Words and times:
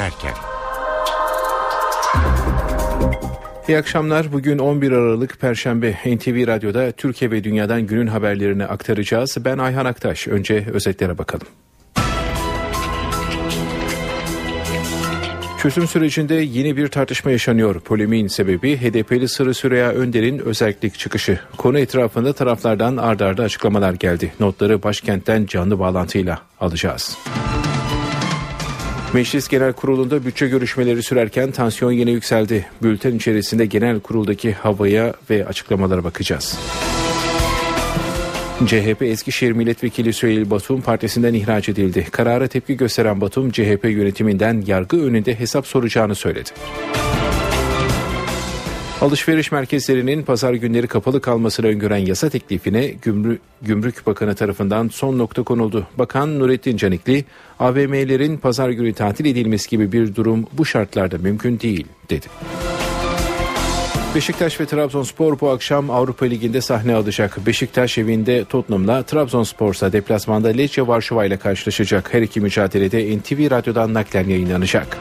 dönerken. 0.00 0.34
İyi 3.68 3.78
akşamlar. 3.78 4.32
Bugün 4.32 4.58
11 4.58 4.92
Aralık 4.92 5.40
Perşembe 5.40 5.92
NTV 5.92 6.46
Radyo'da 6.46 6.92
Türkiye 6.92 7.30
ve 7.30 7.44
Dünya'dan 7.44 7.86
günün 7.86 8.06
haberlerini 8.06 8.64
aktaracağız. 8.64 9.36
Ben 9.44 9.58
Ayhan 9.58 9.84
Aktaş. 9.84 10.28
Önce 10.28 10.66
özetlere 10.72 11.18
bakalım. 11.18 11.46
Çözüm 15.58 15.86
sürecinde 15.86 16.34
yeni 16.34 16.76
bir 16.76 16.88
tartışma 16.88 17.30
yaşanıyor. 17.30 17.80
Polemiğin 17.80 18.26
sebebi 18.26 18.76
HDP'li 18.76 19.28
Sırı 19.28 19.54
Süreya 19.54 19.90
Önder'in 19.90 20.38
özellik 20.38 20.98
çıkışı. 20.98 21.38
Konu 21.56 21.78
etrafında 21.78 22.32
taraflardan 22.32 22.96
ardarda 22.96 23.26
arda 23.26 23.42
açıklamalar 23.42 23.92
geldi. 23.92 24.32
Notları 24.40 24.82
başkentten 24.82 25.46
canlı 25.46 25.78
bağlantıyla 25.78 26.38
alacağız. 26.60 27.18
Meclis 29.14 29.48
Genel 29.48 29.72
Kurulu'nda 29.72 30.24
bütçe 30.24 30.48
görüşmeleri 30.48 31.02
sürerken 31.02 31.50
tansiyon 31.50 31.92
yine 31.92 32.10
yükseldi. 32.10 32.66
Bülten 32.82 33.14
içerisinde 33.14 33.66
genel 33.66 34.00
kuruldaki 34.00 34.52
havaya 34.52 35.14
ve 35.30 35.46
açıklamalara 35.46 36.04
bakacağız. 36.04 36.58
CHP 38.66 39.02
Eskişehir 39.02 39.52
Milletvekili 39.52 40.12
Süheyl 40.12 40.50
Batum 40.50 40.80
partisinden 40.80 41.34
ihraç 41.34 41.68
edildi. 41.68 42.06
Karara 42.10 42.46
tepki 42.46 42.76
gösteren 42.76 43.20
Batum 43.20 43.50
CHP 43.50 43.84
yönetiminden 43.84 44.64
yargı 44.66 45.04
önünde 45.04 45.38
hesap 45.38 45.66
soracağını 45.66 46.14
söyledi. 46.14 46.50
Alışveriş 49.00 49.52
merkezlerinin 49.52 50.22
pazar 50.22 50.54
günleri 50.54 50.86
kapalı 50.86 51.20
kalmasını 51.20 51.66
öngören 51.66 51.96
yasa 51.96 52.28
teklifine 52.28 52.86
Gümrük, 52.86 53.40
Gümrük 53.62 54.06
Bakanı 54.06 54.34
tarafından 54.34 54.88
son 54.88 55.18
nokta 55.18 55.42
konuldu. 55.42 55.86
Bakan 55.98 56.38
Nurettin 56.38 56.76
Canikli, 56.76 57.24
AVM'lerin 57.58 58.36
pazar 58.36 58.70
günü 58.70 58.92
tatil 58.92 59.24
edilmesi 59.24 59.70
gibi 59.70 59.92
bir 59.92 60.14
durum 60.14 60.46
bu 60.52 60.64
şartlarda 60.64 61.18
mümkün 61.18 61.60
değil 61.60 61.86
dedi. 62.10 62.26
Beşiktaş 64.14 64.60
ve 64.60 64.66
Trabzonspor 64.66 65.40
bu 65.40 65.50
akşam 65.50 65.90
Avrupa 65.90 66.26
Ligi'nde 66.26 66.60
sahne 66.60 66.94
alacak. 66.94 67.46
Beşiktaş 67.46 67.98
evinde 67.98 68.44
Tottenham'la 68.44 69.02
Trabzonspor 69.02 69.74
ise 69.74 69.92
deplasmanda 69.92 70.48
Lecce 70.48 70.86
Varşova 70.86 71.24
ile 71.24 71.36
karşılaşacak. 71.36 72.14
Her 72.14 72.22
iki 72.22 72.40
mücadelede 72.40 73.18
NTV 73.18 73.50
Radyo'dan 73.50 73.94
naklen 73.94 74.28
yayınlanacak. 74.28 74.98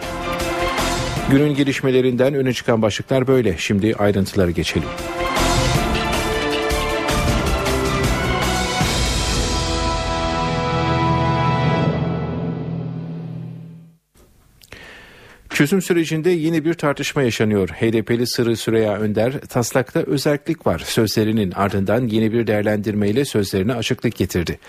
Günün 1.31 1.53
gelişmelerinden 1.53 2.33
öne 2.33 2.53
çıkan 2.53 2.81
başlıklar 2.81 3.27
böyle. 3.27 3.57
Şimdi 3.57 3.95
ayrıntıları 3.95 4.51
geçelim. 4.51 4.87
Çözüm 15.49 15.81
sürecinde 15.81 16.29
yeni 16.29 16.65
bir 16.65 16.73
tartışma 16.73 17.21
yaşanıyor. 17.21 17.69
HDP'li 17.69 18.27
Sırrı 18.27 18.57
Süreya 18.57 18.97
Önder, 18.97 19.39
taslakta 19.39 19.99
özellik 19.99 20.67
var 20.67 20.79
sözlerinin 20.79 21.51
ardından 21.51 22.07
yeni 22.07 22.33
bir 22.33 22.47
değerlendirmeyle 22.47 23.25
sözlerine 23.25 23.73
açıklık 23.73 24.15
getirdi. 24.15 24.59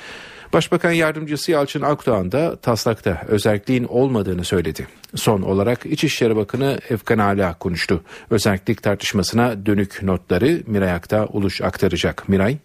Başbakan 0.53 0.93
Yardımcısı 0.93 1.53
Yalçın 1.53 1.83
Akdoğan 1.83 2.33
da 2.33 2.57
taslakta 2.57 3.23
özelliğin 3.29 3.85
olmadığını 3.85 4.45
söyledi. 4.45 4.87
Son 5.15 5.43
olarak 5.43 5.87
İçişleri 5.87 6.37
Bakanı 6.37 6.79
Efkan 6.91 7.19
Ala 7.19 7.59
konuştu. 7.59 8.05
Özellik 8.31 8.83
tartışmasına 8.83 9.67
dönük 9.67 10.03
notları 10.03 10.59
Miray 10.67 10.93
Akta 10.93 11.27
Uluş 11.27 11.63
aktaracak. 11.63 12.29
Miray? 12.29 12.57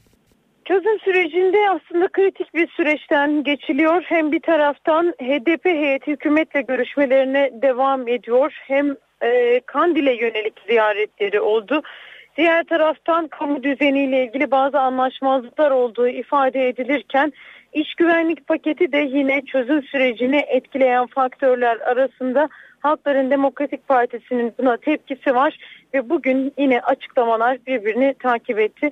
Çözüm 0.66 1.00
sürecinde 1.00 1.58
aslında 1.70 2.08
kritik 2.08 2.54
bir 2.54 2.68
süreçten 2.68 3.44
geçiliyor. 3.44 4.04
Hem 4.06 4.32
bir 4.32 4.42
taraftan 4.42 5.14
HDP 5.22 5.66
heyeti 5.66 6.12
hükümetle 6.12 6.62
görüşmelerine 6.62 7.52
devam 7.62 8.08
ediyor. 8.08 8.54
Hem 8.68 8.96
e, 9.22 9.62
Kandil'e 9.66 10.14
yönelik 10.14 10.54
ziyaretleri 10.68 11.42
oldu. 11.42 11.82
Diğer 12.38 12.64
taraftan 12.64 13.28
kamu 13.28 13.64
düzeniyle 13.64 14.26
ilgili 14.26 14.52
bazı 14.52 14.80
anlaşmazlıklar 14.80 15.72
olduğu 15.72 16.08
ifade 16.08 16.68
edilirken 16.68 17.34
İş 17.76 17.96
güvenlik 17.96 18.48
paketi 18.48 18.92
de 18.92 18.98
yine 18.98 19.42
çözüm 19.42 19.84
sürecini 19.84 20.38
etkileyen 20.38 21.06
faktörler 21.08 21.78
arasında 21.78 22.50
Halkların 22.80 23.32
Demokratik 23.32 23.88
Partisi'nin 23.88 24.54
buna 24.60 24.78
tepkisi 24.78 25.36
var 25.36 25.58
ve 25.94 26.10
bugün 26.10 26.54
yine 26.58 26.82
açıklamalar 26.82 27.58
birbirini 27.68 28.16
takip 28.20 28.60
etti. 28.60 28.90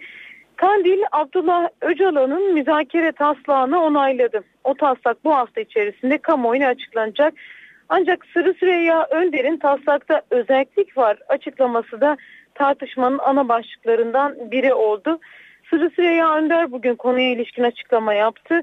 Kandil 0.56 1.02
Abdullah 1.12 1.70
Öcalan'ın 1.82 2.54
müzakere 2.54 3.12
taslağını 3.12 3.84
onayladı. 3.84 4.44
O 4.64 4.74
taslak 4.74 5.24
bu 5.24 5.36
hafta 5.36 5.62
içerisinde 5.62 6.18
kamuoyuna 6.18 6.68
açıklanacak. 6.68 7.34
Ancak 7.90 8.26
Sırı 8.34 8.54
Süreyya 8.54 9.08
Önder'in 9.12 9.58
taslakta 9.58 10.22
özellik 10.32 10.98
var 10.98 11.18
açıklaması 11.28 12.02
da 12.02 12.18
tartışmanın 12.56 13.20
ana 13.20 13.50
başlıklarından 13.50 14.52
biri 14.52 14.74
oldu. 14.74 15.20
Sırı 15.74 15.90
Süreyya 15.90 16.36
Önder 16.36 16.72
bugün 16.72 16.96
konuya 16.96 17.30
ilişkin 17.30 17.64
açıklama 17.64 18.14
yaptı. 18.14 18.62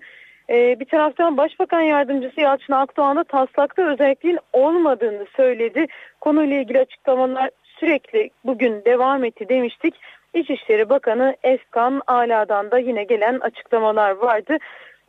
Ee, 0.51 0.81
bir 0.81 0.85
taraftan 0.85 1.37
Başbakan 1.37 1.81
Yardımcısı 1.81 2.41
Yalçın 2.41 2.73
Akdoğan 2.73 3.17
da 3.17 3.25
taslakta 3.25 3.83
özelliğin 3.83 4.39
olmadığını 4.53 5.27
söyledi. 5.37 5.87
Konuyla 6.21 6.57
ilgili 6.57 6.79
açıklamalar 6.79 7.51
sürekli 7.63 8.31
bugün 8.45 8.85
devam 8.85 9.25
etti 9.25 9.49
demiştik. 9.49 9.95
İçişleri 10.35 10.89
Bakanı 10.89 11.37
Efkan 11.43 12.03
Ala'dan 12.07 12.71
da 12.71 12.79
yine 12.79 13.05
gelen 13.05 13.39
açıklamalar 13.41 14.11
vardı. 14.11 14.59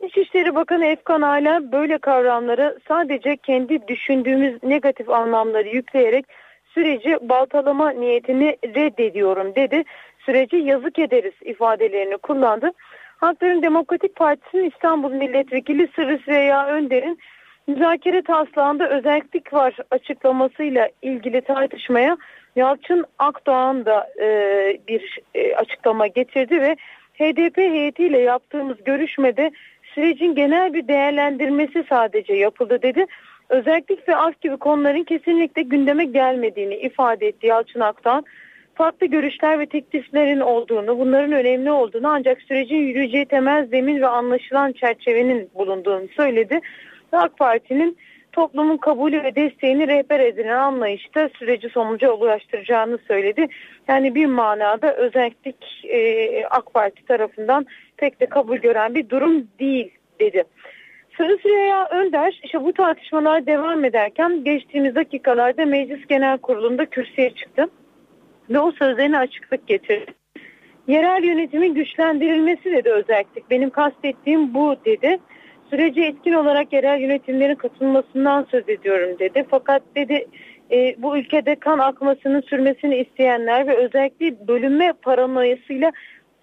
İçişleri 0.00 0.54
Bakanı 0.54 0.86
Efkan 0.86 1.22
Ala 1.22 1.72
böyle 1.72 1.98
kavramları 1.98 2.78
sadece 2.88 3.36
kendi 3.36 3.88
düşündüğümüz 3.88 4.62
negatif 4.62 5.10
anlamları 5.10 5.68
yükleyerek 5.68 6.26
süreci 6.74 7.18
baltalama 7.20 7.90
niyetini 7.90 8.56
reddediyorum 8.64 9.54
dedi. 9.54 9.84
Süreci 10.26 10.56
yazık 10.56 10.98
ederiz 10.98 11.34
ifadelerini 11.44 12.16
kullandı. 12.16 12.70
Halkların 13.16 13.62
Demokratik 13.62 14.16
Partisi'nin 14.16 14.70
İstanbul 14.70 15.12
Milletvekili 15.12 15.88
Sırrı 15.96 16.18
Süreyya 16.18 16.66
Önder'in 16.66 17.18
müzakere 17.66 18.22
taslağında 18.22 18.88
özellik 18.88 19.52
var 19.52 19.76
açıklamasıyla 19.90 20.88
ilgili 21.02 21.40
tartışmaya 21.40 22.16
Yalçın 22.56 23.04
Akdoğan 23.18 23.84
da 23.84 24.08
e, 24.20 24.26
bir 24.88 25.18
e, 25.34 25.54
açıklama 25.54 26.06
getirdi 26.06 26.60
ve 26.60 26.76
HDP 27.18 27.58
heyetiyle 27.58 28.18
yaptığımız 28.18 28.84
görüşmede 28.84 29.50
sürecin 29.94 30.34
genel 30.34 30.74
bir 30.74 30.88
değerlendirmesi 30.88 31.84
sadece 31.88 32.34
yapıldı 32.34 32.82
dedi. 32.82 33.06
Özellik 33.48 34.08
ve 34.08 34.16
af 34.16 34.40
gibi 34.40 34.56
konuların 34.56 35.04
kesinlikle 35.04 35.62
gündeme 35.62 36.04
gelmediğini 36.04 36.74
ifade 36.74 37.26
etti 37.26 37.46
Yalçın 37.46 37.80
Akdoğan 37.80 38.24
farklı 38.74 39.06
görüşler 39.06 39.58
ve 39.58 39.66
tekliflerin 39.66 40.40
olduğunu, 40.40 40.98
bunların 40.98 41.32
önemli 41.32 41.70
olduğunu 41.70 42.08
ancak 42.08 42.42
sürecin 42.42 42.76
yürüyeceği 42.76 43.26
temel 43.26 43.66
zemin 43.66 44.00
ve 44.00 44.06
anlaşılan 44.06 44.72
çerçevenin 44.72 45.50
bulunduğunu 45.54 46.08
söyledi. 46.16 46.60
AK 47.12 47.38
Parti'nin 47.38 47.96
toplumun 48.32 48.76
kabulü 48.76 49.22
ve 49.22 49.34
desteğini 49.34 49.88
rehber 49.88 50.20
edinen 50.20 50.58
anlayışta 50.58 51.30
süreci 51.38 51.68
sonuca 51.68 52.12
ulaştıracağını 52.12 52.98
söyledi. 53.08 53.46
Yani 53.88 54.14
bir 54.14 54.26
manada 54.26 54.94
özellik 54.94 55.84
e, 55.84 56.44
AK 56.44 56.74
Parti 56.74 57.04
tarafından 57.04 57.66
pek 57.96 58.20
de 58.20 58.26
kabul 58.26 58.56
gören 58.56 58.94
bir 58.94 59.08
durum 59.08 59.48
değil 59.60 59.90
dedi. 60.20 60.44
Sarı 61.18 61.38
Süreyya 61.38 61.88
Önder 61.90 62.40
işte 62.44 62.64
bu 62.64 62.72
tartışmalar 62.72 63.46
devam 63.46 63.84
ederken 63.84 64.44
geçtiğimiz 64.44 64.94
dakikalarda 64.94 65.66
Meclis 65.66 66.06
Genel 66.06 66.38
Kurulu'nda 66.38 66.86
kürsüye 66.86 67.30
çıktı 67.30 67.68
ve 68.54 68.58
o 68.58 68.72
sözlerine 68.72 69.18
açıklık 69.18 69.66
getirdi. 69.66 70.14
Yerel 70.86 71.24
yönetimin 71.24 71.74
güçlendirilmesi 71.74 72.64
dedi 72.64 72.90
özellik. 72.90 73.50
Benim 73.50 73.70
kastettiğim 73.70 74.54
bu 74.54 74.76
dedi. 74.84 75.18
Sürece 75.70 76.00
etkin 76.00 76.32
olarak 76.32 76.72
yerel 76.72 77.00
yönetimlerin 77.00 77.54
katılmasından 77.54 78.46
söz 78.50 78.68
ediyorum 78.68 79.18
dedi. 79.18 79.44
Fakat 79.50 79.82
dedi 79.96 80.26
e, 80.70 80.94
bu 80.98 81.16
ülkede 81.16 81.54
kan 81.54 81.78
akmasının 81.78 82.40
sürmesini 82.40 82.96
isteyenler 82.96 83.66
ve 83.66 83.76
özellikle 83.76 84.48
bölünme 84.48 84.92
paranoyasıyla 85.02 85.92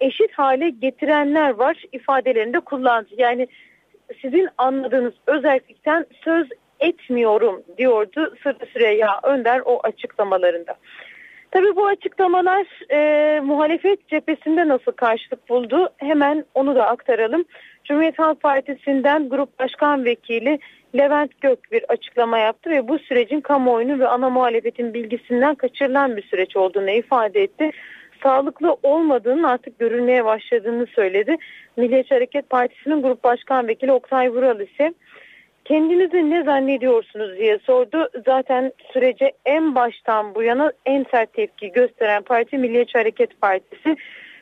eşit 0.00 0.32
hale 0.32 0.70
getirenler 0.70 1.50
var 1.50 1.82
ifadelerinde 1.92 2.60
kullandı. 2.60 3.08
Yani 3.18 3.48
sizin 4.22 4.48
anladığınız 4.58 5.14
özellikten 5.26 6.06
söz 6.24 6.48
etmiyorum 6.80 7.62
diyordu 7.78 8.34
Sırrı 8.42 8.66
Süreyya 8.72 9.20
Önder 9.22 9.62
o 9.64 9.80
açıklamalarında. 9.82 10.76
Tabii 11.50 11.76
bu 11.76 11.86
açıklamalar 11.86 12.66
e, 12.90 13.40
muhalefet 13.40 14.08
cephesinde 14.08 14.68
nasıl 14.68 14.92
karşılık 14.92 15.48
buldu 15.48 15.88
hemen 15.96 16.44
onu 16.54 16.74
da 16.74 16.86
aktaralım. 16.86 17.44
Cumhuriyet 17.84 18.18
Halk 18.18 18.40
Partisi'nden 18.40 19.28
Grup 19.28 19.58
Başkan 19.58 20.04
Vekili 20.04 20.58
Levent 20.98 21.40
Gök 21.40 21.72
bir 21.72 21.84
açıklama 21.88 22.38
yaptı 22.38 22.70
ve 22.70 22.88
bu 22.88 22.98
sürecin 22.98 23.40
kamuoyunu 23.40 23.98
ve 23.98 24.08
ana 24.08 24.30
muhalefetin 24.30 24.94
bilgisinden 24.94 25.54
kaçırılan 25.54 26.16
bir 26.16 26.22
süreç 26.22 26.56
olduğunu 26.56 26.90
ifade 26.90 27.42
etti. 27.42 27.70
Sağlıklı 28.22 28.76
olmadığının 28.82 29.42
artık 29.42 29.78
görülmeye 29.78 30.24
başladığını 30.24 30.86
söyledi. 30.86 31.36
Milliyetçi 31.76 32.14
Hareket 32.14 32.50
Partisi'nin 32.50 33.02
Grup 33.02 33.24
Başkan 33.24 33.68
Vekili 33.68 33.92
Oktay 33.92 34.30
Vural 34.30 34.60
ise 34.60 34.94
kendinizi 35.70 36.30
ne 36.30 36.42
zannediyorsunuz 36.42 37.38
diye 37.38 37.58
sordu. 37.58 38.08
Zaten 38.26 38.72
sürece 38.92 39.32
en 39.44 39.74
baştan 39.74 40.34
bu 40.34 40.42
yana 40.42 40.72
en 40.86 41.06
sert 41.10 41.32
tepki 41.32 41.72
gösteren 41.72 42.22
parti 42.22 42.58
Milliyetçi 42.58 42.98
Hareket 42.98 43.40
Partisi 43.40 43.96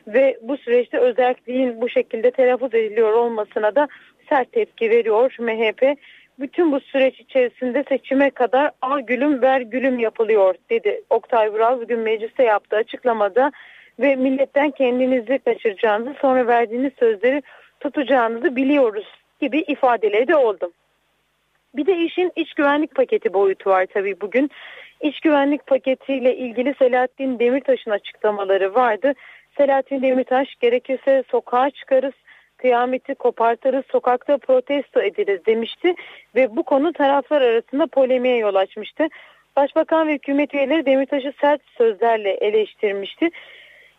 ve 0.07 0.37
bu 0.41 0.57
süreçte 0.57 0.97
özelliğin 0.97 1.81
bu 1.81 1.89
şekilde 1.89 2.31
telaffuz 2.31 2.73
ediliyor 2.73 3.13
olmasına 3.13 3.75
da 3.75 3.87
sert 4.29 4.51
tepki 4.51 4.89
veriyor 4.89 5.35
MHP. 5.39 5.97
Bütün 6.39 6.71
bu 6.71 6.79
süreç 6.79 7.19
içerisinde 7.19 7.83
seçime 7.89 8.29
kadar 8.29 8.71
al 8.81 8.99
gülüm 8.99 9.41
ver 9.41 9.61
gülüm 9.61 9.99
yapılıyor 9.99 10.55
dedi 10.69 11.01
Oktay 11.09 11.51
Vural 11.51 11.81
bugün 11.81 11.99
mecliste 11.99 12.43
yaptığı 12.43 12.75
açıklamada 12.75 13.51
ve 13.99 14.15
milletten 14.15 14.71
kendinizi 14.71 15.39
kaçıracağınızı 15.39 16.13
sonra 16.21 16.47
verdiğiniz 16.47 16.93
sözleri 16.99 17.43
tutacağınızı 17.79 18.55
biliyoruz 18.55 19.07
gibi 19.41 19.59
ifadeleri 19.59 20.27
de 20.27 20.35
oldu. 20.35 20.71
Bir 21.75 21.85
de 21.85 21.97
işin 21.97 22.31
iç 22.35 22.53
güvenlik 22.53 22.95
paketi 22.95 23.33
boyutu 23.33 23.69
var 23.69 23.85
tabii 23.93 24.21
bugün. 24.21 24.51
İç 25.01 25.19
güvenlik 25.19 25.67
paketiyle 25.67 26.35
ilgili 26.35 26.73
Selahattin 26.79 27.39
Demirtaş'ın 27.39 27.91
açıklamaları 27.91 28.75
vardı. 28.75 29.13
Selahattin 29.57 30.01
Demirtaş 30.01 30.55
gerekirse 30.55 31.23
sokağa 31.31 31.69
çıkarız, 31.69 32.13
kıyameti 32.57 33.15
kopartırız, 33.15 33.83
sokakta 33.91 34.37
protesto 34.37 35.01
ederiz 35.01 35.45
demişti 35.45 35.95
ve 36.35 36.55
bu 36.55 36.63
konu 36.63 36.93
taraflar 36.93 37.41
arasında 37.41 37.87
polemiğe 37.87 38.37
yol 38.37 38.55
açmıştı. 38.55 39.07
Başbakan 39.55 40.07
ve 40.07 40.13
hükümet 40.13 40.53
üyeleri 40.53 40.85
Demirtaş'ı 40.85 41.33
sert 41.41 41.61
sözlerle 41.77 42.29
eleştirmişti. 42.29 43.29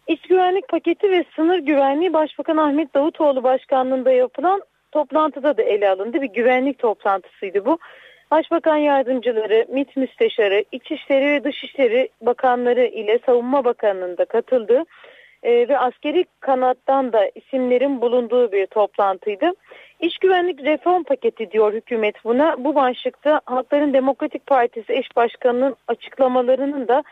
İç 0.06 0.22
güvenlik 0.22 0.68
paketi 0.68 1.10
ve 1.10 1.24
sınır 1.36 1.58
güvenliği 1.58 2.12
Başbakan 2.12 2.56
Ahmet 2.56 2.94
Davutoğlu 2.94 3.42
başkanlığında 3.42 4.10
yapılan 4.12 4.62
toplantıda 4.92 5.56
da 5.56 5.62
ele 5.62 5.90
alındı. 5.90 6.22
Bir 6.22 6.30
güvenlik 6.32 6.78
toplantısıydı 6.78 7.64
bu. 7.64 7.78
Başbakan 8.30 8.76
yardımcıları, 8.76 9.66
MİT 9.68 9.96
müsteşarı, 9.96 10.64
İçişleri 10.72 11.26
ve 11.26 11.44
Dışişleri 11.44 12.08
Bakanları 12.20 12.86
ile 12.86 13.18
Savunma 13.26 13.64
Bakanlığı'nda 13.64 14.18
da 14.18 14.24
katıldı. 14.24 14.84
Ee, 15.42 15.68
ve 15.68 15.78
askeri 15.78 16.24
kanattan 16.40 17.12
da 17.12 17.30
isimlerin 17.34 18.00
bulunduğu 18.00 18.52
bir 18.52 18.66
toplantıydı. 18.66 19.52
İç 20.00 20.18
güvenlik 20.18 20.64
reform 20.64 21.02
paketi 21.02 21.50
diyor 21.50 21.72
hükümet 21.72 22.24
buna. 22.24 22.64
Bu 22.64 22.74
başlıkta 22.74 23.40
Halkların 23.44 23.92
Demokratik 23.92 24.46
Partisi 24.46 24.92
eş 24.92 25.16
başkanının 25.16 25.76
açıklamalarının 25.88 26.88
da 26.88 27.02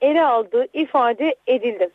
ele 0.00 0.24
aldığı 0.24 0.66
ifade 0.72 1.34
edildi. 1.46 1.90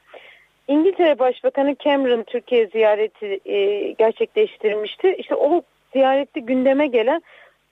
İngiltere 0.68 1.20
Başbakanı 1.20 1.76
Cameron 1.76 2.24
Türkiye 2.24 2.68
ziyareti 2.68 3.40
e, 3.46 3.92
gerçekleştirmişti. 3.92 5.16
İşte 5.18 5.36
o 5.36 5.62
ziyarette 5.94 6.40
gündeme 6.40 6.88
gelen 6.88 7.22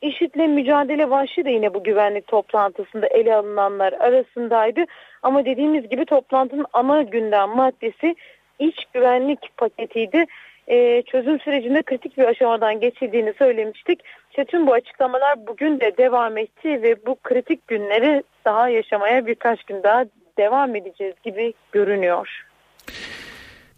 IŞİD'le 0.01 0.47
mücadele 0.47 1.09
başlığı 1.09 1.45
da 1.45 1.49
yine 1.49 1.73
bu 1.73 1.83
güvenlik 1.83 2.27
toplantısında 2.27 3.07
ele 3.07 3.35
alınanlar 3.35 3.93
arasındaydı. 3.93 4.85
Ama 5.21 5.45
dediğimiz 5.45 5.89
gibi 5.89 6.05
toplantının 6.05 6.65
ana 6.73 7.01
gündem 7.01 7.49
maddesi 7.49 8.15
iç 8.59 8.85
güvenlik 8.93 9.57
paketiydi. 9.57 10.25
Ee, 10.67 11.01
çözüm 11.01 11.39
sürecinde 11.39 11.81
kritik 11.81 12.17
bir 12.17 12.23
aşamadan 12.23 12.79
geçildiğini 12.79 13.33
söylemiştik. 13.33 13.99
İşte 14.29 14.45
tüm 14.45 14.67
bu 14.67 14.73
açıklamalar 14.73 15.47
bugün 15.47 15.79
de 15.79 15.97
devam 15.97 16.37
etti 16.37 16.83
ve 16.83 17.05
bu 17.05 17.15
kritik 17.23 17.67
günleri 17.67 18.23
daha 18.45 18.69
yaşamaya 18.69 19.25
birkaç 19.25 19.63
gün 19.63 19.83
daha 19.83 20.05
devam 20.37 20.75
edeceğiz 20.75 21.15
gibi 21.23 21.53
görünüyor. 21.71 22.50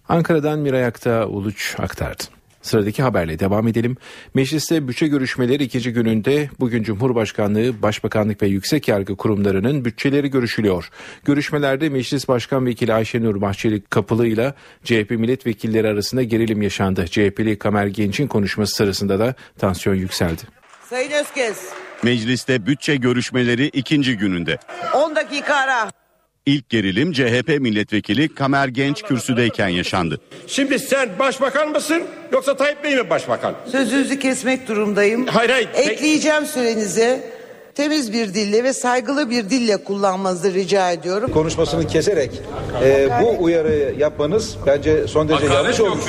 Ankara'dan 0.10 0.60
Miray 0.60 0.86
Akta 0.86 1.28
Uluç 1.28 1.76
aktardı. 1.80 2.24
Sıradaki 2.64 3.04
haberle 3.04 3.40
devam 3.40 3.68
edelim. 3.68 3.98
Mecliste 4.34 4.88
bütçe 4.88 5.08
görüşmeleri 5.08 5.64
ikinci 5.64 5.94
gününde 5.94 6.50
bugün 6.60 6.84
Cumhurbaşkanlığı, 6.84 7.82
Başbakanlık 7.82 8.42
ve 8.42 8.48
Yüksek 8.48 8.88
Yargı 8.88 9.16
kurumlarının 9.16 9.86
bütçeleri 9.86 10.30
görüşülüyor. 10.30 10.90
Görüşmelerde 11.26 11.90
Meclis 11.90 12.28
Başkan 12.28 12.66
Vekili 12.66 12.94
Ayşenur 12.94 13.42
Bahçeli 13.42 13.82
Kapılı 13.82 14.28
ile 14.28 14.54
CHP 14.84 15.12
milletvekilleri 15.12 15.88
arasında 15.88 16.24
gerilim 16.24 16.62
yaşandı. 16.62 17.08
CHP'li 17.08 17.60
Kamer 17.60 17.86
Genç'in 17.88 18.28
konuşması 18.28 18.76
sırasında 18.76 19.20
da 19.20 19.36
tansiyon 19.60 19.96
yükseldi. 19.96 20.42
Sayın 20.90 21.12
Özkez. 21.12 21.70
Mecliste 22.04 22.66
bütçe 22.66 22.96
görüşmeleri 22.96 23.66
ikinci 23.66 24.18
gününde. 24.18 24.58
10 24.94 25.16
dakika 25.16 25.56
ara. 25.56 26.03
İlk 26.46 26.70
gerilim 26.70 27.12
CHP 27.14 27.60
milletvekili 27.60 28.36
Kamer 28.36 28.68
Genç 28.68 29.02
kürsüdeyken 29.04 29.68
yaşandı. 29.68 30.20
Şimdi 30.48 30.80
sen 30.80 31.10
başbakan 31.20 31.70
mısın 31.70 32.04
yoksa 32.32 32.58
Tayyip 32.58 32.84
Bey 32.84 32.96
mi 32.96 33.10
başbakan? 33.10 33.56
Sözünüzü 33.72 34.20
kesmek 34.20 34.68
durumdayım. 34.68 35.26
Hayır 35.28 35.50
hayır. 35.50 35.70
Ekleyeceğim 35.76 36.46
sürenizi. 36.46 37.24
Temiz 37.76 38.14
bir 38.14 38.34
dille 38.34 38.64
ve 38.64 38.74
saygılı 38.74 39.30
bir 39.30 39.50
dille 39.50 39.78
kullanmanızı 39.78 40.54
rica 40.54 40.92
ediyorum. 40.92 41.32
konuşmasını 41.32 41.88
keserek 41.88 42.32
e, 42.84 43.10
bu 43.22 43.44
uyarı 43.44 43.94
yapmanız 43.98 44.58
bence 44.66 45.08
son 45.08 45.30
derece 45.30 45.46
yanlış 45.54 45.80
olmuş. 45.80 46.04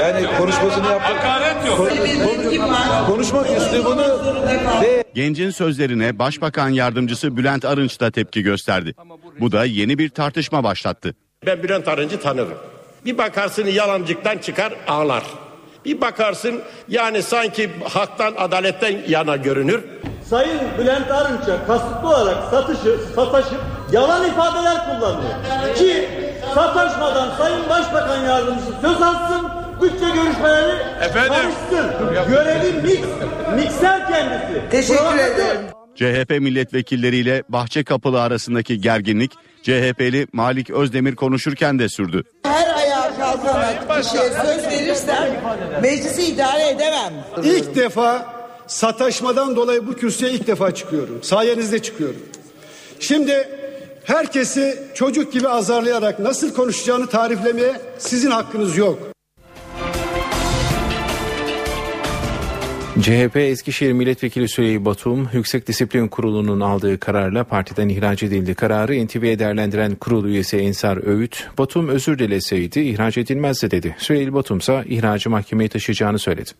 Yani 0.00 0.26
konuşmasını 0.38 0.86
yapmak, 0.86 1.24
Hakaret 1.24 1.66
yok. 1.66 1.76
Kon- 1.78 3.06
konuşma 3.06 3.44
üslubunu 3.48 4.02
ve 4.82 5.04
Genc'in 5.14 5.50
sözlerine 5.50 6.18
Başbakan 6.18 6.68
Yardımcısı 6.68 7.36
Bülent 7.36 7.64
Arınç 7.64 8.00
da 8.00 8.10
tepki 8.10 8.42
gösterdi. 8.42 8.94
Bu 9.40 9.52
da 9.52 9.64
yeni 9.64 9.98
bir 9.98 10.08
tartışma 10.08 10.64
başlattı. 10.64 11.14
Ben 11.46 11.62
Bülent 11.62 11.88
Arıncı 11.88 12.20
tanırım. 12.20 12.54
Bir 13.04 13.18
bakarsın 13.18 13.66
yalancıktan 13.66 14.38
çıkar 14.38 14.74
ağlar. 14.88 15.24
Bir 15.84 16.00
bakarsın 16.00 16.62
yani 16.88 17.22
sanki 17.22 17.70
haktan 17.88 18.34
adaletten 18.38 18.98
yana 19.08 19.36
görünür. 19.36 19.80
Sayın 20.32 20.60
Bülent 20.78 21.10
Arınç'a 21.10 21.66
kasıtlı 21.66 22.08
olarak 22.08 22.50
satışı, 22.50 22.98
sataşıp 23.14 23.60
yalan 23.92 24.28
ifadeler 24.30 24.84
kullanıyor. 24.84 25.34
Ki 25.76 26.08
sataşmadan 26.54 27.36
Sayın 27.38 27.68
Başbakan 27.70 28.24
Yardımcısı 28.24 28.72
söz 28.82 29.02
alsın, 29.02 29.48
bütçe 29.82 30.06
görüşmeleri 30.14 30.76
Efendim? 31.00 31.32
karışsın. 31.32 31.90
Görevi 32.28 32.72
mix, 32.82 33.00
mikser 33.56 34.08
kendisi. 34.08 34.70
Teşekkür 34.70 35.18
ederim. 35.18 35.60
CHP 35.94 36.30
milletvekilleriyle 36.30 37.42
Bahçe 37.48 37.84
Kapılı 37.84 38.22
arasındaki 38.22 38.80
gerginlik 38.80 39.32
CHP'li 39.62 40.26
Malik 40.32 40.70
Özdemir 40.70 41.16
konuşurken 41.16 41.78
de 41.78 41.88
sürdü. 41.88 42.22
Her 42.42 42.76
ayağa 42.76 43.16
kalkarak 43.20 43.98
bir 43.98 44.02
şeye 44.02 44.30
söz 44.30 44.66
verirsem 44.66 45.28
meclisi 45.82 46.22
idare 46.22 46.68
edemem. 46.68 47.12
İlk 47.44 47.74
defa 47.76 48.41
sataşmadan 48.72 49.56
dolayı 49.56 49.86
bu 49.86 49.96
kürsüye 49.96 50.30
ilk 50.30 50.46
defa 50.46 50.74
çıkıyorum. 50.74 51.18
Sayenizde 51.22 51.82
çıkıyorum. 51.82 52.20
Şimdi 53.00 53.48
herkesi 54.04 54.78
çocuk 54.94 55.32
gibi 55.32 55.48
azarlayarak 55.48 56.18
nasıl 56.18 56.54
konuşacağını 56.54 57.06
tariflemeye 57.06 57.80
sizin 57.98 58.30
hakkınız 58.30 58.76
yok. 58.76 58.98
CHP 63.00 63.36
Eskişehir 63.36 63.92
Milletvekili 63.92 64.48
Süleyman 64.48 64.84
Batum, 64.84 65.28
Yüksek 65.32 65.68
Disiplin 65.68 66.08
Kurulu'nun 66.08 66.60
aldığı 66.60 67.00
kararla 67.00 67.44
partiden 67.44 67.88
ihraç 67.88 68.22
edildi. 68.22 68.54
Kararı 68.54 69.06
NTV'ye 69.06 69.38
değerlendiren 69.38 69.94
kurul 69.94 70.24
üyesi 70.24 70.56
Ensar 70.56 71.06
Öğüt, 71.06 71.48
Batum 71.58 71.88
özür 71.88 72.18
dileseydi 72.18 72.80
ihraç 72.80 73.18
edilmezdi 73.18 73.70
dedi. 73.70 73.96
Süleyman 73.98 74.34
Batum 74.34 74.58
ise 74.58 74.84
ihracı 74.86 75.30
mahkemeye 75.30 75.68
taşıyacağını 75.68 76.18
söyledi. 76.18 76.50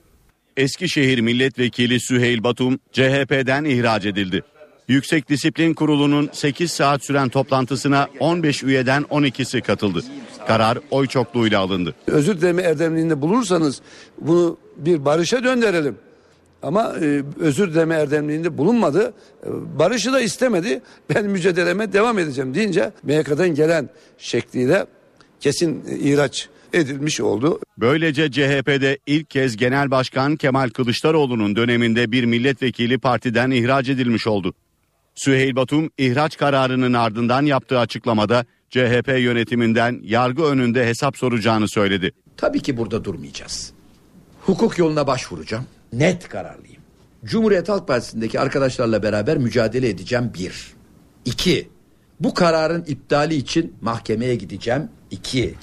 Eskişehir 0.57 1.19
Milletvekili 1.19 2.01
Süheyl 2.01 2.43
Batum 2.43 2.79
CHP'den 2.93 3.65
ihraç 3.65 4.07
edildi. 4.07 4.43
Yüksek 4.89 5.29
Disiplin 5.29 5.75
Kurulu'nun 5.75 6.31
8 6.33 6.71
saat 6.71 7.05
süren 7.05 7.29
toplantısına 7.29 8.09
15 8.21 8.63
üyeden 8.63 9.03
12'si 9.03 9.61
katıldı. 9.63 10.03
Karar 10.47 10.79
oy 10.91 11.07
çokluğuyla 11.07 11.61
alındı. 11.61 11.95
özür 12.07 12.41
dileme 12.41 12.63
erdemliğinde 12.63 13.21
bulursanız 13.21 13.81
bunu 14.21 14.59
bir 14.77 15.05
barışa 15.05 15.45
döndürelim. 15.45 15.97
Ama 16.63 16.95
e, 17.03 17.23
özür 17.41 17.75
dileme 17.75 17.95
erdemliğinde 17.95 18.59
bulunmadı. 18.59 19.15
E, 19.47 19.79
barışı 19.79 20.13
da 20.13 20.21
istemedi. 20.21 20.83
Ben 21.15 21.27
mücadeleme 21.27 21.93
devam 21.93 22.19
edeceğim 22.19 22.55
deyince 22.55 22.93
MYK'dan 23.03 23.55
gelen 23.55 23.89
şekliyle 24.19 24.87
kesin 25.41 25.85
e, 25.89 25.99
ihraç 25.99 26.49
edilmiş 26.75 27.21
oldu. 27.21 27.61
Böylece 27.79 28.31
CHP'de 28.31 28.99
ilk 29.07 29.31
kez 29.31 29.57
Genel 29.57 29.91
Başkan 29.91 30.37
Kemal 30.37 30.69
Kılıçdaroğlu'nun 30.69 31.57
döneminde 31.57 32.13
bir 32.13 32.25
milletvekili 32.25 32.99
partiden 32.99 33.51
ihraç 33.51 33.89
edilmiş 33.89 34.27
oldu. 34.27 34.55
Süheyl 35.15 35.57
Batum 35.57 35.91
ihraç 35.99 36.37
kararının 36.37 36.93
ardından 36.93 37.43
yaptığı 37.43 37.79
açıklamada 37.79 38.45
CHP 38.71 39.09
yönetiminden 39.09 40.01
yargı 40.03 40.43
önünde 40.43 40.87
hesap 40.87 41.17
soracağını 41.17 41.69
söyledi. 41.69 42.13
Tabii 42.37 42.61
ki 42.61 42.77
burada 42.77 43.05
durmayacağız. 43.05 43.73
Hukuk 44.47 44.79
yoluna 44.79 45.07
başvuracağım. 45.07 45.65
Net 45.93 46.29
kararlıyım. 46.29 46.83
Cumhuriyet 47.25 47.69
Halk 47.69 47.89
Partisi'ndeki 47.89 48.41
arkadaşlarla 48.41 49.03
beraber 49.03 49.39
mücadele 49.39 49.89
edeceğim 49.89 50.31
bir. 50.39 50.73
İki, 51.25 51.69
bu 52.21 52.35
kararın 52.35 52.85
iptali 52.87 53.35
için 53.35 53.75
mahkemeye 53.81 54.35
gideceğim. 54.35 54.89
İki. 55.11 55.55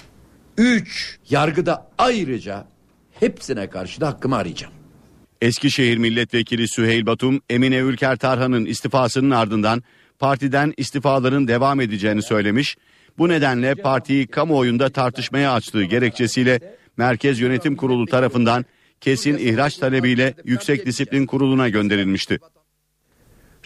Üç, 0.60 1.18
yargıda 1.30 1.88
ayrıca 1.98 2.66
hepsine 3.20 3.70
karşı 3.70 4.02
da 4.02 4.08
hakkımı 4.08 4.36
arayacağım. 4.36 4.74
Eskişehir 5.42 5.98
Milletvekili 5.98 6.68
Süheyl 6.68 7.06
Batum, 7.06 7.42
Emine 7.50 7.78
Ülker 7.78 8.16
Tarhan'ın 8.16 8.66
istifasının 8.66 9.32
ardından 9.32 9.84
partiden 10.20 10.74
istifaların 10.78 11.48
devam 11.48 11.82
edeceğini 11.82 12.22
söylemiş. 12.22 12.78
Bu 13.18 13.30
nedenle 13.30 13.76
partiyi 13.76 14.28
kamuoyunda 14.28 14.90
tartışmaya 14.90 15.54
açtığı 15.54 15.84
gerekçesiyle 15.84 16.60
Merkez 16.98 17.40
Yönetim 17.40 17.76
Kurulu 17.76 18.06
tarafından 18.06 18.66
kesin 19.02 19.38
ihraç 19.38 19.78
talebiyle 19.78 20.34
Yüksek 20.46 20.86
Disiplin 20.86 21.26
Kurulu'na 21.26 21.70
gönderilmişti. 21.70 22.40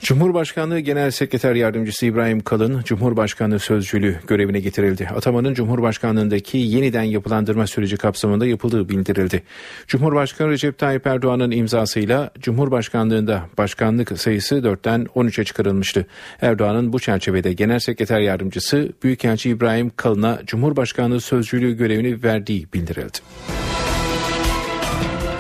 Cumhurbaşkanlığı 0.03 0.79
Genel 0.79 1.12
Sekreter 1.12 1.55
Yardımcısı 1.55 2.05
İbrahim 2.05 2.39
Kalın, 2.39 2.81
Cumhurbaşkanlığı 2.83 3.60
Sözcülüğü 3.60 4.19
görevine 4.27 4.60
getirildi. 4.60 5.10
Atamanın 5.15 5.53
Cumhurbaşkanlığındaki 5.53 6.57
yeniden 6.57 7.03
yapılandırma 7.03 7.67
süreci 7.67 7.98
kapsamında 7.98 8.45
yapıldığı 8.45 8.89
bildirildi. 8.89 9.43
Cumhurbaşkanı 9.88 10.50
Recep 10.50 10.77
Tayyip 10.77 11.07
Erdoğan'ın 11.07 11.51
imzasıyla 11.51 12.31
Cumhurbaşkanlığında 12.39 13.43
başkanlık 13.57 14.19
sayısı 14.19 14.55
4'ten 14.55 15.03
13'e 15.03 15.43
çıkarılmıştı. 15.43 16.05
Erdoğan'ın 16.41 16.93
bu 16.93 17.00
çerçevede 17.00 17.53
Genel 17.53 17.79
Sekreter 17.79 18.19
Yardımcısı 18.19 18.93
Büyükelçi 19.03 19.50
İbrahim 19.50 19.91
Kalın'a 19.98 20.39
Cumhurbaşkanlığı 20.45 21.22
Sözcülüğü 21.22 21.77
görevini 21.77 22.24
verdiği 22.24 22.67
bildirildi. 22.74 23.17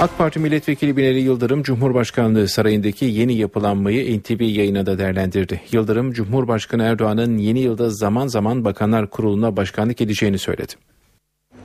AK 0.03 0.17
Parti 0.17 0.39
Milletvekili 0.39 0.97
Binali 0.97 1.19
Yıldırım, 1.19 1.63
Cumhurbaşkanlığı 1.63 2.47
sarayındaki 2.47 3.05
yeni 3.05 3.33
yapılanmayı 3.33 4.19
NTV 4.19 4.41
yayınında 4.41 4.97
değerlendirdi. 4.97 5.61
Yıldırım, 5.71 6.11
Cumhurbaşkanı 6.11 6.83
Erdoğan'ın 6.83 7.37
yeni 7.37 7.59
yılda 7.59 7.89
zaman 7.89 8.27
zaman 8.27 8.65
Bakanlar 8.65 9.07
Kurulu'na 9.07 9.57
başkanlık 9.57 10.01
edeceğini 10.01 10.37
söyledi. 10.37 10.73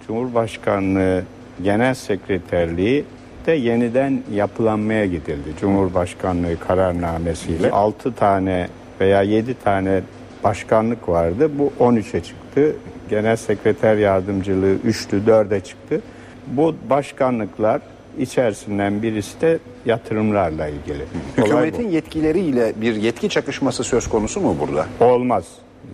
Cumhurbaşkanlığı 0.07 1.25
Genel 1.63 1.95
Sekreterliği 1.95 3.05
de 3.47 3.53
yeniden 3.53 4.23
yapılanmaya 4.35 5.07
gidildi. 5.07 5.49
Cumhurbaşkanlığı 5.61 6.61
kararnamesiyle 6.61 7.71
6 7.71 8.15
tane 8.15 8.69
veya 9.01 9.23
7 9.23 9.55
tane 9.55 10.03
başkanlık 10.45 11.09
vardı. 11.09 11.51
Bu 11.59 11.73
13'e 11.81 12.23
çıktı. 12.23 12.77
Genel 13.11 13.37
Sekreter 13.37 13.97
Yardımcılığı 13.97 14.75
3'tü 14.75 15.27
4'e 15.27 15.61
çıktı. 15.61 16.01
Bu 16.47 16.75
başkanlıklar 16.91 17.81
içerisinden 18.19 19.03
birisi 19.03 19.41
de 19.41 19.59
yatırımlarla 19.87 20.67
ilgili. 20.69 21.05
Hükümetin 21.37 21.89
yetkileriyle 21.89 22.73
bir 22.77 22.97
yetki 22.97 23.29
çakışması 23.29 23.85
söz 23.85 24.09
konusu 24.09 24.41
mu 24.41 24.57
burada? 24.61 24.87
Olmaz. 25.01 25.45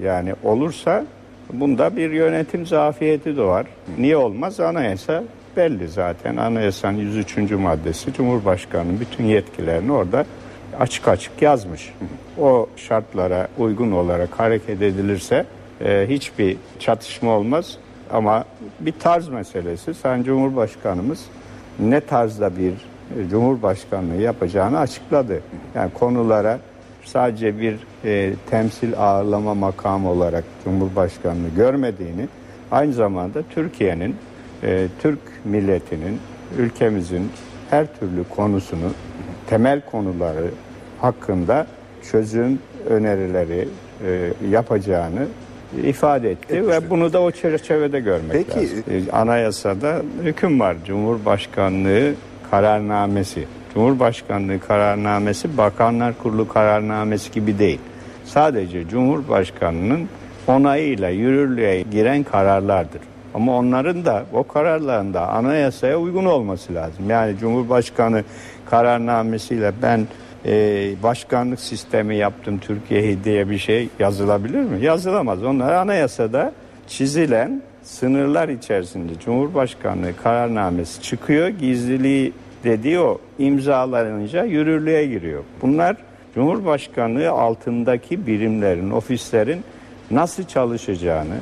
Yani 0.02 0.34
olursa 0.42 1.04
bunda 1.52 1.96
bir 1.96 2.10
yönetim 2.10 2.66
zafiyeti 2.66 3.36
doğar. 3.36 3.66
Niye 3.98 4.16
olmaz? 4.16 4.60
Anayasa 4.60 5.24
belli 5.56 5.88
zaten. 5.88 6.36
Anayasanın 6.36 6.98
103. 6.98 7.50
maddesi 7.50 8.12
Cumhurbaşkanı'nın 8.12 9.00
bütün 9.00 9.24
yetkilerini 9.24 9.92
orada 9.92 10.24
açık 10.80 11.08
açık 11.08 11.42
yazmış. 11.42 11.92
O 12.40 12.66
şartlara 12.76 13.48
uygun 13.58 13.90
olarak 13.90 14.40
hareket 14.40 14.82
edilirse 14.82 15.46
e, 15.80 16.06
hiçbir 16.08 16.56
çatışma 16.78 17.30
olmaz. 17.30 17.78
Ama 18.10 18.44
bir 18.80 18.92
tarz 18.92 19.28
meselesi. 19.28 19.94
Sayın 19.94 20.24
Cumhurbaşkanımız 20.24 21.24
ne 21.78 22.00
tarzda 22.00 22.56
bir 22.56 22.72
e, 22.72 23.28
cumhurbaşkanlığı 23.30 24.22
yapacağını 24.22 24.78
açıkladı. 24.78 25.40
Yani 25.74 25.90
konulara 25.92 26.58
sadece 27.04 27.58
bir 27.58 27.78
e, 28.04 28.32
temsil 28.50 28.98
ağırlama 28.98 29.54
makamı 29.54 30.10
olarak 30.10 30.44
cumhurbaşkanlığı 30.64 31.48
görmediğini 31.56 32.28
aynı 32.70 32.92
zamanda 32.92 33.42
Türkiye'nin 33.50 34.16
e, 34.62 34.86
Türk 34.98 35.18
milletinin 35.44 36.20
ülkemizin 36.58 37.30
her 37.70 37.98
türlü 38.00 38.24
konusunu 38.36 38.90
temel 39.46 39.80
konuları 39.80 40.50
hakkında 41.00 41.66
çözüm 42.10 42.58
önerileri 42.88 43.68
e, 44.06 44.32
yapacağını 44.50 45.26
ifade 45.84 46.30
etti 46.30 46.68
ve 46.68 46.90
bunu 46.90 47.12
da 47.12 47.20
o 47.22 47.30
çerçevede 47.30 48.00
görmek 48.00 48.32
Peki. 48.32 48.56
lazım. 48.60 48.84
E, 49.08 49.12
Anayasada 49.12 50.02
hüküm 50.22 50.60
var. 50.60 50.76
Cumhurbaşkanlığı 50.86 52.14
kararnamesi. 52.50 53.44
Cumhurbaşkanlığı 53.74 54.60
kararnamesi 54.60 55.56
Bakanlar 55.58 56.14
Kurulu 56.22 56.48
kararnamesi 56.48 57.32
gibi 57.32 57.58
değil. 57.58 57.80
Sadece 58.24 58.88
Cumhurbaşkanının 58.88 60.08
onayıyla 60.46 61.08
yürürlüğe 61.08 61.82
giren 61.82 62.22
kararlardır. 62.22 63.00
Ama 63.34 63.56
onların 63.56 64.04
da 64.04 64.24
o 64.32 64.46
kararların 64.46 65.14
da 65.14 65.28
anayasaya 65.28 65.98
uygun 65.98 66.24
olması 66.24 66.74
lazım. 66.74 67.10
Yani 67.10 67.38
Cumhurbaşkanı 67.38 68.24
kararnamesiyle 68.70 69.72
ben 69.82 70.06
e, 70.46 70.94
başkanlık 71.02 71.60
sistemi 71.60 72.16
yaptım 72.16 72.58
Türkiye'ye 72.58 73.24
diye 73.24 73.50
bir 73.50 73.58
şey 73.58 73.88
yazılabilir 73.98 74.60
mi? 74.60 74.84
Yazılamaz. 74.84 75.44
Onlar 75.44 75.72
anayasada 75.72 76.52
çizilen 76.86 77.62
sınırlar 77.82 78.48
içerisinde 78.48 79.12
Cumhurbaşkanlığı 79.24 80.16
kararnamesi 80.22 81.02
çıkıyor. 81.02 81.48
Gizliliği 81.48 82.32
dediği 82.64 83.00
o 83.00 83.18
imzalanınca 83.38 84.44
yürürlüğe 84.44 85.06
giriyor. 85.06 85.44
Bunlar 85.62 85.96
Cumhurbaşkanlığı 86.34 87.30
altındaki 87.30 88.26
birimlerin, 88.26 88.90
ofislerin 88.90 89.64
nasıl 90.10 90.44
çalışacağını, 90.44 91.34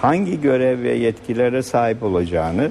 hangi 0.00 0.40
görev 0.40 0.82
ve 0.82 0.92
yetkilere 0.92 1.62
sahip 1.62 2.02
olacağını 2.02 2.70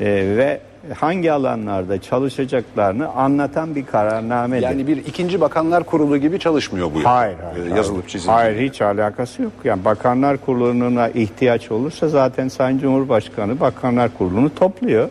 e, 0.00 0.06
ve 0.36 0.60
hangi 0.98 1.32
alanlarda 1.32 2.00
çalışacaklarını 2.00 3.08
anlatan 3.08 3.74
bir 3.74 3.86
kararnamedir. 3.86 4.62
Yani 4.62 4.86
bir 4.86 4.96
ikinci 4.96 5.40
bakanlar 5.40 5.84
kurulu 5.84 6.16
gibi 6.16 6.38
çalışmıyor 6.38 6.90
bu. 6.94 7.04
Hayır, 7.04 7.36
hayır, 7.52 7.70
Ee, 7.72 7.74
Yazılıp 7.76 8.08
çizildi. 8.08 8.30
Hayır 8.32 8.68
hiç 8.68 8.82
alakası 8.82 9.42
yok. 9.42 9.52
Yani 9.64 9.84
Bakanlar 9.84 10.36
Kurulu'na 10.36 11.08
ihtiyaç 11.08 11.70
olursa 11.70 12.08
zaten 12.08 12.48
Sayın 12.48 12.78
Cumhurbaşkanı 12.78 13.60
Bakanlar 13.60 14.10
Kurulu'nu 14.18 14.54
topluyor. 14.54 15.08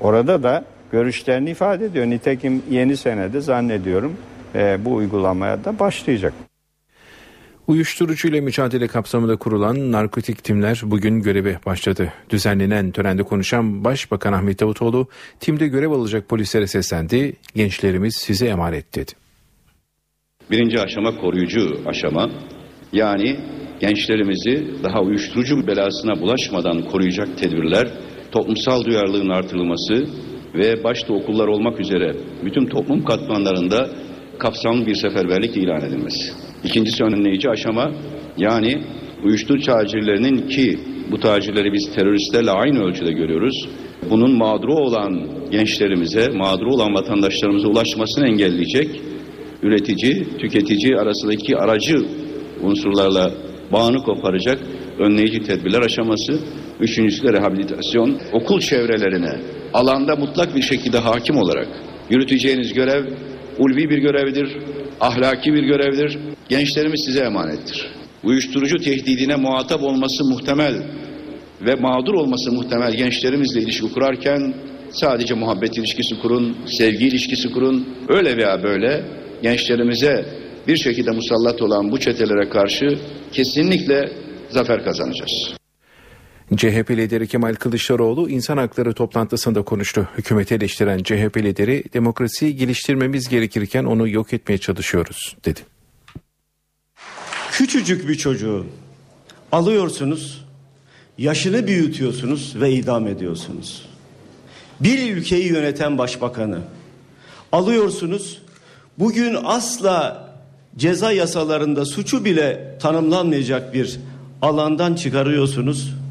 Orada 0.00 0.42
da 0.42 0.64
görüşlerini 0.92 1.50
ifade 1.50 1.84
ediyor. 1.84 2.06
Nitekim 2.06 2.62
yeni 2.70 2.96
senede 2.96 3.40
zannediyorum 3.40 4.12
e, 4.54 4.84
bu 4.84 4.94
uygulamaya 4.94 5.64
da 5.64 5.78
başlayacak. 5.78 6.32
Uyuşturucu 7.66 8.28
ile 8.28 8.40
mücadele 8.40 8.86
kapsamında 8.86 9.36
kurulan 9.36 9.92
narkotik 9.92 10.44
timler 10.44 10.80
bugün 10.84 11.20
göreve 11.20 11.58
başladı. 11.66 12.12
Düzenlenen 12.30 12.90
törende 12.90 13.22
konuşan 13.22 13.84
Başbakan 13.84 14.32
Ahmet 14.32 14.60
Davutoğlu, 14.60 15.08
timde 15.40 15.68
görev 15.68 15.90
alacak 15.90 16.28
polislere 16.28 16.66
seslendi, 16.66 17.32
gençlerimiz 17.54 18.16
size 18.16 18.46
emanet 18.46 18.94
dedi. 18.94 19.12
Birinci 20.50 20.80
aşama 20.80 21.16
koruyucu 21.16 21.80
aşama. 21.86 22.30
Yani 22.92 23.40
gençlerimizi 23.80 24.82
daha 24.82 25.00
uyuşturucu 25.00 25.66
belasına 25.66 26.20
bulaşmadan 26.20 26.82
koruyacak 26.82 27.38
tedbirler, 27.38 27.88
toplumsal 28.32 28.84
duyarlılığın 28.84 29.28
artırılması 29.28 30.08
ve 30.54 30.84
başta 30.84 31.12
okullar 31.12 31.46
olmak 31.46 31.80
üzere 31.80 32.16
bütün 32.44 32.66
toplum 32.66 33.04
katmanlarında 33.04 33.90
kapsamlı 34.38 34.86
bir 34.86 34.94
seferberlik 34.94 35.56
ilan 35.56 35.80
edilmesi. 35.80 36.53
İkincisi 36.64 37.04
önleyici 37.04 37.50
aşama 37.50 37.92
yani 38.38 38.82
uyuşturucu 39.24 39.66
tacirlerinin 39.66 40.48
ki 40.48 40.78
bu 41.10 41.20
tacirleri 41.20 41.72
biz 41.72 41.92
teröristlerle 41.94 42.50
aynı 42.50 42.84
ölçüde 42.84 43.12
görüyoruz. 43.12 43.68
Bunun 44.10 44.38
mağduru 44.38 44.74
olan 44.74 45.20
gençlerimize, 45.50 46.28
mağduru 46.28 46.74
olan 46.74 46.94
vatandaşlarımıza 46.94 47.68
ulaşmasını 47.68 48.28
engelleyecek 48.28 49.00
üretici, 49.62 50.26
tüketici 50.38 50.96
arasındaki 50.96 51.56
aracı 51.56 51.96
unsurlarla 52.62 53.32
bağını 53.72 53.98
koparacak 53.98 54.58
önleyici 54.98 55.42
tedbirler 55.42 55.82
aşaması. 55.82 56.38
Üçüncüsü 56.80 57.22
de 57.22 57.32
rehabilitasyon. 57.32 58.18
Okul 58.32 58.60
çevrelerine 58.60 59.40
alanda 59.74 60.16
mutlak 60.16 60.56
bir 60.56 60.62
şekilde 60.62 60.98
hakim 60.98 61.36
olarak 61.36 61.68
yürüteceğiniz 62.10 62.72
görev 62.72 63.04
ulvi 63.58 63.90
bir 63.90 63.98
görevdir, 63.98 64.56
ahlaki 65.00 65.54
bir 65.54 65.62
görevdir. 65.62 66.18
Gençlerimiz 66.48 67.04
size 67.06 67.20
emanettir. 67.20 67.86
Uyuşturucu 68.24 68.76
tehdidine 68.76 69.36
muhatap 69.36 69.82
olması 69.82 70.24
muhtemel 70.24 70.74
ve 71.60 71.74
mağdur 71.74 72.14
olması 72.14 72.52
muhtemel 72.52 72.94
gençlerimizle 72.94 73.60
ilişki 73.60 73.92
kurarken 73.92 74.54
sadece 74.90 75.34
muhabbet 75.34 75.78
ilişkisi 75.78 76.20
kurun, 76.22 76.56
sevgi 76.66 77.06
ilişkisi 77.06 77.52
kurun. 77.52 77.88
Öyle 78.08 78.36
veya 78.36 78.62
böyle 78.62 79.04
gençlerimize 79.42 80.26
bir 80.68 80.76
şekilde 80.76 81.10
musallat 81.10 81.62
olan 81.62 81.90
bu 81.90 82.00
çetelere 82.00 82.48
karşı 82.48 82.98
kesinlikle 83.32 84.12
zafer 84.50 84.84
kazanacağız. 84.84 85.63
CHP 86.56 86.90
lideri 86.90 87.28
Kemal 87.28 87.54
Kılıçdaroğlu 87.54 88.30
insan 88.30 88.56
hakları 88.56 88.94
toplantısında 88.94 89.62
konuştu. 89.62 90.08
Hükümeti 90.18 90.54
eleştiren 90.54 90.98
CHP 90.98 91.36
lideri 91.36 91.84
demokrasiyi 91.94 92.56
geliştirmemiz 92.56 93.28
gerekirken 93.28 93.84
onu 93.84 94.08
yok 94.08 94.32
etmeye 94.32 94.58
çalışıyoruz 94.58 95.36
dedi. 95.44 95.60
Küçücük 97.52 98.08
bir 98.08 98.14
çocuğu 98.14 98.66
alıyorsunuz, 99.52 100.44
yaşını 101.18 101.66
büyütüyorsunuz 101.66 102.60
ve 102.60 102.72
idam 102.72 103.06
ediyorsunuz. 103.06 103.88
Bir 104.80 105.16
ülkeyi 105.16 105.48
yöneten 105.48 105.98
başbakanı 105.98 106.58
alıyorsunuz. 107.52 108.42
Bugün 108.98 109.36
asla 109.44 110.28
ceza 110.76 111.12
yasalarında 111.12 111.84
suçu 111.84 112.24
bile 112.24 112.78
tanımlanmayacak 112.82 113.74
bir 113.74 114.00
alandan 114.42 114.94
çıkarıyorsunuz 114.94 116.03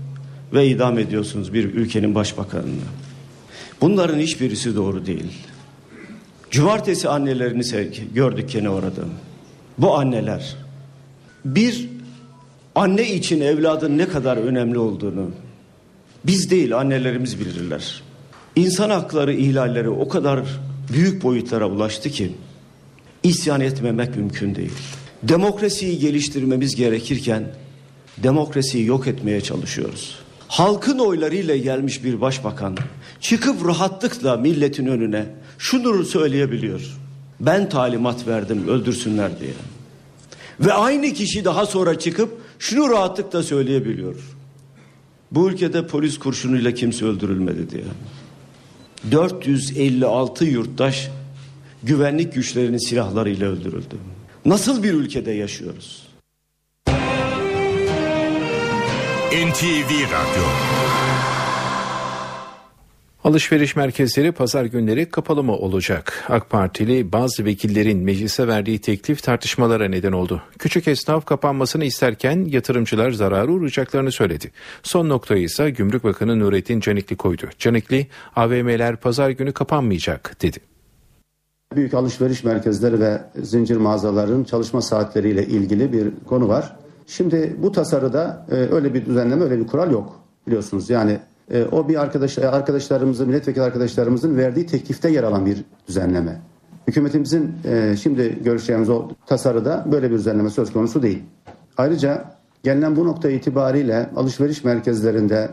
ve 0.54 0.68
idam 0.68 1.00
ediyorsunuz 1.00 1.54
bir 1.54 1.64
ülkenin 1.64 2.16
başbakanını. 2.16 2.84
Bunların 3.82 4.20
hiçbirisi 4.20 4.76
doğru 4.76 5.06
değil. 5.06 5.32
Cumartesi 6.52 7.10
annelerini 7.10 7.64
gördük 8.14 8.50
gene 8.50 8.70
orada. 8.70 9.02
Bu 9.78 9.96
anneler 9.96 10.56
bir 11.46 11.90
anne 12.76 13.14
için 13.14 13.42
evladın 13.42 13.98
ne 13.98 14.08
kadar 14.08 14.38
önemli 14.38 14.78
olduğunu 14.78 15.32
biz 16.26 16.52
değil 16.52 16.78
annelerimiz 16.78 17.40
bilirler. 17.40 18.04
İnsan 18.56 18.90
hakları 18.90 19.34
ihlalleri 19.34 19.90
o 19.90 20.08
kadar 20.08 20.40
büyük 20.94 21.24
boyutlara 21.24 21.70
ulaştı 21.70 22.10
ki 22.10 22.32
isyan 23.24 23.62
etmemek 23.62 24.16
mümkün 24.16 24.56
değil. 24.56 24.72
Demokrasiyi 25.24 26.00
geliştirmemiz 26.00 26.76
gerekirken 26.76 27.44
demokrasiyi 28.18 28.86
yok 28.86 29.08
etmeye 29.08 29.42
çalışıyoruz. 29.42 30.23
Halkın 30.54 31.00
oylarıyla 31.00 31.58
gelmiş 31.58 32.04
bir 32.04 32.22
başbakan 32.22 32.78
çıkıp 33.22 33.68
rahatlıkla 33.68 34.38
milletin 34.38 34.86
önüne 34.86 35.26
şunu 35.58 36.06
söyleyebiliyor. 36.06 36.82
Ben 37.40 37.70
talimat 37.70 38.28
verdim 38.28 38.68
öldürsünler 38.68 39.40
diye. 39.40 39.54
Ve 40.60 40.74
aynı 40.74 41.14
kişi 41.14 41.46
daha 41.46 41.66
sonra 41.66 42.00
çıkıp 42.00 42.42
şunu 42.60 42.90
rahatlıkla 42.90 43.44
söyleyebiliyor. 43.44 44.16
Bu 45.32 45.50
ülkede 45.50 45.88
polis 45.88 46.20
kurşunuyla 46.20 46.74
kimse 46.74 47.06
öldürülmedi 47.06 47.70
diye. 47.70 47.84
456 49.12 50.46
yurttaş 50.46 51.10
güvenlik 51.84 52.34
güçlerinin 52.34 52.90
silahlarıyla 52.90 53.50
öldürüldü. 53.50 53.96
Nasıl 54.46 54.84
bir 54.84 54.94
ülkede 54.94 55.32
yaşıyoruz? 55.32 56.03
NTV 59.34 59.92
Radyo 60.04 60.44
Alışveriş 63.24 63.76
merkezleri 63.76 64.32
pazar 64.32 64.66
günleri 64.66 65.10
kapalı 65.10 65.44
mı 65.44 65.56
olacak? 65.56 66.24
AK 66.30 66.50
Partili 66.50 67.12
bazı 67.12 67.46
vekillerin 67.46 68.00
meclise 68.00 68.48
verdiği 68.48 68.80
teklif 68.80 69.24
tartışmalara 69.24 69.90
neden 69.90 70.12
oldu. 70.12 70.42
Küçük 70.60 70.88
esnaf 70.88 71.26
kapanmasını 71.26 71.86
isterken 71.86 72.46
yatırımcılar 72.50 73.12
zararı 73.12 73.52
uğrayacaklarını 73.52 74.12
söyledi. 74.12 74.52
Son 74.84 75.10
noktayı 75.10 75.44
ise 75.44 75.70
Gümrük 75.70 76.04
Bakanı 76.04 76.40
Nurettin 76.40 76.80
Canikli 76.80 77.16
koydu. 77.16 77.50
Canikli, 77.60 78.08
AVM'ler 78.36 78.96
pazar 78.96 79.30
günü 79.30 79.52
kapanmayacak 79.52 80.42
dedi. 80.42 80.58
Büyük 81.76 81.94
alışveriş 81.94 82.44
merkezleri 82.44 83.00
ve 83.00 83.22
zincir 83.36 83.78
mağazaların 83.78 84.44
çalışma 84.44 84.82
saatleriyle 84.82 85.46
ilgili 85.46 85.94
bir 85.94 86.12
konu 86.26 86.48
var. 86.48 86.83
Şimdi 87.08 87.56
bu 87.58 87.72
tasarıda 87.72 88.46
e, 88.52 88.56
öyle 88.56 88.94
bir 88.94 89.06
düzenleme, 89.06 89.44
öyle 89.44 89.60
bir 89.60 89.68
kural 89.68 89.92
yok 89.92 90.20
biliyorsunuz. 90.48 90.90
Yani 90.90 91.20
e, 91.52 91.64
o 91.64 91.88
bir 91.88 92.02
arkadaş 92.02 92.38
arkadaşlarımızın, 92.38 93.28
milletvekili 93.28 93.64
arkadaşlarımızın 93.64 94.38
verdiği 94.38 94.66
teklifte 94.66 95.10
yer 95.10 95.24
alan 95.24 95.46
bir 95.46 95.64
düzenleme. 95.88 96.42
Hükümetimizin 96.88 97.52
e, 97.66 97.96
şimdi 98.02 98.44
görüşeceğimiz 98.44 98.90
o 98.90 99.08
tasarıda 99.26 99.86
böyle 99.92 100.12
bir 100.12 100.16
düzenleme 100.16 100.50
söz 100.50 100.74
konusu 100.74 101.02
değil. 101.02 101.24
Ayrıca 101.78 102.26
gelinen 102.64 102.96
bu 102.96 103.06
nokta 103.06 103.30
itibariyle 103.30 104.10
alışveriş 104.16 104.64
merkezlerinde 104.64 105.50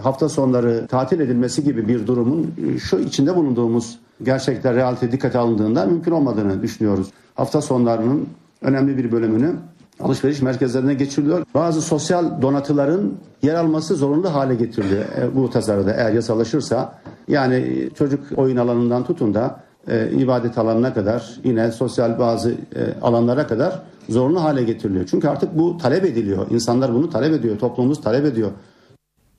hafta 0.00 0.28
sonları 0.28 0.86
tatil 0.86 1.20
edilmesi 1.20 1.64
gibi 1.64 1.88
bir 1.88 2.06
durumun 2.06 2.54
şu 2.78 2.98
içinde 2.98 3.36
bulunduğumuz 3.36 3.98
gerçekten 4.22 4.74
realite 4.74 5.12
dikkate 5.12 5.38
alındığında 5.38 5.86
mümkün 5.86 6.12
olmadığını 6.12 6.62
düşünüyoruz. 6.62 7.10
Hafta 7.34 7.62
sonlarının 7.62 8.28
önemli 8.62 8.96
bir 8.96 9.12
bölümünü 9.12 9.54
alışveriş 10.02 10.42
merkezlerine 10.42 10.94
geçiriliyor. 10.94 11.46
Bazı 11.54 11.82
sosyal 11.82 12.42
donatıların 12.42 13.12
yer 13.42 13.54
alması 13.54 13.96
zorunlu 13.96 14.34
hale 14.34 14.54
getiriliyor 14.54 15.04
e, 15.18 15.36
bu 15.36 15.50
tasarıda 15.50 15.92
eğer 15.92 16.12
yasalaşırsa. 16.12 16.94
Yani 17.28 17.88
çocuk 17.98 18.24
oyun 18.36 18.56
alanından 18.56 19.04
tutun 19.04 19.34
da 19.34 19.60
e, 19.88 20.10
ibadet 20.10 20.58
alanına 20.58 20.94
kadar 20.94 21.40
yine 21.44 21.72
sosyal 21.72 22.18
bazı 22.18 22.50
e, 22.50 22.54
alanlara 23.02 23.46
kadar 23.46 23.82
zorunlu 24.08 24.42
hale 24.42 24.62
getiriliyor. 24.62 25.06
Çünkü 25.10 25.28
artık 25.28 25.58
bu 25.58 25.78
talep 25.78 26.04
ediliyor. 26.04 26.46
İnsanlar 26.50 26.94
bunu 26.94 27.10
talep 27.10 27.32
ediyor. 27.32 27.58
Toplumumuz 27.58 28.00
talep 28.00 28.24
ediyor. 28.24 28.50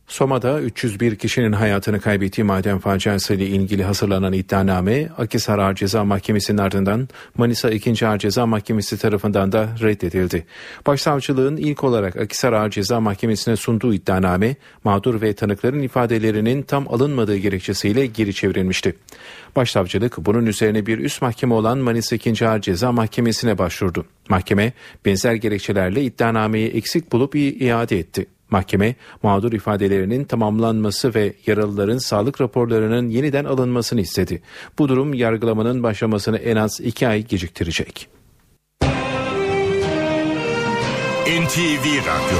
Soma'da 0.07 0.61
301 0.61 1.15
kişinin 1.15 1.51
hayatını 1.51 2.01
kaybettiği 2.01 2.45
maden 2.45 2.79
faciası 2.79 3.33
ile 3.33 3.45
ilgili 3.47 3.83
hazırlanan 3.83 4.33
iddianame 4.33 5.09
Akisar 5.17 5.59
Ağır 5.59 5.75
Ceza 5.75 6.03
Mahkemesi'nin 6.03 6.57
ardından 6.57 7.07
Manisa 7.37 7.69
2. 7.69 8.07
Ağır 8.07 8.19
Ceza 8.19 8.45
Mahkemesi 8.45 8.97
tarafından 8.97 9.51
da 9.51 9.69
reddedildi. 9.81 10.45
Başsavcılığın 10.87 11.57
ilk 11.57 11.83
olarak 11.83 12.15
Akisar 12.15 12.53
Ağır 12.53 12.69
Ceza 12.69 12.99
Mahkemesi'ne 12.99 13.55
sunduğu 13.55 13.93
iddianame 13.93 14.55
mağdur 14.83 15.21
ve 15.21 15.33
tanıkların 15.33 15.81
ifadelerinin 15.81 16.61
tam 16.61 16.87
alınmadığı 16.93 17.37
gerekçesiyle 17.37 18.05
geri 18.05 18.33
çevrilmişti. 18.33 18.95
Başsavcılık 19.55 20.25
bunun 20.25 20.45
üzerine 20.45 20.85
bir 20.85 20.97
üst 20.97 21.21
mahkeme 21.21 21.53
olan 21.53 21.77
Manisa 21.77 22.15
2. 22.15 22.47
Ağır 22.47 22.61
Ceza 22.61 22.91
Mahkemesi'ne 22.91 23.57
başvurdu. 23.57 24.05
Mahkeme 24.29 24.73
benzer 25.05 25.33
gerekçelerle 25.33 26.03
iddianameyi 26.03 26.69
eksik 26.69 27.11
bulup 27.11 27.35
iade 27.35 27.99
etti. 27.99 28.25
Mahkeme 28.53 28.95
mağdur 29.23 29.53
ifadelerinin 29.53 30.23
tamamlanması 30.23 31.15
ve 31.15 31.33
yaralıların 31.45 31.97
sağlık 31.97 32.41
raporlarının 32.41 33.09
yeniden 33.09 33.45
alınmasını 33.45 34.01
istedi. 34.01 34.41
Bu 34.79 34.89
durum 34.89 35.13
yargılamanın 35.13 35.83
başlamasını 35.83 36.37
en 36.37 36.55
az 36.55 36.81
iki 36.81 37.07
ay 37.07 37.25
geciktirecek. 37.25 38.07
NTV 41.25 41.85
Radyo 41.97 42.39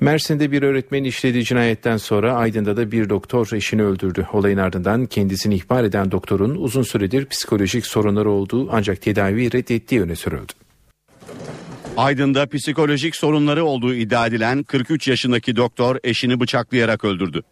Mersin'de 0.00 0.52
bir 0.52 0.62
öğretmen 0.62 1.04
işlediği 1.04 1.44
cinayetten 1.44 1.96
sonra 1.96 2.34
Aydın'da 2.34 2.76
da 2.76 2.92
bir 2.92 3.08
doktor 3.08 3.52
eşini 3.52 3.82
öldürdü. 3.82 4.26
Olayın 4.32 4.58
ardından 4.58 5.06
kendisini 5.06 5.54
ihbar 5.54 5.84
eden 5.84 6.10
doktorun 6.10 6.54
uzun 6.54 6.82
süredir 6.82 7.26
psikolojik 7.26 7.86
sorunları 7.86 8.30
olduğu 8.30 8.68
ancak 8.72 9.02
tedavi 9.02 9.52
reddettiği 9.52 10.02
öne 10.02 10.16
sürüldü. 10.16 10.65
Aydın'da 11.96 12.46
psikolojik 12.46 13.16
sorunları 13.16 13.64
olduğu 13.64 13.94
iddia 13.94 14.26
edilen 14.26 14.62
43 14.62 15.08
yaşındaki 15.08 15.56
doktor 15.56 15.96
eşini 16.04 16.40
bıçaklayarak 16.40 17.04
öldürdü. 17.04 17.42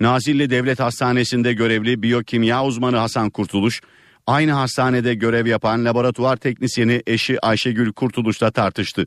Nazilli 0.00 0.50
Devlet 0.50 0.80
Hastanesi'nde 0.80 1.52
görevli 1.52 2.02
biyokimya 2.02 2.64
uzmanı 2.64 2.96
Hasan 2.96 3.30
Kurtuluş, 3.30 3.80
aynı 4.26 4.52
hastanede 4.52 5.14
görev 5.14 5.46
yapan 5.46 5.84
laboratuvar 5.84 6.36
teknisyeni 6.36 7.02
eşi 7.06 7.46
Ayşegül 7.46 7.92
Kurtuluş'la 7.92 8.50
tartıştı. 8.50 9.06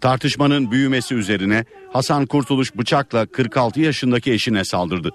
Tartışmanın 0.00 0.70
büyümesi 0.70 1.14
üzerine 1.14 1.64
Hasan 1.92 2.26
Kurtuluş 2.26 2.76
bıçakla 2.76 3.26
46 3.26 3.80
yaşındaki 3.80 4.32
eşine 4.32 4.64
saldırdı. 4.64 5.10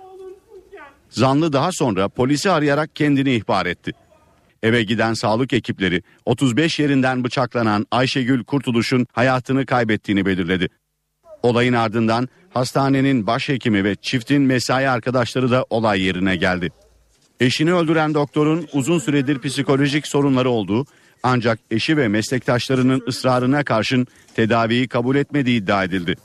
Zanlı 1.10 1.54
daha 1.54 1.70
sonra 1.72 2.10
polisi 2.10 2.52
arayarak 2.52 2.96
kendini 2.96 3.36
ihbar 3.36 3.66
etti. 3.66 3.92
Eve 4.64 4.84
giden 4.84 5.14
sağlık 5.14 5.54
ekipleri 5.54 6.04
35 6.26 6.80
yerinden 6.80 7.24
bıçaklanan 7.24 7.88
Ayşegül 7.92 8.44
Kurtuluş'un 8.44 9.08
hayatını 9.14 9.66
kaybettiğini 9.66 10.26
belirledi. 10.26 10.70
Olayın 11.44 11.74
ardından 11.74 12.30
hastanenin 12.54 13.28
başhekimi 13.28 13.84
ve 13.84 13.96
çiftin 13.96 14.42
mesai 14.42 14.90
arkadaşları 14.90 15.52
da 15.52 15.66
olay 15.70 16.02
yerine 16.02 16.36
geldi. 16.36 16.72
Eşini 17.40 17.74
öldüren 17.74 18.14
doktorun 18.14 18.68
uzun 18.74 19.00
süredir 19.00 19.40
psikolojik 19.40 20.08
sorunları 20.08 20.50
olduğu 20.50 20.86
ancak 21.24 21.60
eşi 21.72 21.98
ve 21.98 22.08
meslektaşlarının 22.08 23.04
ısrarına 23.08 23.64
karşın 23.64 24.08
tedaviyi 24.36 24.88
kabul 24.88 25.16
etmediği 25.16 25.62
iddia 25.62 25.84
edildi. 25.84 26.16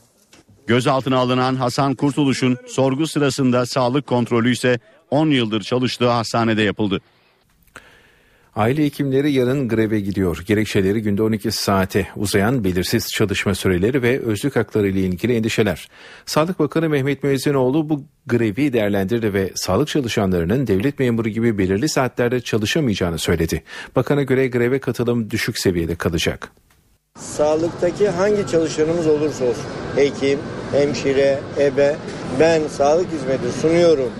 Gözaltına 0.66 1.16
alınan 1.16 1.54
Hasan 1.54 1.94
Kurtuluş'un 1.94 2.56
sorgu 2.66 3.06
sırasında 3.06 3.66
sağlık 3.66 4.06
kontrolü 4.06 4.52
ise 4.52 4.78
10 5.10 5.30
yıldır 5.30 5.60
çalıştığı 5.60 6.08
hastanede 6.08 6.62
yapıldı. 6.62 7.00
Aile 8.56 8.84
hekimleri 8.84 9.32
yarın 9.32 9.68
greve 9.68 10.00
gidiyor. 10.00 10.44
Gerekçeleri 10.46 11.02
günde 11.02 11.22
12 11.22 11.52
saate 11.52 12.06
uzayan 12.16 12.64
belirsiz 12.64 13.08
çalışma 13.08 13.54
süreleri 13.54 14.02
ve 14.02 14.20
özlük 14.20 14.56
hakları 14.56 14.88
ile 14.88 15.00
ilgili 15.00 15.36
endişeler. 15.36 15.88
Sağlık 16.26 16.58
Bakanı 16.58 16.88
Mehmet 16.88 17.22
Müezzinoğlu 17.22 17.88
bu 17.88 18.04
grevi 18.26 18.72
değerlendirdi 18.72 19.34
ve 19.34 19.50
sağlık 19.54 19.88
çalışanlarının 19.88 20.66
devlet 20.66 20.98
memuru 20.98 21.28
gibi 21.28 21.58
belirli 21.58 21.88
saatlerde 21.88 22.40
çalışamayacağını 22.40 23.18
söyledi. 23.18 23.62
Bakana 23.96 24.22
göre 24.22 24.48
greve 24.48 24.78
katılım 24.78 25.30
düşük 25.30 25.58
seviyede 25.58 25.94
kalacak. 25.94 26.52
Sağlıktaki 27.18 28.08
hangi 28.08 28.46
çalışanımız 28.50 29.06
olursa 29.06 29.44
olsun, 29.44 29.66
hekim, 29.96 30.38
hemşire, 30.72 31.40
ebe, 31.58 31.96
ben 32.40 32.62
sağlık 32.68 33.06
hizmeti 33.12 33.60
sunuyorum 33.60 34.10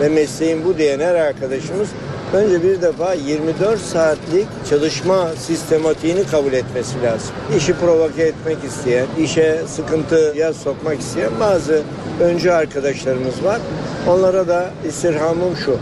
ve 0.00 0.08
mesleğim 0.08 0.64
bu 0.64 0.78
diyen 0.78 1.00
her 1.00 1.14
arkadaşımız 1.14 1.88
Önce 2.36 2.62
bir 2.62 2.82
defa 2.82 3.14
24 3.14 3.80
saatlik 3.80 4.46
çalışma 4.70 5.28
sistematiğini 5.38 6.26
kabul 6.26 6.52
etmesi 6.52 7.02
lazım. 7.02 7.30
İşi 7.56 7.74
provoke 7.74 8.22
etmek 8.22 8.64
isteyen, 8.64 9.06
işe 9.20 9.60
sıkıntıya 9.66 10.52
sokmak 10.52 11.00
isteyen 11.00 11.30
bazı 11.40 11.82
öncü 12.20 12.50
arkadaşlarımız 12.50 13.44
var. 13.44 13.60
Onlara 14.08 14.48
da 14.48 14.70
istirhamım 14.88 15.56
şu. 15.64 15.78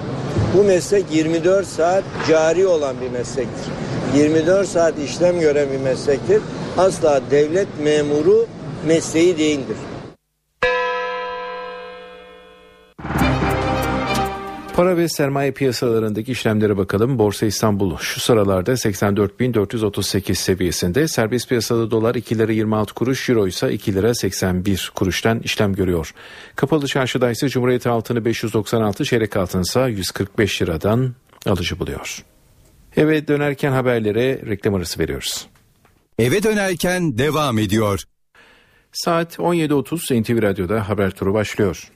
Bu 0.57 0.64
meslek 0.64 1.05
24 1.12 1.67
saat 1.67 2.05
cari 2.29 2.67
olan 2.67 2.97
bir 3.01 3.11
meslektir. 3.11 3.73
24 4.17 4.69
saat 4.69 4.99
işlem 4.99 5.40
gören 5.40 5.69
bir 5.73 5.81
meslektir. 5.81 6.43
Asla 6.79 7.21
devlet 7.31 7.69
memuru 7.85 8.47
mesleği 8.87 9.38
değildir. 9.38 9.77
Para 14.75 14.97
ve 14.97 15.09
sermaye 15.09 15.53
piyasalarındaki 15.53 16.33
işlemlere 16.33 16.77
bakalım. 16.77 17.19
Borsa 17.19 17.47
İstanbul 17.47 17.97
şu 17.97 18.21
sıralarda 18.21 18.73
84.438 18.73 20.35
seviyesinde. 20.35 21.09
Serbest 21.09 21.49
piyasada 21.49 21.91
dolar 21.91 22.15
2 22.15 22.39
lira 22.39 22.53
26 22.53 22.95
kuruş, 22.95 23.31
euro 23.31 23.47
ise 23.47 23.73
2 23.73 23.95
lira 23.95 24.15
81 24.15 24.93
kuruştan 24.95 25.41
işlem 25.41 25.75
görüyor. 25.75 26.15
Kapalı 26.57 26.87
çarşıda 26.87 27.31
ise 27.31 27.49
Cumhuriyet 27.49 27.87
altını 27.87 28.25
596, 28.25 29.05
çeyrek 29.05 29.37
altın 29.37 29.61
ise 29.63 29.81
145 29.81 30.63
liradan 30.63 31.15
alıcı 31.47 31.79
buluyor. 31.79 32.25
Eve 32.97 33.29
dönerken 33.29 33.73
haberlere 33.73 34.43
reklam 34.47 34.75
arası 34.75 35.01
veriyoruz. 35.01 35.47
Eve 36.19 36.43
dönerken 36.43 37.19
devam 37.19 37.59
ediyor. 37.59 38.03
Saat 38.93 39.39
17.30 39.39 40.23
NTV 40.23 40.43
Radyo'da 40.43 40.89
haber 40.89 41.11
turu 41.11 41.35
başlıyor. 41.35 41.91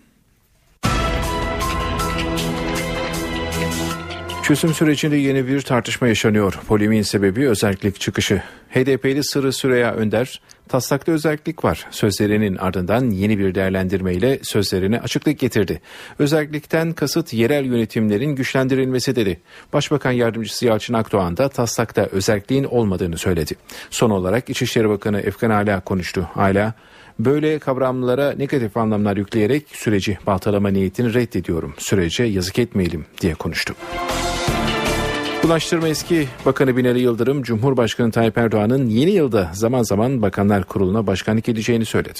Çözüm 4.48 4.74
sürecinde 4.74 5.16
yeni 5.16 5.46
bir 5.46 5.60
tartışma 5.60 6.08
yaşanıyor. 6.08 6.58
Polemiğin 6.68 7.02
sebebi 7.02 7.48
özellik 7.48 8.00
çıkışı. 8.00 8.42
HDP'li 8.70 9.24
Sırrı 9.24 9.52
Süreya 9.52 9.94
Önder, 9.94 10.40
taslakta 10.68 11.12
özellik 11.12 11.64
var. 11.64 11.86
Sözlerinin 11.90 12.56
ardından 12.56 13.10
yeni 13.10 13.38
bir 13.38 13.54
değerlendirmeyle 13.54 14.38
sözlerine 14.42 15.00
açıklık 15.00 15.38
getirdi. 15.38 15.80
Özellikten 16.18 16.92
kasıt 16.92 17.32
yerel 17.32 17.64
yönetimlerin 17.64 18.36
güçlendirilmesi 18.36 19.16
dedi. 19.16 19.40
Başbakan 19.72 20.12
Yardımcısı 20.12 20.66
Yalçın 20.66 20.94
Akdoğan 20.94 21.36
da 21.36 21.48
taslakta 21.48 22.02
özelliğin 22.02 22.64
olmadığını 22.64 23.18
söyledi. 23.18 23.54
Son 23.90 24.10
olarak 24.10 24.50
İçişleri 24.50 24.88
Bakanı 24.88 25.20
Efkan 25.20 25.50
Ala 25.50 25.80
konuştu. 25.80 26.30
Ala, 26.36 26.74
Böyle 27.18 27.58
kavramlara 27.58 28.32
negatif 28.32 28.76
anlamlar 28.76 29.16
yükleyerek 29.16 29.64
süreci 29.72 30.18
baltalama 30.26 30.68
niyetini 30.68 31.14
reddediyorum. 31.14 31.74
Sürece 31.78 32.24
yazık 32.24 32.58
etmeyelim 32.58 33.06
diye 33.20 33.34
konuştu. 33.34 33.74
Ulaştırma 35.44 35.88
eski 35.88 36.28
Bakanı 36.46 36.76
Binali 36.76 37.00
Yıldırım, 37.00 37.42
Cumhurbaşkanı 37.42 38.10
Tayyip 38.10 38.38
Erdoğan'ın 38.38 38.86
yeni 38.86 39.10
yılda 39.10 39.50
zaman 39.52 39.82
zaman 39.82 40.22
Bakanlar 40.22 40.64
Kurulu'na 40.64 41.06
başkanlık 41.06 41.48
edeceğini 41.48 41.84
söyledi. 41.84 42.18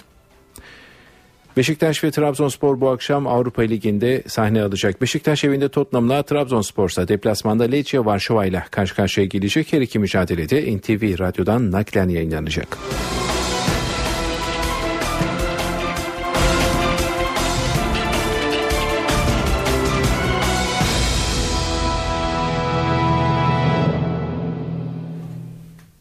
Beşiktaş 1.56 2.04
ve 2.04 2.10
Trabzonspor 2.10 2.80
bu 2.80 2.88
akşam 2.88 3.26
Avrupa 3.26 3.62
Ligi'nde 3.62 4.22
sahne 4.26 4.62
alacak. 4.62 5.02
Beşiktaş 5.02 5.44
evinde 5.44 5.68
Tottenham'la 5.68 6.22
Trabzonspor 6.22 6.88
ise 6.88 7.08
deplasmanda 7.08 7.64
Lecce 7.64 8.04
Varşova 8.04 8.46
ile 8.46 8.64
karşı 8.70 8.94
karşıya 8.94 9.26
gelecek. 9.26 9.72
Her 9.72 9.80
iki 9.80 9.98
mücadelede 9.98 10.76
NTV 10.76 11.18
Radyo'dan 11.18 11.70
naklen 11.70 12.08
yayınlanacak. 12.08 12.78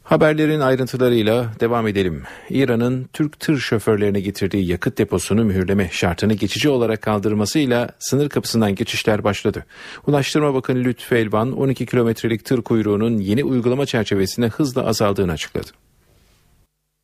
Haberlerin 0.07 0.59
ayrıntılarıyla 0.59 1.51
devam 1.59 1.87
edelim. 1.87 2.23
İran'ın 2.49 3.09
Türk 3.13 3.39
tır 3.39 3.57
şoförlerine 3.57 4.19
getirdiği 4.19 4.67
yakıt 4.67 4.97
deposunu 4.97 5.43
mühürleme 5.43 5.89
şartını 5.91 6.33
geçici 6.33 6.69
olarak 6.69 7.01
kaldırmasıyla 7.01 7.89
sınır 7.99 8.29
kapısından 8.29 8.75
geçişler 8.75 9.23
başladı. 9.23 9.65
Ulaştırma 10.07 10.53
Bakanı 10.53 10.79
Lütfü 10.79 11.15
Elvan 11.15 11.51
12 11.51 11.85
kilometrelik 11.85 12.45
tır 12.45 12.61
kuyruğunun 12.61 13.17
yeni 13.17 13.43
uygulama 13.43 13.85
çerçevesinde 13.85 14.47
hızla 14.47 14.85
azaldığını 14.85 15.31
açıkladı. 15.31 15.67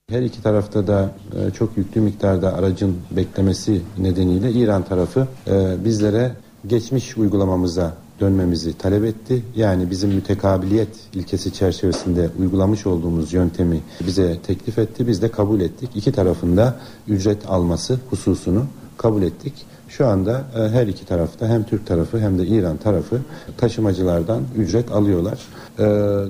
Her 0.10 0.22
iki 0.22 0.44
tarafta 0.44 0.88
da 0.88 1.16
e, 1.36 1.52
çok 1.52 1.78
yüklü 1.78 2.02
miktarda 2.02 2.54
aracın 2.54 2.98
beklemesi 3.12 3.82
nedeniyle 3.98 4.52
İran 4.52 4.84
tarafı 4.84 5.28
e, 5.48 5.86
bizlere 5.86 6.32
geçmiş 6.68 7.18
uygulamamıza 7.18 7.98
dönmemizi 8.20 8.78
talep 8.78 9.04
etti. 9.04 9.44
Yani 9.56 9.90
bizim 9.90 10.10
mütekabiliyet 10.10 10.90
ilkesi 11.14 11.54
çerçevesinde 11.54 12.30
uygulamış 12.40 12.86
olduğumuz 12.86 13.34
yöntemi 13.34 13.80
bize 14.08 14.40
teklif 14.48 14.78
etti. 14.78 15.08
Biz 15.08 15.22
de 15.22 15.32
kabul 15.32 15.62
ettik. 15.62 15.90
İki 15.96 16.12
tarafında 16.12 16.76
ücret 17.08 17.50
alması 17.50 18.00
hususunu 18.10 18.66
kabul 18.98 19.22
ettik. 19.22 19.54
Şu 19.90 20.08
anda 20.08 20.44
e, 20.56 20.60
her 20.60 20.88
iki 20.88 21.06
tarafta 21.06 21.48
hem 21.48 21.64
Türk 21.64 21.88
tarafı 21.88 22.20
hem 22.20 22.40
de 22.40 22.48
İran 22.48 22.78
tarafı 22.78 23.22
taşımacılardan 23.58 24.42
ücret 24.58 24.92
alıyorlar. 24.92 25.40
E, 25.80 25.84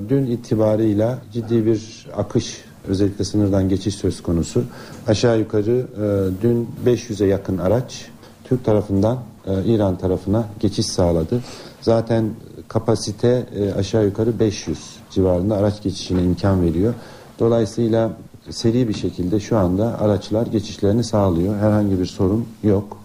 dün 0.08 0.26
itibarıyla 0.26 1.18
ciddi 1.32 1.66
bir 1.66 2.06
akış 2.16 2.64
özellikle 2.88 3.24
sınırdan 3.24 3.68
geçiş 3.68 3.94
söz 3.94 4.22
konusu. 4.22 4.64
Aşağı 5.06 5.38
yukarı 5.38 5.86
e, 5.96 6.42
dün 6.42 6.68
500'e 6.86 7.26
yakın 7.26 7.58
araç 7.58 8.08
Türk 8.44 8.64
tarafından 8.64 9.18
İran 9.66 9.98
tarafına 9.98 10.44
geçiş 10.60 10.86
sağladı. 10.86 11.40
Zaten 11.84 12.30
kapasite 12.68 13.46
e, 13.58 13.72
aşağı 13.72 14.04
yukarı 14.04 14.38
500 14.38 14.78
civarında 15.10 15.56
araç 15.56 15.82
geçişine 15.82 16.22
imkan 16.22 16.66
veriyor. 16.66 16.94
Dolayısıyla 17.38 18.16
seri 18.50 18.88
bir 18.88 18.94
şekilde 18.94 19.40
şu 19.40 19.56
anda 19.56 20.00
araçlar 20.00 20.46
geçişlerini 20.46 21.04
sağlıyor. 21.04 21.56
Herhangi 21.56 21.98
bir 22.00 22.06
sorun 22.06 22.48
yok. 22.62 22.98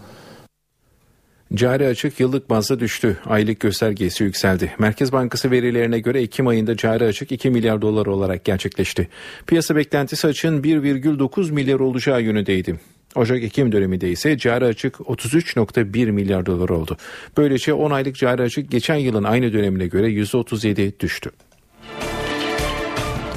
Cari 1.54 1.88
açık 1.88 2.20
yıllık 2.20 2.50
bazda 2.50 2.80
düştü. 2.80 3.18
Aylık 3.26 3.60
göstergesi 3.60 4.24
yükseldi. 4.24 4.74
Merkez 4.80 5.12
Bankası 5.12 5.52
verilerine 5.52 6.00
göre 6.00 6.22
Ekim 6.22 6.48
ayında 6.48 6.78
cari 6.78 7.06
açık 7.06 7.32
2 7.32 7.50
milyar 7.50 7.82
dolar 7.82 8.06
olarak 8.06 8.46
gerçekleşti. 8.46 9.08
Piyasa 9.48 9.76
beklentisi 9.76 10.28
açın 10.28 10.62
1,9 10.62 11.52
milyar 11.52 11.80
olacağı 11.80 12.22
yönündeydi. 12.22 12.80
Ocak-Ekim 13.16 13.72
döneminde 13.72 14.10
ise 14.10 14.38
cari 14.38 14.66
açık 14.66 14.96
33.1 14.96 16.12
milyar 16.12 16.46
dolar 16.46 16.70
oldu. 16.70 16.98
Böylece 17.38 17.74
10 17.74 17.92
aylık 17.92 18.16
cari 18.16 18.42
açık 18.42 18.72
geçen 18.72 18.96
yılın 18.96 19.24
aynı 19.24 19.54
dönemine 19.54 19.88
göre 19.88 20.08
%37 20.08 21.00
düştü. 21.00 21.32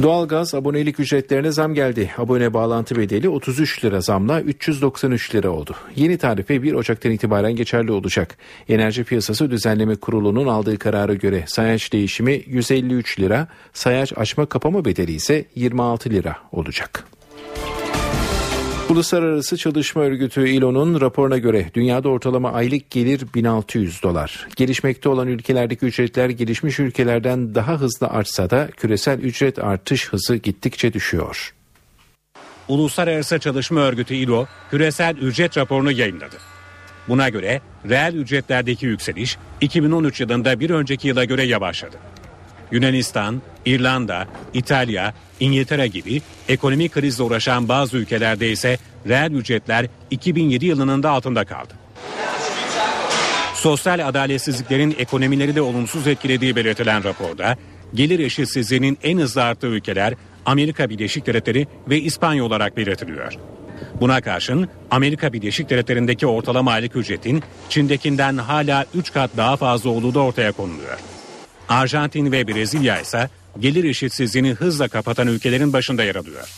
Doğalgaz 0.03 0.55
abonelik 0.55 1.01
ücretlerine 1.01 1.53
zam 1.53 1.75
geldi. 1.75 2.11
Abone 2.19 2.55
bağlantı 2.55 2.97
bedeli 2.97 3.29
33 3.29 3.85
lira 3.85 4.01
zamla 4.01 4.41
393 4.41 5.35
lira 5.35 5.51
oldu. 5.51 5.75
Yeni 5.97 6.19
tarife 6.19 6.63
1 6.63 6.73
Ocak'tan 6.75 7.13
itibaren 7.13 7.57
geçerli 7.57 7.93
olacak. 7.93 8.37
Enerji 8.69 9.05
Piyasası 9.05 9.51
Düzenleme 9.51 9.97
Kurulu'nun 9.97 10.47
aldığı 10.47 10.79
karara 10.79 11.15
göre 11.15 11.45
sayaç 11.47 11.93
değişimi 11.93 12.43
153 12.47 13.21
lira, 13.21 13.49
sayaç 13.73 14.13
açma 14.17 14.47
kapama 14.47 14.85
bedeli 14.85 15.13
ise 15.13 15.45
26 15.55 16.11
lira 16.11 16.37
olacak. 16.53 17.12
Uluslararası 18.91 19.57
Çalışma 19.57 20.03
Örgütü 20.03 20.49
ILO'nun 20.49 21.01
raporuna 21.01 21.39
göre 21.39 21.71
dünyada 21.75 22.09
ortalama 22.09 22.53
aylık 22.53 22.91
gelir 22.91 23.23
1600 23.35 24.03
dolar. 24.03 24.49
Gelişmekte 24.57 25.09
olan 25.09 25.29
ülkelerdeki 25.29 25.87
ücretler 25.87 26.29
gelişmiş 26.29 26.81
ülkelerden 26.81 27.55
daha 27.55 27.81
hızlı 27.81 28.07
artsa 28.07 28.51
da 28.51 28.69
küresel 28.77 29.19
ücret 29.19 29.59
artış 29.59 30.09
hızı 30.09 30.37
gittikçe 30.37 30.93
düşüyor. 30.93 31.55
Uluslararası 32.69 33.39
Çalışma 33.39 33.81
Örgütü 33.81 34.15
ILO 34.15 34.47
küresel 34.71 35.17
ücret 35.17 35.57
raporunu 35.59 35.93
yayınladı. 35.93 36.37
Buna 37.09 37.29
göre 37.29 37.61
reel 37.89 38.15
ücretlerdeki 38.15 38.87
yükseliş 38.87 39.39
2013 39.61 40.21
yılında 40.21 40.61
bir 40.61 40.71
önceki 40.71 41.09
yıla 41.09 41.25
göre 41.25 41.43
yavaşladı. 41.43 41.97
Yunanistan, 42.73 43.43
İrlanda, 43.67 44.27
İtalya, 44.55 45.15
İngiltere 45.43 45.87
gibi 45.87 46.23
ekonomik 46.49 46.93
krizle 46.93 47.23
uğraşan 47.23 47.69
bazı 47.69 47.97
ülkelerde 47.97 48.51
ise 48.51 48.79
reel 49.09 49.33
ücretler 49.33 49.87
2007 50.11 50.67
yılının 50.67 51.03
da 51.03 51.11
altında 51.11 51.45
kaldı. 51.45 51.75
Sosyal 53.55 54.09
adaletsizliklerin 54.09 54.95
ekonomileri 54.99 55.55
de 55.55 55.63
olumsuz 55.63 56.07
etkilediği 56.07 56.57
belirtilen 56.57 57.05
raporda 57.05 57.57
gelir 57.95 58.19
eşitsizliğinin 58.19 58.99
en 59.03 59.19
hızlı 59.19 59.45
arttığı 59.45 59.67
ülkeler 59.67 60.15
Amerika 60.47 60.91
Birleşik 60.91 61.27
Devletleri 61.27 61.67
ve 61.89 62.01
İspanya 62.01 62.45
olarak 62.45 62.77
belirtiliyor. 62.77 63.33
Buna 64.01 64.21
karşın 64.21 64.69
Amerika 64.91 65.33
Birleşik 65.33 65.71
Devletleri'ndeki 65.71 66.27
ortalama 66.27 66.73
aylık 66.73 66.97
ücretin 66.97 67.43
Çin'dekinden 67.69 68.37
hala 68.37 68.87
3 68.95 69.13
kat 69.13 69.31
daha 69.37 69.57
fazla 69.57 69.91
olduğu 69.91 70.15
da 70.15 70.21
ortaya 70.21 70.53
konuluyor. 70.53 70.99
Arjantin 71.69 72.33
ve 72.33 72.49
Brezilya 72.49 73.01
ise 73.01 73.31
gelir 73.61 73.85
eşitsizliğini 73.85 74.51
hızla 74.51 74.89
kapatan 74.89 75.29
ülkelerin 75.29 75.73
başında 75.73 76.05
yer 76.05 76.15
alıyor. 76.15 76.49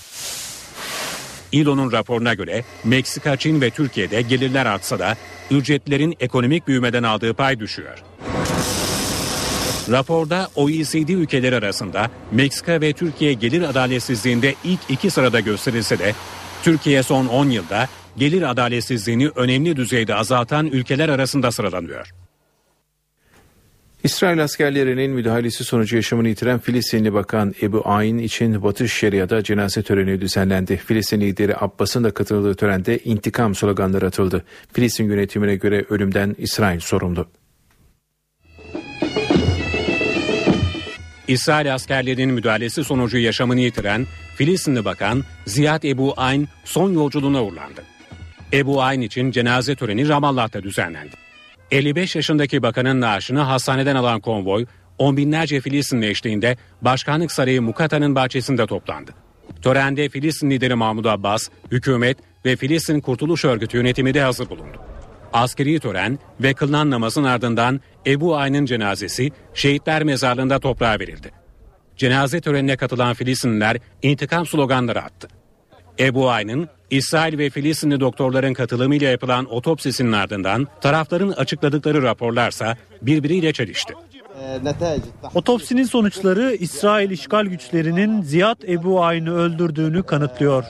İLO'nun 1.52 1.92
raporuna 1.92 2.34
göre 2.34 2.64
Meksika, 2.84 3.36
Çin 3.36 3.60
ve 3.60 3.70
Türkiye'de 3.70 4.22
gelirler 4.22 4.66
artsa 4.66 4.98
da 4.98 5.16
ücretlerin 5.50 6.16
ekonomik 6.20 6.68
büyümeden 6.68 7.02
aldığı 7.02 7.34
pay 7.34 7.60
düşüyor. 7.60 7.98
Raporda 9.90 10.48
OECD 10.54 11.08
ülkeleri 11.08 11.56
arasında 11.56 12.10
Meksika 12.32 12.80
ve 12.80 12.92
Türkiye 12.92 13.32
gelir 13.32 13.62
adaletsizliğinde 13.62 14.54
ilk 14.64 14.80
iki 14.88 15.10
sırada 15.10 15.40
gösterilse 15.40 15.98
de 15.98 16.14
Türkiye 16.62 17.02
son 17.02 17.26
10 17.26 17.50
yılda 17.50 17.88
gelir 18.16 18.50
adaletsizliğini 18.50 19.28
önemli 19.28 19.76
düzeyde 19.76 20.14
azaltan 20.14 20.66
ülkeler 20.66 21.08
arasında 21.08 21.52
sıralanıyor. 21.52 22.23
İsrail 24.04 24.44
askerlerinin 24.44 25.10
müdahalesi 25.10 25.64
sonucu 25.64 25.96
yaşamını 25.96 26.28
yitiren 26.28 26.58
Filistinli 26.58 27.12
Bakan 27.14 27.54
Ebu 27.62 27.82
Ayn 27.84 28.18
için 28.18 28.62
Batı 28.62 28.88
Şeria'da 28.88 29.42
cenaze 29.42 29.82
töreni 29.82 30.20
düzenlendi. 30.20 30.76
Filistin 30.76 31.20
lideri 31.20 31.56
Abbas'ın 31.56 32.04
da 32.04 32.10
katıldığı 32.10 32.54
törende 32.54 32.98
intikam 32.98 33.54
sloganları 33.54 34.06
atıldı. 34.06 34.44
Filistin 34.72 35.04
yönetimine 35.04 35.56
göre 35.56 35.84
ölümden 35.90 36.34
İsrail 36.38 36.80
sorumlu. 36.80 37.28
İsrail 41.28 41.74
askerlerinin 41.74 42.30
müdahalesi 42.30 42.84
sonucu 42.84 43.18
yaşamını 43.18 43.60
yitiren 43.60 44.06
Filistinli 44.36 44.84
Bakan 44.84 45.24
Ziyad 45.46 45.82
Ebu 45.82 46.14
Ayn 46.16 46.48
son 46.64 46.92
yolculuğuna 46.92 47.44
uğurlandı. 47.44 47.82
Ebu 48.52 48.82
Ayn 48.82 49.00
için 49.00 49.30
cenaze 49.30 49.76
töreni 49.76 50.08
Ramallah'ta 50.08 50.62
düzenlendi. 50.62 51.23
55 51.74 52.16
yaşındaki 52.16 52.62
bakanın 52.62 53.00
naaşını 53.00 53.40
hastaneden 53.40 53.96
alan 53.96 54.20
konvoy, 54.20 54.66
on 54.98 55.16
binlerce 55.16 55.60
Filistinli 55.60 56.06
eşliğinde 56.06 56.56
Başkanlık 56.82 57.32
Sarayı 57.32 57.62
Mukata'nın 57.62 58.14
bahçesinde 58.14 58.66
toplandı. 58.66 59.14
Törende 59.62 60.08
Filistin 60.08 60.50
lideri 60.50 60.74
Mahmud 60.74 61.04
Abbas, 61.04 61.48
hükümet 61.70 62.18
ve 62.44 62.56
Filistin 62.56 63.00
Kurtuluş 63.00 63.44
Örgütü 63.44 63.76
yönetimi 63.76 64.14
de 64.14 64.22
hazır 64.22 64.50
bulundu. 64.50 64.78
Askeri 65.32 65.80
tören 65.80 66.18
ve 66.40 66.54
kılınan 66.54 66.90
namazın 66.90 67.24
ardından 67.24 67.80
Ebu 68.06 68.36
Ayn'ın 68.36 68.66
cenazesi 68.66 69.30
şehitler 69.54 70.04
mezarlığında 70.04 70.58
toprağa 70.58 71.00
verildi. 71.00 71.30
Cenaze 71.96 72.40
törenine 72.40 72.76
katılan 72.76 73.14
Filistinliler 73.14 73.76
intikam 74.02 74.46
sloganları 74.46 75.02
attı. 75.02 75.28
Ebu 75.98 76.30
Ayn'ın 76.30 76.68
İsrail 76.90 77.38
ve 77.38 77.50
Filistinli 77.50 78.00
doktorların 78.00 78.54
katılımıyla 78.54 79.08
yapılan 79.08 79.52
otopsisinin 79.52 80.12
ardından 80.12 80.68
tarafların 80.80 81.30
açıkladıkları 81.30 82.02
raporlarsa 82.02 82.76
birbiriyle 83.02 83.52
çelişti. 83.52 83.94
Otopsinin 85.34 85.84
sonuçları 85.84 86.54
İsrail 86.54 87.10
işgal 87.10 87.46
güçlerinin 87.46 88.22
Ziyad 88.22 88.62
Ebu 88.68 89.04
Ayn'ı 89.04 89.34
öldürdüğünü 89.34 90.02
kanıtlıyor. 90.02 90.64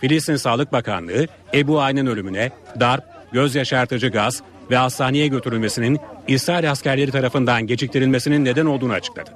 Filistin 0.00 0.36
Sağlık 0.36 0.72
Bakanlığı 0.72 1.26
Ebu 1.54 1.80
Ayn'ın 1.80 2.06
ölümüne 2.06 2.50
darp, 2.80 3.04
göz 3.32 3.54
yaşartıcı 3.54 4.08
gaz 4.08 4.42
ve 4.70 4.76
hastaneye 4.76 5.26
götürülmesinin 5.26 6.00
İsrail 6.28 6.70
askerleri 6.70 7.10
tarafından 7.10 7.66
geciktirilmesinin 7.66 8.44
neden 8.44 8.66
olduğunu 8.66 8.92
açıkladı. 8.92 9.30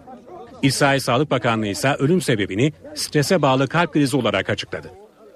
İsrail 0.63 1.01
Sağlık 1.01 1.31
Bakanlığı 1.31 1.67
ise 1.67 1.95
ölüm 1.95 2.21
sebebini 2.21 2.73
strese 2.95 3.43
bağlı 3.43 3.69
kalp 3.69 3.93
krizi 3.93 4.17
olarak 4.17 4.51
açıkladı. 4.51 4.91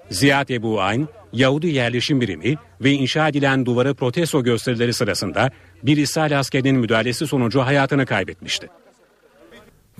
Ziyad 0.09 0.49
Ebu 0.49 0.81
Ayn, 0.81 1.07
Yahudi 1.33 1.67
yerleşim 1.67 2.21
birimi 2.21 2.55
ve 2.81 2.91
inşa 2.91 3.27
edilen 3.27 3.65
duvarı 3.65 3.93
protesto 3.93 4.43
gösterileri 4.43 4.93
sırasında 4.93 5.51
bir 5.83 5.97
İsrail 5.97 6.39
askerinin 6.39 6.75
müdahalesi 6.75 7.27
sonucu 7.27 7.61
hayatını 7.61 8.05
kaybetmişti. 8.05 8.67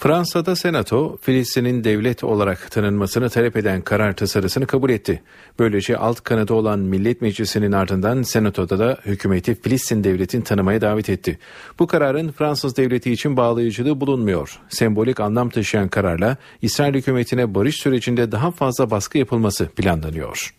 Fransa'da 0.03 0.55
Senato, 0.55 1.17
Filistin'in 1.21 1.83
devlet 1.83 2.23
olarak 2.23 2.71
tanınmasını 2.71 3.29
talep 3.29 3.57
eden 3.57 3.81
karar 3.81 4.15
tasarısını 4.15 4.67
kabul 4.67 4.89
etti. 4.89 5.23
Böylece 5.59 5.97
alt 5.97 6.21
kanadı 6.21 6.53
olan 6.53 6.79
Millet 6.79 7.21
Meclisi'nin 7.21 7.71
ardından 7.71 8.21
Senato'da 8.21 8.79
da 8.79 8.97
hükümeti 9.05 9.61
Filistin 9.61 10.03
devletini 10.03 10.43
tanımaya 10.43 10.81
davet 10.81 11.09
etti. 11.09 11.39
Bu 11.79 11.87
kararın 11.87 12.31
Fransız 12.31 12.77
devleti 12.77 13.11
için 13.11 13.37
bağlayıcılığı 13.37 14.01
bulunmuyor. 14.01 14.59
Sembolik 14.69 15.19
anlam 15.19 15.49
taşıyan 15.49 15.87
kararla 15.87 16.37
İsrail 16.61 16.93
hükümetine 16.93 17.55
barış 17.55 17.75
sürecinde 17.75 18.31
daha 18.31 18.51
fazla 18.51 18.91
baskı 18.91 19.17
yapılması 19.17 19.67
planlanıyor. 19.67 20.53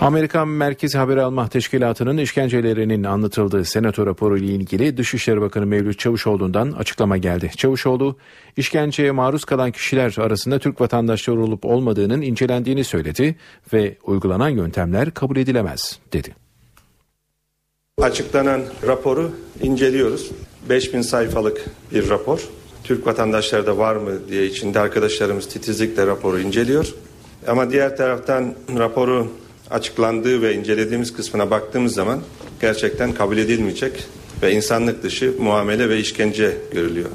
Amerikan 0.00 0.48
Merkez 0.48 0.94
Haber 0.94 1.16
Alma 1.16 1.48
Teşkilatı'nın 1.48 2.16
işkencelerinin 2.16 3.04
anlatıldığı 3.04 3.64
senato 3.64 4.06
raporu 4.06 4.38
ile 4.38 4.46
ilgili 4.46 4.96
Dışişleri 4.96 5.40
Bakanı 5.40 5.66
Mevlüt 5.66 5.98
Çavuşoğlu'ndan 5.98 6.72
açıklama 6.72 7.16
geldi. 7.16 7.50
Çavuşoğlu, 7.56 8.16
işkenceye 8.56 9.10
maruz 9.10 9.44
kalan 9.44 9.70
kişiler 9.70 10.16
arasında 10.18 10.58
Türk 10.58 10.80
vatandaşları 10.80 11.40
olup 11.40 11.64
olmadığının 11.64 12.22
incelendiğini 12.22 12.84
söyledi 12.84 13.36
ve 13.72 13.96
uygulanan 14.04 14.48
yöntemler 14.48 15.10
kabul 15.10 15.36
edilemez 15.36 15.98
dedi. 16.12 16.34
Açıklanan 18.02 18.62
raporu 18.86 19.30
inceliyoruz. 19.62 20.30
5000 20.68 21.02
sayfalık 21.02 21.64
bir 21.92 22.08
rapor. 22.08 22.48
Türk 22.84 23.06
vatandaşları 23.06 23.66
da 23.66 23.78
var 23.78 23.96
mı 23.96 24.28
diye 24.28 24.46
içinde 24.46 24.80
arkadaşlarımız 24.80 25.48
titizlikle 25.48 26.06
raporu 26.06 26.40
inceliyor. 26.40 26.94
Ama 27.46 27.70
diğer 27.70 27.96
taraftan 27.96 28.54
raporu 28.78 29.28
açıklandığı 29.70 30.42
ve 30.42 30.54
incelediğimiz 30.54 31.12
kısmına 31.12 31.50
baktığımız 31.50 31.94
zaman 31.94 32.20
gerçekten 32.60 33.12
kabul 33.12 33.38
edilmeyecek 33.38 34.04
ve 34.42 34.52
insanlık 34.52 35.02
dışı 35.02 35.34
muamele 35.40 35.88
ve 35.88 35.98
işkence 35.98 36.56
görülüyor. 36.72 37.08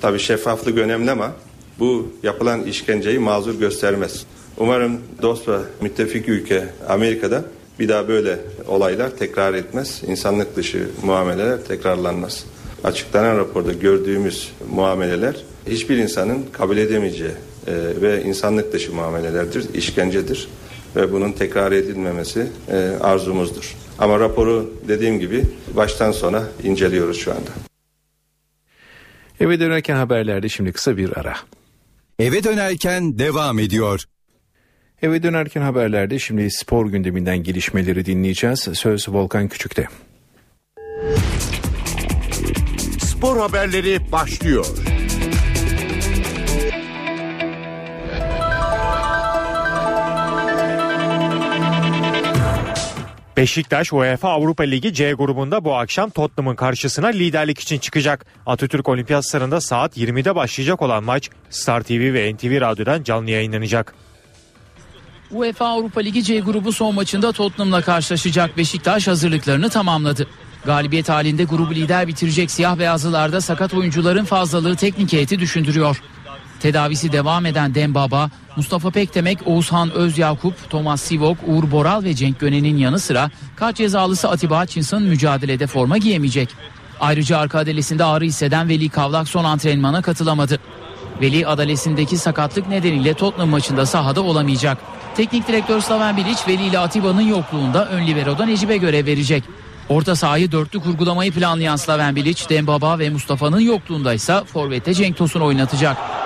Tabi 0.00 0.18
şeffaflık 0.18 0.78
önemli 0.78 1.10
ama 1.10 1.32
bu 1.78 2.12
yapılan 2.22 2.64
işkenceyi 2.64 3.18
mazur 3.18 3.58
göstermez. 3.58 4.26
Umarım 4.56 5.00
dost 5.22 5.48
ve 5.48 5.58
müttefik 5.80 6.28
ülke 6.28 6.68
Amerika'da 6.88 7.44
bir 7.78 7.88
daha 7.88 8.08
böyle 8.08 8.38
olaylar 8.68 9.10
tekrar 9.16 9.54
etmez. 9.54 10.02
İnsanlık 10.06 10.56
dışı 10.56 10.88
muameleler 11.04 11.64
tekrarlanmaz. 11.64 12.44
Açıklanan 12.84 13.38
raporda 13.38 13.72
gördüğümüz 13.72 14.52
muameleler 14.70 15.36
hiçbir 15.66 15.96
insanın 15.96 16.44
kabul 16.52 16.76
edemeyeceği 16.76 17.30
e, 17.66 17.72
ve 18.02 18.22
insanlık 18.22 18.72
dışı 18.72 18.94
muamelelerdir, 18.94 19.74
işkencedir 19.74 20.48
ve 20.96 21.12
bunun 21.12 21.32
tekrar 21.32 21.72
edilmemesi 21.72 22.46
e, 22.68 22.76
arzumuzdur. 23.00 23.74
Ama 23.98 24.20
raporu 24.20 24.74
dediğim 24.88 25.20
gibi 25.20 25.44
baştan 25.76 26.12
sona 26.12 26.48
inceliyoruz 26.62 27.18
şu 27.18 27.30
anda. 27.30 27.50
Eve 29.40 29.60
dönerken 29.60 29.96
haberlerde 29.96 30.48
şimdi 30.48 30.72
kısa 30.72 30.96
bir 30.96 31.16
ara. 31.16 31.36
Eve 32.18 32.44
dönerken 32.44 33.18
devam 33.18 33.58
ediyor. 33.58 34.04
Eve 35.02 35.22
dönerken 35.22 35.62
haberlerde 35.62 36.18
şimdi 36.18 36.50
spor 36.50 36.86
gündeminden 36.86 37.42
gelişmeleri 37.42 38.06
dinleyeceğiz. 38.06 38.68
Söz 38.74 39.08
Volkan 39.08 39.48
Küçük'te. 39.48 39.88
Spor 42.98 43.36
haberleri 43.36 44.12
başlıyor. 44.12 44.66
Beşiktaş 53.36 53.92
UEFA 53.92 54.28
Avrupa 54.28 54.64
Ligi 54.64 54.94
C 54.94 55.12
grubunda 55.12 55.64
bu 55.64 55.76
akşam 55.76 56.10
Tottenham'ın 56.10 56.56
karşısına 56.56 57.06
liderlik 57.06 57.60
için 57.60 57.78
çıkacak. 57.78 58.26
Atatürk 58.46 58.88
Olimpiyat 58.88 59.26
Sarı'nda 59.26 59.60
saat 59.60 59.96
20'de 59.96 60.34
başlayacak 60.34 60.82
olan 60.82 61.04
maç 61.04 61.30
Star 61.50 61.82
TV 61.82 62.14
ve 62.14 62.34
NTV 62.34 62.60
Radyo'dan 62.60 63.02
canlı 63.02 63.30
yayınlanacak. 63.30 63.94
UEFA 65.30 65.66
Avrupa 65.66 66.00
Ligi 66.00 66.22
C 66.22 66.40
grubu 66.40 66.72
son 66.72 66.94
maçında 66.94 67.32
Tottenham'la 67.32 67.82
karşılaşacak 67.82 68.56
Beşiktaş 68.56 69.08
hazırlıklarını 69.08 69.70
tamamladı. 69.70 70.26
Galibiyet 70.64 71.08
halinde 71.08 71.44
grubu 71.44 71.74
lider 71.74 72.08
bitirecek 72.08 72.50
siyah 72.50 72.78
beyazlılarda 72.78 73.40
sakat 73.40 73.74
oyuncuların 73.74 74.24
fazlalığı 74.24 74.76
teknik 74.76 75.12
heyeti 75.12 75.40
düşündürüyor. 75.40 76.02
Tedavisi 76.60 77.12
devam 77.12 77.46
eden 77.46 77.74
Dembaba, 77.74 78.30
Mustafa 78.56 78.90
Pekdemek, 78.90 79.38
Oğuzhan 79.46 79.90
Özyakup, 79.90 80.70
Thomas 80.70 81.02
Sivok, 81.02 81.38
Uğur 81.46 81.70
Boral 81.70 82.04
ve 82.04 82.14
Cenk 82.14 82.40
Gönen'in 82.40 82.76
yanı 82.76 82.98
sıra 82.98 83.30
kart 83.56 83.76
cezalısı 83.76 84.30
Atiba 84.30 84.62
Hutchinson 84.62 85.02
mücadelede 85.02 85.66
forma 85.66 85.98
giyemeyecek. 85.98 86.48
Ayrıca 87.00 87.38
arka 87.38 87.58
adalesinde 87.58 88.04
ağrı 88.04 88.24
hisseden 88.24 88.68
Veli 88.68 88.88
Kavlak 88.88 89.28
son 89.28 89.44
antrenmana 89.44 90.02
katılamadı. 90.02 90.58
Veli 91.20 91.46
adalesindeki 91.46 92.18
sakatlık 92.18 92.68
nedeniyle 92.68 93.14
Tottenham 93.14 93.48
maçında 93.48 93.86
sahada 93.86 94.22
olamayacak. 94.22 94.78
Teknik 95.16 95.48
direktör 95.48 95.80
Slaven 95.80 96.16
Bilic 96.16 96.40
Veli 96.48 96.64
ile 96.64 96.78
Atiba'nın 96.78 97.20
yokluğunda 97.20 97.88
ön 97.88 98.06
libero'da 98.06 98.46
Necip'e 98.46 98.76
görev 98.76 99.06
verecek. 99.06 99.44
Orta 99.88 100.16
sahayı 100.16 100.52
dörtlü 100.52 100.80
kurgulamayı 100.80 101.32
planlayan 101.32 101.76
Slaven 101.76 102.16
Bilic, 102.16 102.48
Dembaba 102.48 102.98
ve 102.98 103.10
Mustafa'nın 103.10 103.60
yokluğunda 103.60 104.14
ise 104.14 104.44
Forvet'te 104.44 104.94
Cenk 104.94 105.16
Tosun 105.16 105.40
oynatacak. 105.40 106.23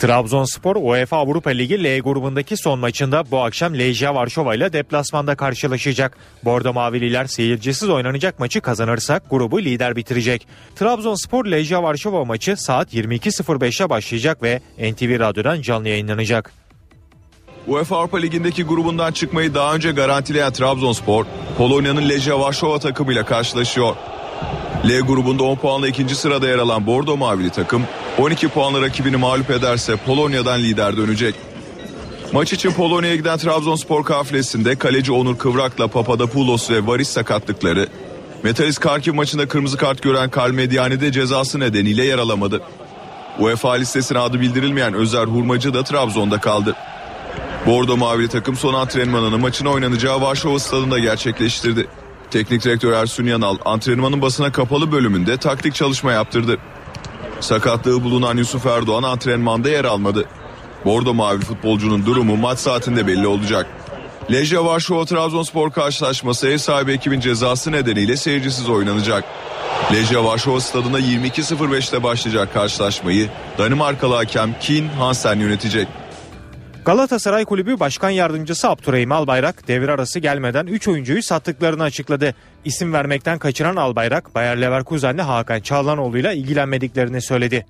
Trabzonspor 0.00 0.76
UEFA 0.76 1.16
Avrupa 1.16 1.50
Ligi 1.50 1.84
L 1.84 2.00
grubundaki 2.00 2.56
son 2.56 2.78
maçında 2.78 3.30
bu 3.30 3.38
akşam 3.38 3.74
Lejia 3.74 4.14
Varşova 4.14 4.54
ile 4.54 4.72
deplasmanda 4.72 5.34
karşılaşacak. 5.34 6.16
Bordo 6.44 6.72
Mavililer 6.72 7.24
seyircisiz 7.24 7.88
oynanacak 7.88 8.38
maçı 8.38 8.60
kazanırsa 8.60 9.20
grubu 9.30 9.62
lider 9.62 9.96
bitirecek. 9.96 10.46
Trabzonspor 10.76 11.46
Lejia 11.46 11.82
Varşova 11.82 12.24
maçı 12.24 12.56
saat 12.56 12.94
22.05'te 12.94 13.90
başlayacak 13.90 14.42
ve 14.42 14.60
NTV 14.78 15.20
Radyo'dan 15.20 15.62
canlı 15.62 15.88
yayınlanacak. 15.88 16.52
UEFA 17.66 17.96
Avrupa 17.96 18.18
Ligi'ndeki 18.18 18.64
grubundan 18.64 19.12
çıkmayı 19.12 19.54
daha 19.54 19.74
önce 19.74 19.92
garantileyen 19.92 20.52
Trabzonspor, 20.52 21.26
Polonya'nın 21.58 22.08
Lejia 22.08 22.40
Varşova 22.40 22.78
takımıyla 22.78 23.24
karşılaşıyor. 23.24 23.96
L 24.88 25.00
grubunda 25.00 25.42
10 25.42 25.56
puanla 25.56 25.88
ikinci 25.88 26.14
sırada 26.14 26.48
yer 26.48 26.58
alan 26.58 26.86
Bordo 26.86 27.16
Mavili 27.16 27.50
takım 27.50 27.82
12 28.18 28.48
puanla 28.48 28.82
rakibini 28.82 29.16
mağlup 29.16 29.50
ederse 29.50 29.96
Polonya'dan 29.96 30.60
lider 30.62 30.96
dönecek. 30.96 31.34
Maç 32.32 32.52
için 32.52 32.72
Polonya'ya 32.72 33.16
giden 33.16 33.38
Trabzonspor 33.38 34.04
kafilesinde 34.04 34.76
kaleci 34.76 35.12
Onur 35.12 35.38
Kıvrak'la 35.38 35.88
Papadopoulos 35.88 36.70
ve 36.70 36.86
Varis 36.86 37.08
sakatlıkları, 37.08 37.88
Metalist 38.42 38.80
Karkiv 38.80 39.14
maçında 39.14 39.48
kırmızı 39.48 39.76
kart 39.76 40.02
gören 40.02 40.30
Karl 40.30 40.52
Medyani 40.52 41.00
de 41.00 41.12
cezası 41.12 41.60
nedeniyle 41.60 42.04
yer 42.04 42.18
alamadı. 42.18 42.62
UEFA 43.38 43.72
listesine 43.72 44.18
adı 44.18 44.40
bildirilmeyen 44.40 44.94
Özer 44.94 45.24
Hurmacı 45.24 45.74
da 45.74 45.84
Trabzon'da 45.84 46.40
kaldı. 46.40 46.76
Bordo 47.66 47.96
Mavili 47.96 48.28
takım 48.28 48.56
son 48.56 48.74
antrenmanını 48.74 49.38
maçın 49.38 49.66
oynanacağı 49.66 50.20
Varşova 50.20 50.58
stadında 50.58 50.98
gerçekleştirdi. 50.98 51.88
Teknik 52.30 52.64
direktör 52.64 52.92
Ersun 52.92 53.24
Yanal 53.24 53.56
antrenmanın 53.64 54.22
basına 54.22 54.52
kapalı 54.52 54.92
bölümünde 54.92 55.36
taktik 55.36 55.74
çalışma 55.74 56.12
yaptırdı. 56.12 56.58
Sakatlığı 57.40 58.04
bulunan 58.04 58.36
Yusuf 58.36 58.66
Erdoğan 58.66 59.02
antrenmanda 59.02 59.68
yer 59.68 59.84
almadı. 59.84 60.28
Bordo 60.84 61.14
Mavi 61.14 61.40
futbolcunun 61.40 62.06
durumu 62.06 62.36
maç 62.36 62.58
saatinde 62.58 63.06
belli 63.06 63.26
olacak. 63.26 63.66
Lejya 64.32 64.64
Varşova 64.64 65.04
Trabzonspor 65.04 65.70
karşılaşması 65.70 66.48
ev 66.48 66.58
sahibi 66.58 66.92
ekibin 66.92 67.20
cezası 67.20 67.72
nedeniyle 67.72 68.16
seyircisiz 68.16 68.68
oynanacak. 68.68 69.24
Lejya 69.92 70.24
Varşova 70.24 70.60
stadında 70.60 71.00
22.05'te 71.00 72.02
başlayacak 72.02 72.54
karşılaşmayı 72.54 73.28
Danimarkalı 73.58 74.14
hakem 74.14 74.54
Kin 74.60 74.88
Hansen 74.88 75.40
yönetecek. 75.40 75.88
Galatasaray 76.84 77.44
Kulübü 77.44 77.80
Başkan 77.80 78.10
Yardımcısı 78.10 78.68
Abdurrahim 78.68 79.12
Albayrak 79.12 79.68
devre 79.68 79.92
arası 79.92 80.18
gelmeden 80.18 80.66
3 80.66 80.88
oyuncuyu 80.88 81.22
sattıklarını 81.22 81.82
açıkladı. 81.82 82.34
İsim 82.64 82.92
vermekten 82.92 83.38
kaçıran 83.38 83.76
Albayrak 83.76 84.34
Bayer 84.34 84.60
Leverkusen'le 84.60 85.18
Hakan 85.18 85.60
Çağlanoğlu 85.60 86.18
ile 86.18 86.36
ilgilenmediklerini 86.36 87.22
söyledi. 87.22 87.66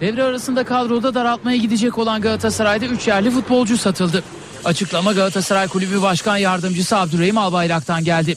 Devre 0.00 0.22
arasında 0.22 0.64
kadroda 0.64 1.14
daraltmaya 1.14 1.56
gidecek 1.56 1.98
olan 1.98 2.20
Galatasaray'da 2.20 2.86
3 2.86 3.08
yerli 3.08 3.30
futbolcu 3.30 3.76
satıldı. 3.76 4.24
Açıklama 4.64 5.12
Galatasaray 5.12 5.68
Kulübü 5.68 6.02
Başkan 6.02 6.36
Yardımcısı 6.36 6.96
Abdurrahim 6.96 7.38
Albayrak'tan 7.38 8.04
geldi. 8.04 8.36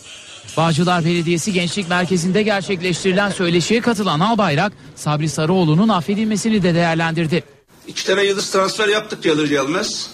Bağcılar 0.58 1.06
Belediyesi 1.06 1.54
Gençlik 1.54 1.90
Merkezi'nde 1.90 2.44
gerçekleştirilen 2.44 3.30
söyleşiye 3.30 3.82
katılan 3.82 4.20
Albayrak, 4.20 4.74
Sabri 4.96 5.30
Sarıoğlu'nun 5.30 5.90
affedilmesini 5.90 6.64
de 6.64 6.76
değerlendirdi. 6.76 7.44
İki 7.88 8.06
tane 8.06 8.24
yıldız 8.24 8.52
transfer 8.52 8.88
yaptık 8.88 9.24
gelir 9.24 9.50
gelmez. 9.50 10.10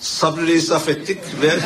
Sabri 0.00 0.46
Reis'i 0.46 0.74
affettik 0.74 1.18
ve 1.42 1.46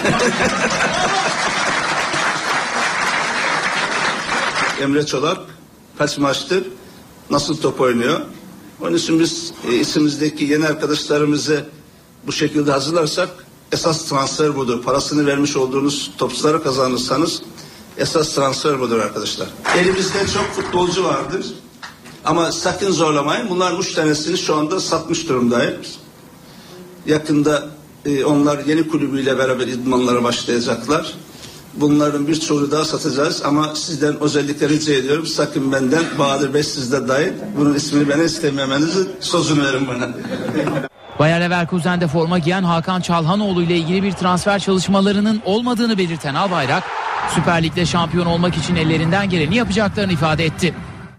Emre 4.83 5.07
Çolak 5.07 5.38
kaç 5.99 6.18
maçtır 6.18 6.64
nasıl 7.31 7.57
top 7.61 7.81
oynuyor. 7.81 8.20
Onun 8.81 8.96
için 8.96 9.20
biz 9.20 9.53
e, 9.68 9.75
isimizdeki 9.75 10.44
yeni 10.44 10.66
arkadaşlarımızı 10.66 11.64
bu 12.27 12.33
şekilde 12.33 12.73
hazırlarsak 12.73 13.29
esas 13.73 14.05
transfer 14.05 14.57
budur. 14.57 14.83
Parasını 14.83 15.27
vermiş 15.27 15.57
olduğunuz 15.57 16.11
topçuları 16.18 16.62
kazanırsanız 16.62 17.42
esas 17.99 18.35
transfer 18.35 18.81
budur 18.81 18.99
arkadaşlar. 18.99 19.49
Elimizde 19.79 20.27
çok 20.35 20.53
futbolcu 20.53 21.05
vardır. 21.05 21.46
Ama 22.31 22.53
sakın 22.53 22.93
zorlamayın. 22.93 23.51
Bunların 23.51 23.81
üç 23.81 23.93
tanesini 23.93 24.38
şu 24.38 24.57
anda 24.57 24.81
satmış 24.81 25.29
durumdayım. 25.29 25.75
Yakında 27.07 27.64
e, 28.07 28.25
onlar 28.25 28.59
yeni 28.66 28.88
kulübüyle 28.88 29.38
beraber 29.38 29.66
idmanlara 29.66 30.25
başlayacaklar. 30.25 31.14
Bunların 31.75 32.27
birçoğunu 32.27 32.71
daha 32.71 32.85
satacağız 32.85 33.43
ama 33.45 33.75
sizden 33.75 34.21
özellikle 34.21 34.69
rica 34.69 34.95
ediyorum 34.95 35.27
sakın 35.27 35.73
benden 35.73 36.05
Bahadır 36.19 36.55
Bey 36.55 36.62
sizde 36.62 37.09
dahil 37.09 37.33
bunun 37.57 37.75
ismini 37.75 38.09
bana 38.09 38.23
istememenizi 38.23 39.01
sözünü 39.21 39.64
verin 39.64 39.88
bana. 39.88 40.09
Bayer 41.19 41.40
Leverkusen'de 41.40 42.09
forma 42.09 42.38
giyen 42.38 42.62
Hakan 42.62 43.01
Çalhanoğlu 43.01 43.62
ile 43.62 43.77
ilgili 43.77 44.03
bir 44.03 44.12
transfer 44.12 44.59
çalışmalarının 44.59 45.43
olmadığını 45.45 45.99
belirten 45.99 46.35
Albayrak, 46.35 46.85
Süper 47.35 47.62
Lig'de 47.62 47.87
şampiyon 47.87 48.27
olmak 48.27 48.57
için 48.57 48.77
ellerinden 48.77 49.31
geleni 49.31 49.57
yapacaklarını 49.57 50.12
ifade 50.12 50.45
etti. 50.45 50.75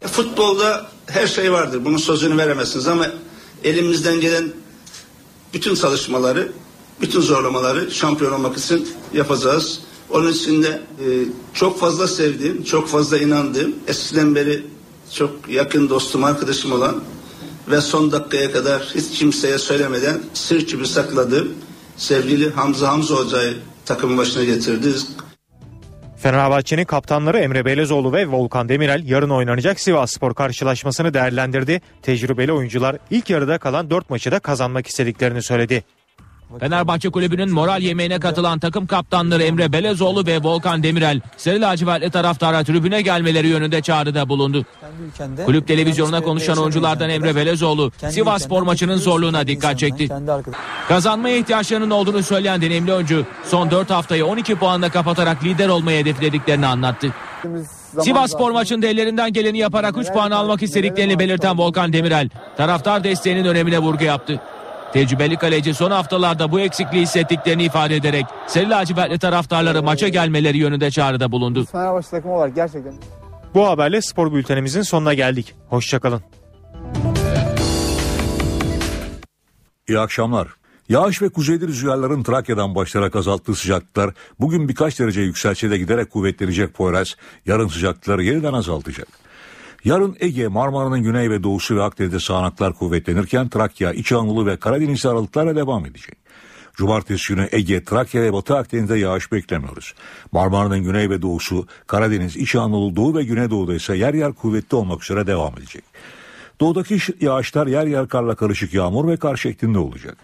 Futbolda 0.08 0.90
her 1.13 1.28
şey 1.28 1.52
vardır. 1.52 1.86
Bunun 1.86 1.97
sözünü 1.97 2.38
veremezsiniz 2.38 2.88
ama 2.88 3.08
elimizden 3.63 4.21
gelen 4.21 4.52
bütün 5.54 5.76
çalışmaları, 5.76 6.52
bütün 7.02 7.21
zorlamaları 7.21 7.91
şampiyon 7.91 8.32
olmak 8.32 8.58
için 8.58 8.88
yapacağız. 9.13 9.80
Onun 10.10 10.32
için 10.32 10.63
de 10.63 10.67
e, 10.67 11.06
çok 11.54 11.80
fazla 11.80 12.08
sevdiğim, 12.08 12.63
çok 12.63 12.88
fazla 12.88 13.17
inandığım, 13.17 13.76
eskiden 13.88 14.36
beri 14.36 14.65
çok 15.13 15.32
yakın 15.50 15.89
dostum, 15.89 16.24
arkadaşım 16.24 16.71
olan 16.71 16.95
ve 17.69 17.82
son 17.82 18.12
dakikaya 18.12 18.52
kadar 18.52 18.91
hiç 18.95 19.19
kimseye 19.19 19.58
söylemeden 19.58 20.21
sır 20.34 20.67
gibi 20.67 20.88
sakladığım 20.88 21.52
sevgili 21.97 22.50
Hamza 22.50 22.88
Hamza 22.88 23.15
Hoca'yı 23.15 23.58
takımın 23.86 24.17
başına 24.17 24.43
getirdi. 24.43 24.93
Fenerbahçe'nin 26.21 26.86
kaptanları 26.86 27.39
Emre 27.39 27.65
Belezoğlu 27.65 28.13
ve 28.13 28.27
Volkan 28.27 28.69
Demirel 28.69 29.03
yarın 29.05 29.29
oynanacak 29.29 29.79
Sivas 29.79 30.12
Spor 30.12 30.34
karşılaşmasını 30.34 31.13
değerlendirdi. 31.13 31.81
Tecrübeli 32.01 32.51
oyuncular 32.51 32.97
ilk 33.12 33.29
yarıda 33.29 33.57
kalan 33.57 33.89
4 33.89 34.10
maçı 34.10 34.31
da 34.31 34.39
kazanmak 34.39 34.88
istediklerini 34.88 35.41
söyledi. 35.41 35.84
Fenerbahçe 36.59 37.09
Kulübü'nün 37.09 37.51
moral 37.51 37.81
yemeğine 37.81 38.19
katılan 38.19 38.59
takım 38.59 38.87
kaptanları 38.87 39.43
Emre 39.43 39.73
Belezoğlu 39.73 40.25
ve 40.25 40.43
Volkan 40.43 40.83
Demirel, 40.83 41.21
Sarı 41.37 41.61
lacivertli 41.61 42.09
taraftara 42.09 42.63
tribüne 42.63 43.01
gelmeleri 43.01 43.47
yönünde 43.47 43.81
çağrıda 43.81 44.29
bulundu. 44.29 44.65
Kulüp 45.45 45.67
televizyonuna 45.67 46.21
konuşan 46.21 46.57
oyunculardan 46.57 47.09
Emre 47.09 47.35
Belezoğlu, 47.35 47.91
Sivas 48.09 48.43
Spor 48.43 48.61
maçının 48.61 48.97
zorluğuna 48.97 49.47
dikkat 49.47 49.79
çekti. 49.79 50.09
Kazanmaya 50.87 51.37
ihtiyaçlarının 51.37 51.89
olduğunu 51.89 52.23
söyleyen 52.23 52.61
deneyimli 52.61 52.93
oyuncu, 52.93 53.25
son 53.43 53.71
4 53.71 53.89
haftayı 53.89 54.25
12 54.25 54.55
puanla 54.55 54.89
kapatarak 54.89 55.43
lider 55.43 55.69
olmayı 55.69 55.99
hedeflediklerini 56.01 56.67
anlattı. 56.67 57.13
Sivas 58.01 58.31
Spor 58.31 58.51
maçında 58.51 58.87
ellerinden 58.87 59.33
geleni 59.33 59.57
yaparak 59.57 59.97
3 59.97 60.07
puan 60.13 60.31
almak 60.31 60.63
istediklerini 60.63 61.19
belirten 61.19 61.57
Volkan 61.57 61.93
Demirel, 61.93 62.29
taraftar 62.57 63.03
desteğinin 63.03 63.45
önemine 63.45 63.79
vurgu 63.79 64.03
yaptı. 64.03 64.41
Tecrübeli 64.93 65.38
kaleci 65.38 65.73
son 65.73 65.91
haftalarda 65.91 66.51
bu 66.51 66.60
eksikliği 66.60 67.04
hissettiklerini 67.04 67.63
ifade 67.63 67.95
ederek 67.95 68.25
Sarı 68.47 68.69
lacivertli 68.69 69.19
taraftarları 69.19 69.84
maça 69.84 70.08
gelmeleri 70.08 70.58
yönünde 70.58 70.91
çağrıda 70.91 71.32
bulundu. 71.32 71.65
Fenerbahçe 71.65 72.10
takımı 72.10 72.36
olarak 72.36 72.56
gerçekten. 72.56 72.93
Bu 73.54 73.67
haberle 73.67 74.01
spor 74.01 74.34
bültenimizin 74.34 74.82
sonuna 74.82 75.13
geldik. 75.13 75.56
Hoşçakalın. 75.69 76.21
İyi 79.88 79.99
akşamlar. 79.99 80.47
Yağış 80.89 81.21
ve 81.21 81.30
kuzeyli 81.30 81.67
rüzgarların 81.67 82.23
Trakya'dan 82.23 82.75
başlayarak 82.75 83.15
azalttığı 83.15 83.56
sıcaklıklar 83.56 84.13
bugün 84.39 84.69
birkaç 84.69 84.99
derece 84.99 85.21
yükselse 85.21 85.71
de 85.71 85.77
giderek 85.77 86.12
kuvvetlenecek 86.12 86.73
Poyraz 86.73 87.15
yarın 87.45 87.67
sıcaklıkları 87.67 88.23
yeniden 88.23 88.54
azaltacak. 88.54 89.20
Yarın 89.85 90.17
Ege, 90.19 90.47
Marmara'nın 90.47 91.03
güney 91.03 91.29
ve 91.29 91.43
doğusu 91.43 91.75
ve 91.75 91.83
Akdeniz'de 91.83 92.19
sağanaklar 92.19 92.73
kuvvetlenirken 92.73 93.49
Trakya, 93.49 93.93
İç 93.93 94.11
Anadolu 94.11 94.45
ve 94.45 94.57
Karadeniz'de 94.57 95.09
aralıklarla 95.09 95.55
devam 95.55 95.85
edecek. 95.85 96.17
Cumartesi 96.73 97.33
günü 97.33 97.49
Ege, 97.51 97.83
Trakya 97.83 98.21
ve 98.21 98.33
Batı 98.33 98.57
Akdeniz'de 98.57 98.97
yağış 98.97 99.31
beklemiyoruz. 99.31 99.93
Marmara'nın 100.31 100.83
güney 100.83 101.09
ve 101.09 101.21
doğusu, 101.21 101.67
Karadeniz, 101.87 102.37
İç 102.37 102.55
Anadolu, 102.55 102.95
Doğu 102.95 103.15
ve 103.15 103.23
Güneydoğu'da 103.23 103.75
ise 103.75 103.97
yer 103.97 104.13
yer 104.13 104.33
kuvvetli 104.33 104.75
olmak 104.75 105.03
üzere 105.03 105.27
devam 105.27 105.53
edecek. 105.53 105.83
Doğudaki 106.59 106.97
yağışlar 107.21 107.67
yer 107.67 107.87
yer 107.87 108.07
karla 108.07 108.35
karışık 108.35 108.73
yağmur 108.73 109.07
ve 109.07 109.17
kar 109.17 109.37
şeklinde 109.37 109.79
olacak. 109.79 110.17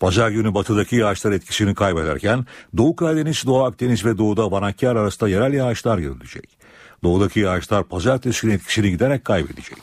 Pazar 0.00 0.30
günü 0.30 0.54
batıdaki 0.54 0.96
yağışlar 0.96 1.32
etkisini 1.32 1.74
kaybederken 1.74 2.46
Doğu 2.76 2.96
Karadeniz, 2.96 3.46
Doğu 3.46 3.64
Akdeniz 3.64 4.04
ve 4.04 4.18
Doğu'da 4.18 4.50
Vanakkar 4.50 4.96
arasında 4.96 5.28
yerel 5.30 5.52
yağışlar 5.52 5.98
görülecek. 5.98 6.60
Doğudaki 7.02 7.40
yağışlar 7.40 7.84
pazartesi 7.84 8.42
günü 8.42 8.54
etkisini 8.54 8.90
giderek 8.90 9.24
kaybedecek. 9.24 9.78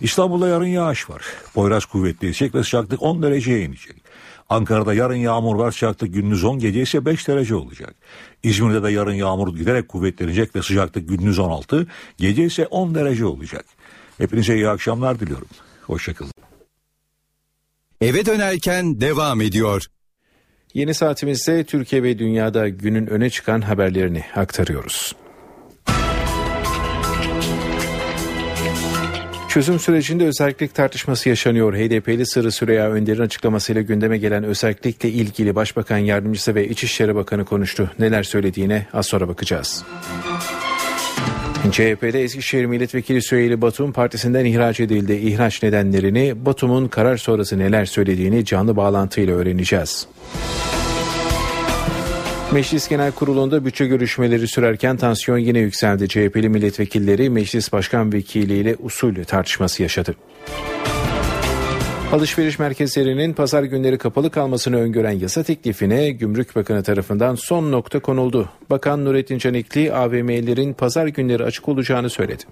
İstanbul'da 0.00 0.48
yarın 0.48 0.66
yağış 0.66 1.10
var. 1.10 1.22
Poyraz 1.54 1.84
kuvvetleyecek 1.84 2.54
ve 2.54 2.62
sıcaklık 2.62 3.02
10 3.02 3.22
dereceye 3.22 3.62
inecek. 3.62 3.96
Ankara'da 4.48 4.94
yarın 4.94 5.14
yağmur 5.14 5.56
var 5.56 5.72
sıcaklık 5.72 6.14
gündüz 6.14 6.44
10 6.44 6.58
gece 6.58 6.82
ise 6.82 7.04
5 7.04 7.28
derece 7.28 7.54
olacak. 7.54 7.94
İzmir'de 8.42 8.82
de 8.82 8.90
yarın 8.90 9.14
yağmur 9.14 9.56
giderek 9.56 9.88
kuvvetlenecek 9.88 10.56
ve 10.56 10.62
sıcaklık 10.62 11.08
gündüz 11.08 11.38
16 11.38 11.86
gece 12.16 12.44
ise 12.44 12.66
10 12.66 12.94
derece 12.94 13.26
olacak. 13.26 13.64
Hepinize 14.18 14.54
iyi 14.54 14.68
akşamlar 14.68 15.20
diliyorum. 15.20 15.48
Hoşçakalın. 15.82 16.32
Eve 18.00 18.26
dönerken 18.26 19.00
devam 19.00 19.40
ediyor. 19.40 19.86
Yeni 20.74 20.94
saatimizde 20.94 21.64
Türkiye 21.64 22.02
ve 22.02 22.18
dünyada 22.18 22.68
günün 22.68 23.06
öne 23.06 23.30
çıkan 23.30 23.60
haberlerini 23.60 24.24
aktarıyoruz. 24.36 25.16
Çözüm 29.56 29.78
sürecinde 29.78 30.26
özellik 30.26 30.74
tartışması 30.74 31.28
yaşanıyor. 31.28 31.74
HDP'li 31.74 32.26
Sırrı 32.26 32.52
Süreyya 32.52 32.90
Önder'in 32.90 33.20
açıklamasıyla 33.20 33.82
gündeme 33.82 34.18
gelen 34.18 34.44
özellikle 34.44 35.08
ilgili 35.08 35.54
Başbakan 35.54 35.98
Yardımcısı 35.98 36.54
ve 36.54 36.68
İçişleri 36.68 37.14
Bakanı 37.14 37.44
konuştu. 37.44 37.90
Neler 37.98 38.22
söylediğine 38.22 38.86
az 38.92 39.06
sonra 39.06 39.28
bakacağız. 39.28 39.84
CHP'de 41.72 42.22
Eskişehir 42.22 42.66
Milletvekili 42.66 43.22
Süheyli 43.22 43.60
Batum 43.60 43.92
partisinden 43.92 44.44
ihraç 44.44 44.80
edildi. 44.80 45.12
İhraç 45.12 45.62
nedenlerini 45.62 46.46
Batum'un 46.46 46.88
karar 46.88 47.16
sonrası 47.16 47.58
neler 47.58 47.84
söylediğini 47.84 48.44
canlı 48.44 48.76
bağlantıyla 48.76 49.34
öğreneceğiz. 49.34 50.06
Meclis 52.56 52.88
Genel 52.88 53.12
Kurulu'nda 53.12 53.64
bütçe 53.64 53.86
görüşmeleri 53.86 54.48
sürerken 54.48 54.96
tansiyon 54.96 55.38
yine 55.38 55.58
yükseldi. 55.58 56.08
CHP'li 56.08 56.48
milletvekilleri 56.48 57.30
Meclis 57.30 57.72
Başkan 57.72 58.12
Vekili 58.12 58.58
ile 58.58 58.76
usul 58.82 59.24
tartışması 59.24 59.82
yaşadı. 59.82 60.14
Alışveriş 62.12 62.58
merkezlerinin 62.58 63.32
pazar 63.32 63.62
günleri 63.62 63.98
kapalı 63.98 64.30
kalmasını 64.30 64.76
öngören 64.76 65.10
yasa 65.10 65.42
teklifine 65.42 66.10
Gümrük 66.10 66.56
Bakanı 66.56 66.82
tarafından 66.82 67.34
son 67.34 67.72
nokta 67.72 68.00
konuldu. 68.00 68.48
Bakan 68.70 69.04
Nurettin 69.04 69.38
Canikli 69.38 69.92
AVM'lerin 69.92 70.72
pazar 70.72 71.06
günleri 71.06 71.44
açık 71.44 71.68
olacağını 71.68 72.10
söyledi. 72.10 72.42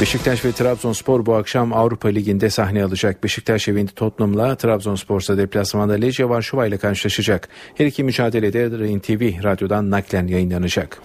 Beşiktaş 0.00 0.44
ve 0.44 0.52
Trabzonspor 0.52 1.26
bu 1.26 1.34
akşam 1.34 1.72
Avrupa 1.72 2.08
Ligi'nde 2.08 2.50
sahne 2.50 2.84
alacak. 2.84 3.24
Beşiktaş 3.24 3.68
evinde 3.68 3.90
Tottenham'la 3.90 4.56
Trabzonspor 4.56 5.20
ise 5.20 5.38
deplasmanda 5.38 5.92
Lece 5.92 6.28
Varşova 6.28 6.66
ile 6.66 6.78
karşılaşacak. 6.78 7.48
Her 7.74 7.86
iki 7.86 8.04
mücadelede 8.04 8.78
Rain 8.78 9.00
TV 9.00 9.42
radyodan 9.42 9.90
naklen 9.90 10.26
yayınlanacak. 10.26 11.02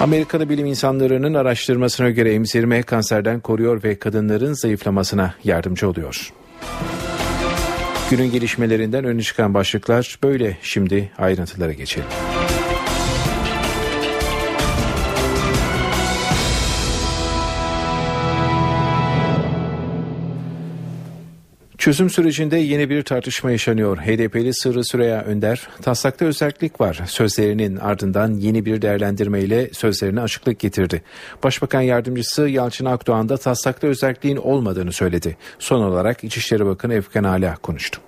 Amerikalı 0.00 0.48
bilim 0.48 0.66
insanlarının 0.66 1.34
araştırmasına 1.34 2.10
göre 2.10 2.34
emzirme 2.34 2.82
kanserden 2.82 3.40
koruyor 3.40 3.84
ve 3.84 3.98
kadınların 3.98 4.52
zayıflamasına 4.52 5.34
yardımcı 5.44 5.88
oluyor. 5.88 6.32
Günün 8.10 8.30
gelişmelerinden 8.30 9.04
öne 9.04 9.22
çıkan 9.22 9.54
başlıklar 9.54 10.18
böyle. 10.22 10.58
Şimdi 10.62 11.10
ayrıntılara 11.18 11.72
geçelim. 11.72 12.08
Çözüm 21.80 22.10
sürecinde 22.10 22.56
yeni 22.56 22.90
bir 22.90 23.02
tartışma 23.02 23.50
yaşanıyor. 23.50 23.98
HDP'li 23.98 24.54
Sırrı 24.54 24.84
Süreyya 24.84 25.22
Önder, 25.22 25.68
taslakta 25.82 26.24
özellik 26.24 26.80
var 26.80 27.02
sözlerinin 27.06 27.76
ardından 27.76 28.34
yeni 28.34 28.64
bir 28.64 28.82
değerlendirmeyle 28.82 29.70
sözlerine 29.72 30.20
açıklık 30.20 30.58
getirdi. 30.58 31.02
Başbakan 31.44 31.80
Yardımcısı 31.80 32.48
Yalçın 32.48 32.84
Akdoğan 32.84 33.28
da 33.28 33.36
taslakta 33.36 33.86
özelliğin 33.86 34.36
olmadığını 34.36 34.92
söyledi. 34.92 35.36
Son 35.58 35.82
olarak 35.82 36.24
İçişleri 36.24 36.66
Bakanı 36.66 36.94
Efkan 36.94 37.24
Ala 37.24 37.56
konuştu. 37.56 38.00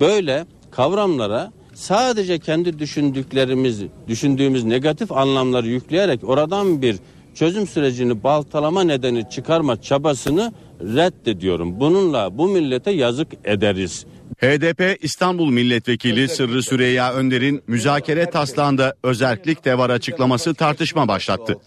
Böyle 0.00 0.46
kavramlara 0.70 1.52
sadece 1.74 2.38
kendi 2.38 2.78
düşündüklerimiz, 2.78 3.82
düşündüğümüz 4.08 4.64
negatif 4.64 5.12
anlamları 5.12 5.66
yükleyerek 5.66 6.20
oradan 6.24 6.82
bir 6.82 6.96
çözüm 7.38 7.66
sürecini 7.66 8.22
baltalama 8.22 8.84
nedeni 8.84 9.30
çıkarma 9.30 9.82
çabasını 9.82 10.52
reddediyorum. 10.80 11.80
Bununla 11.80 12.38
bu 12.38 12.48
millete 12.48 12.90
yazık 12.90 13.28
ederiz. 13.44 14.06
HDP 14.40 15.04
İstanbul 15.04 15.50
Milletvekili 15.50 16.28
Sırrı 16.28 16.62
Süreyya 16.62 17.14
Önder'in 17.14 17.62
müzakere 17.66 18.30
taslağında 18.30 18.94
özellik 19.02 19.64
de 19.64 19.78
var 19.78 19.90
açıklaması 19.90 20.54
tartışma 20.54 21.08
başlattı. 21.08 21.58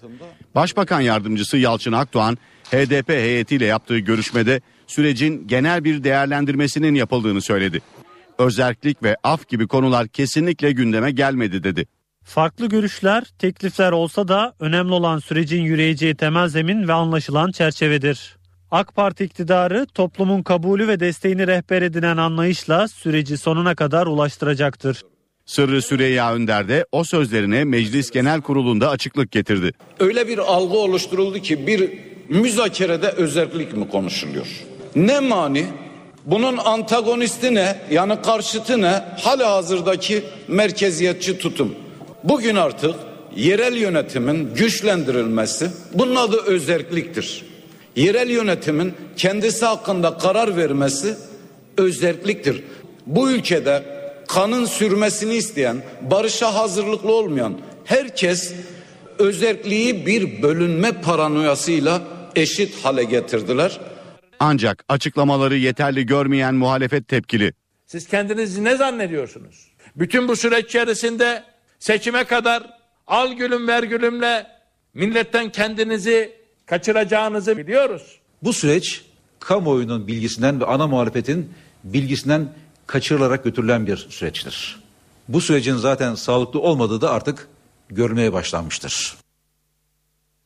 Başbakan 0.56 1.02
Yardımcısı 1.02 1.58
Yalçın 1.58 1.92
Akdoğan, 1.92 2.38
HDP 2.72 3.10
heyetiyle 3.10 3.66
yaptığı 3.66 3.98
görüşmede 3.98 4.62
sürecin 4.88 5.48
genel 5.48 5.84
bir 5.84 6.04
değerlendirmesinin 6.04 6.96
yapıldığını 6.96 7.42
söyledi. 7.42 7.82
Özellik 8.38 9.04
ve 9.04 9.18
af 9.24 9.48
gibi 9.48 9.68
konular 9.68 10.08
kesinlikle 10.08 10.72
gündeme 10.72 11.12
gelmedi 11.12 11.64
dedi. 11.64 11.88
Farklı 12.24 12.70
görüşler, 12.70 13.24
teklifler 13.40 13.92
olsa 13.92 14.28
da 14.28 14.54
önemli 14.60 14.94
olan 14.94 15.20
sürecin 15.20 15.62
yürüyeceği 15.62 16.16
temel 16.16 16.48
zemin 16.48 16.88
ve 16.88 16.94
anlaşılan 16.94 17.52
çerçevedir. 17.52 18.38
AK 18.72 18.96
Parti 18.96 19.24
iktidarı 19.24 19.86
toplumun 19.94 20.44
kabulü 20.44 20.88
ve 20.88 21.00
desteğini 21.00 21.48
rehber 21.48 21.82
edinen 21.82 22.18
anlayışla 22.18 22.88
süreci 22.88 23.38
sonuna 23.38 23.76
kadar 23.76 24.08
ulaştıracaktır. 24.08 25.02
Sırrı 25.46 25.82
Süreyya 25.82 26.34
Önder 26.34 26.68
de 26.70 26.86
o 26.92 27.04
sözlerine 27.04 27.64
Meclis 27.64 28.12
Genel 28.12 28.42
Kurulu'nda 28.42 28.90
açıklık 28.90 29.32
getirdi. 29.32 29.72
Öyle 30.00 30.28
bir 30.28 30.38
algı 30.38 30.78
oluşturuldu 30.78 31.40
ki 31.40 31.68
bir 31.68 31.90
müzakerede 32.30 33.08
özellik 33.08 33.78
mi 33.78 33.90
konuşuluyor? 33.90 34.48
Ne 34.96 35.20
mani? 35.20 35.66
Bunun 36.26 36.58
antagonisti 36.58 37.56
ne? 37.56 37.82
Yani 37.92 38.22
karşıtı 38.22 38.82
ne? 38.82 39.04
Hala 39.22 39.52
hazırdaki 39.52 40.24
merkeziyetçi 40.48 41.38
tutum. 41.38 41.76
Bugün 42.24 42.56
artık 42.56 42.96
yerel 43.36 43.78
yönetimin 43.78 44.54
güçlendirilmesi 44.56 45.70
bunun 45.94 46.16
adı 46.16 46.42
özerkliktir. 46.42 47.46
Yerel 47.96 48.30
yönetimin 48.30 48.94
kendisi 49.18 49.66
hakkında 49.66 50.18
karar 50.18 50.58
vermesi 50.58 51.16
özerkliktir. 51.78 52.64
Bu 53.06 53.32
ülkede 53.32 53.84
kanın 54.28 54.66
sürmesini 54.66 55.36
isteyen, 55.36 55.78
barışa 56.12 56.56
hazırlıklı 56.56 57.12
olmayan 57.14 57.58
herkes 57.86 58.54
özerkliği 59.20 60.06
bir 60.06 60.42
bölünme 60.42 60.92
paranoyasıyla 61.02 62.02
eşit 62.36 62.86
hale 62.86 63.04
getirdiler. 63.04 63.80
Ancak 64.40 64.84
açıklamaları 64.90 65.58
yeterli 65.58 66.06
görmeyen 66.06 66.56
muhalefet 66.56 67.08
tepkili. 67.08 67.54
Siz 67.86 68.08
kendinizi 68.08 68.64
ne 68.64 68.76
zannediyorsunuz? 68.76 69.68
Bütün 69.96 70.28
bu 70.28 70.36
süreç 70.36 70.66
içerisinde 70.66 71.44
seçime 71.82 72.24
kadar 72.24 72.64
al 73.08 73.34
gülüm 73.34 73.68
ver 73.68 73.84
gülümle 73.84 74.48
milletten 74.94 75.52
kendinizi 75.52 76.34
kaçıracağınızı 76.66 77.58
biliyoruz. 77.58 78.20
Bu 78.44 78.54
süreç 78.54 79.06
kamuoyunun 79.40 80.08
bilgisinden 80.08 80.62
ve 80.62 80.66
ana 80.66 80.88
muhalefetin 80.88 81.54
bilgisinden 81.84 82.54
kaçırılarak 82.88 83.44
götürülen 83.44 83.88
bir 83.88 83.98
süreçtir. 83.98 84.80
Bu 85.28 85.42
sürecin 85.42 85.76
zaten 85.76 86.16
sağlıklı 86.16 86.60
olmadığı 86.60 87.02
da 87.02 87.12
artık 87.12 87.48
görmeye 87.90 88.34
başlanmıştır. 88.34 89.21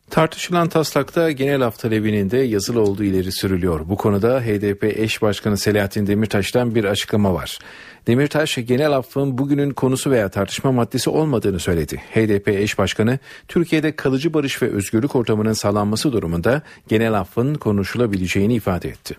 Tartışılan 0.10 0.70
taslakta 0.70 1.32
genel 1.32 1.62
af 1.62 1.80
talebinin 1.80 2.32
de 2.32 2.38
yazılı 2.38 2.82
olduğu 2.82 3.04
ileri 3.04 3.32
sürülüyor. 3.32 3.90
Bu 3.90 3.98
konuda 3.98 4.42
HDP 4.42 4.84
eş 4.84 5.22
başkanı 5.22 5.58
Selahattin 5.58 6.08
Demirtaş'tan 6.08 6.76
bir 6.76 6.84
açıklama 6.84 7.34
var. 7.34 7.60
Demirtaş 8.08 8.56
genel 8.56 8.92
affın 8.92 9.38
bugünün 9.38 9.70
konusu 9.70 10.12
veya 10.12 10.30
tartışma 10.30 10.72
maddesi 10.72 11.10
olmadığını 11.10 11.60
söyledi. 11.60 11.98
HDP 11.98 12.48
eş 12.48 12.78
başkanı 12.78 13.20
Türkiye'de 13.48 13.96
kalıcı 13.96 14.34
barış 14.34 14.62
ve 14.62 14.70
özgürlük 14.70 15.16
ortamının 15.16 15.54
sağlanması 15.54 16.12
durumunda 16.12 16.62
genel 16.88 17.14
affın 17.14 17.56
konuşulabileceğini 17.56 18.56
ifade 18.56 18.90
etti. 18.90 19.16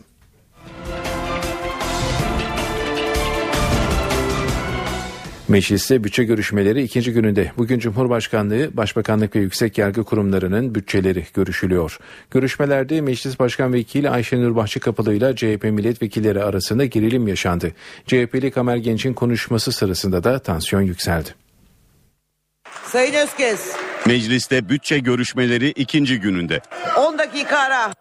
Mecliste 5.48 6.04
bütçe 6.04 6.24
görüşmeleri 6.24 6.82
ikinci 6.82 7.12
gününde. 7.12 7.52
Bugün 7.56 7.78
Cumhurbaşkanlığı, 7.78 8.76
Başbakanlık 8.76 9.36
ve 9.36 9.40
Yüksek 9.40 9.78
Yargı 9.78 10.04
Kurumlarının 10.04 10.74
bütçeleri 10.74 11.26
görüşülüyor. 11.34 11.98
Görüşmelerde 12.30 13.00
Meclis 13.00 13.38
Başkan 13.38 13.72
Vekili 13.72 14.10
Ayşenur 14.10 14.56
Bahçıkapılı 14.56 15.14
ile 15.14 15.36
CHP 15.36 15.64
milletvekilleri 15.64 16.42
arasında 16.44 16.84
gerilim 16.84 17.28
yaşandı. 17.28 17.72
CHP'li 18.06 18.50
Kamer 18.50 18.76
Genç'in 18.76 19.14
konuşması 19.14 19.72
sırasında 19.72 20.24
da 20.24 20.38
tansiyon 20.38 20.82
yükseldi. 20.82 21.34
Sayın 22.84 23.14
Özkez. 23.14 23.76
Mecliste 24.06 24.68
bütçe 24.68 24.98
görüşmeleri 24.98 25.68
ikinci 25.68 26.20
gününde. 26.20 26.60
10 26.98 27.18
dakika 27.18 27.58
ara. 27.58 27.92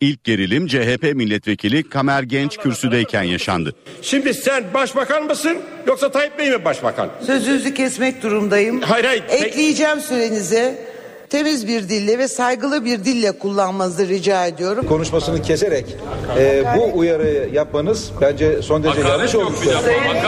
İlk 0.00 0.24
gerilim 0.24 0.66
CHP 0.66 1.14
milletvekili 1.14 1.88
Kamer 1.88 2.22
Genç 2.22 2.56
kürsüdeyken 2.56 3.22
yaşandı. 3.22 3.74
Şimdi 4.02 4.34
sen 4.34 4.64
başbakan 4.74 5.24
mısın 5.24 5.58
yoksa 5.86 6.10
Tayyip 6.12 6.38
Bey 6.38 6.50
mi 6.50 6.64
başbakan? 6.64 7.10
Sözünüzü 7.26 7.74
kesmek 7.74 8.22
durumdayım. 8.22 8.80
Hayır 8.80 9.04
hayır. 9.04 9.22
Ekleyeceğim 9.28 10.00
sürenize. 10.00 10.88
Temiz 11.30 11.68
bir 11.68 11.88
dille 11.88 12.18
ve 12.18 12.28
saygılı 12.28 12.84
bir 12.84 13.04
dille 13.04 13.32
kullanmanızı 13.32 14.08
rica 14.08 14.46
ediyorum. 14.46 14.86
Konuşmasını 14.86 15.42
keserek 15.42 15.96
e, 16.38 16.64
bu 16.76 16.98
uyarı 16.98 17.48
yapmanız 17.52 18.10
bence 18.20 18.62
son 18.62 18.82
derece 18.84 19.00
yanlış 19.00 19.34
olmuş. 19.34 19.58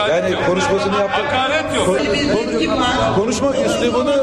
Yani 0.09 0.35
konuşmasını 0.47 0.93
yapmak. 0.93 1.25
Hakaret 1.33 1.75
yok. 1.75 1.85
Kon- 1.85 3.15
konuşma 3.15 3.55
üslubunu 3.55 4.13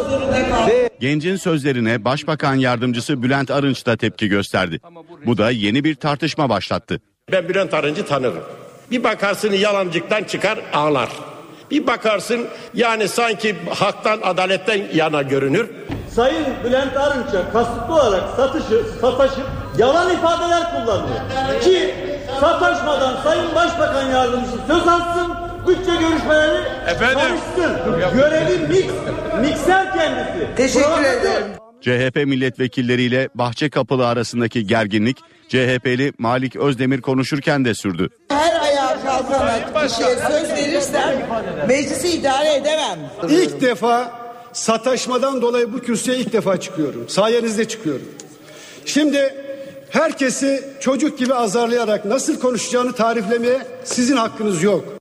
ve 0.69 0.89
Gencin 1.01 1.37
sözlerine 1.37 2.05
Başbakan 2.05 2.55
Yardımcısı 2.55 3.23
Bülent 3.23 3.51
Arınç 3.51 3.87
da 3.87 3.97
tepki 3.97 4.29
gösterdi. 4.29 4.81
Bu 5.27 5.39
da 5.39 5.51
yeni 5.51 5.85
bir 5.85 5.95
tartışma 5.95 6.49
başlattı. 6.49 7.01
Ben 7.33 7.49
Bülent 7.49 7.75
Arıncı 7.75 8.07
tanırım. 8.07 8.43
Bir 8.91 9.05
bakarsın 9.05 9.53
yalancıktan 9.53 10.25
çıkar 10.25 10.59
ağlar. 10.73 11.09
Bir 11.71 11.87
bakarsın 11.87 12.47
yani 12.75 13.09
sanki 13.09 13.57
haktan 13.75 14.21
adaletten 14.23 14.83
yana 14.95 15.23
görünür. 15.23 15.69
Sayın 16.19 16.47
Bülent 16.65 16.97
Arınç'a 16.97 17.53
kasıtlı 17.53 17.95
olarak 17.95 18.23
satışı, 18.37 18.85
sataşıp 19.01 19.47
yalan 19.79 20.15
ifadeler 20.15 20.71
kullanıyor. 20.71 21.21
Ki 21.63 21.95
sataşmadan 22.41 23.23
Sayın 23.23 23.55
Başbakan 23.55 24.11
Yardımcısı 24.11 24.57
söz 24.67 24.89
alsın, 24.89 25.35
bütçe 25.69 25.93
görüşmeleri 26.01 26.63
Efendim? 26.87 27.19
karışsın. 27.19 27.77
Görevi 28.15 28.69
mix, 28.69 28.87
mikser 29.41 29.93
kendisi. 29.95 30.55
Teşekkür 30.57 31.05
ederim. 31.05 31.47
CHP 31.81 32.17
milletvekilleriyle 32.17 33.29
Bahçekapılı 33.35 34.07
arasındaki 34.07 34.67
gerginlik 34.67 35.19
CHP'li 35.49 36.13
Malik 36.19 36.57
Özdemir 36.57 37.01
konuşurken 37.01 37.65
de 37.65 37.75
sürdü. 37.75 38.09
Her 38.29 38.61
ayağa 38.61 38.97
kalkan 39.05 39.89
kişiye 39.89 40.17
söz 40.17 40.51
verirsem 40.51 41.15
meclisi 41.69 42.09
idare 42.09 42.55
edemem. 42.55 42.99
İlk 43.29 43.61
defa 43.61 44.28
sataşmadan 44.53 45.43
dolayı 45.43 45.73
bu 45.73 45.81
kürsüye 45.81 46.17
ilk 46.17 46.33
defa 46.33 46.61
çıkıyorum. 46.61 47.09
Sayenizde 47.09 47.69
çıkıyorum. 47.69 48.07
Şimdi 48.85 49.35
herkesi 49.91 50.65
çocuk 50.81 51.19
gibi 51.19 51.35
azarlayarak 51.35 52.05
nasıl 52.05 52.41
konuşacağını 52.41 52.93
tariflemeye 52.93 53.67
sizin 53.85 54.17
hakkınız 54.17 54.63
yok. 54.63 54.99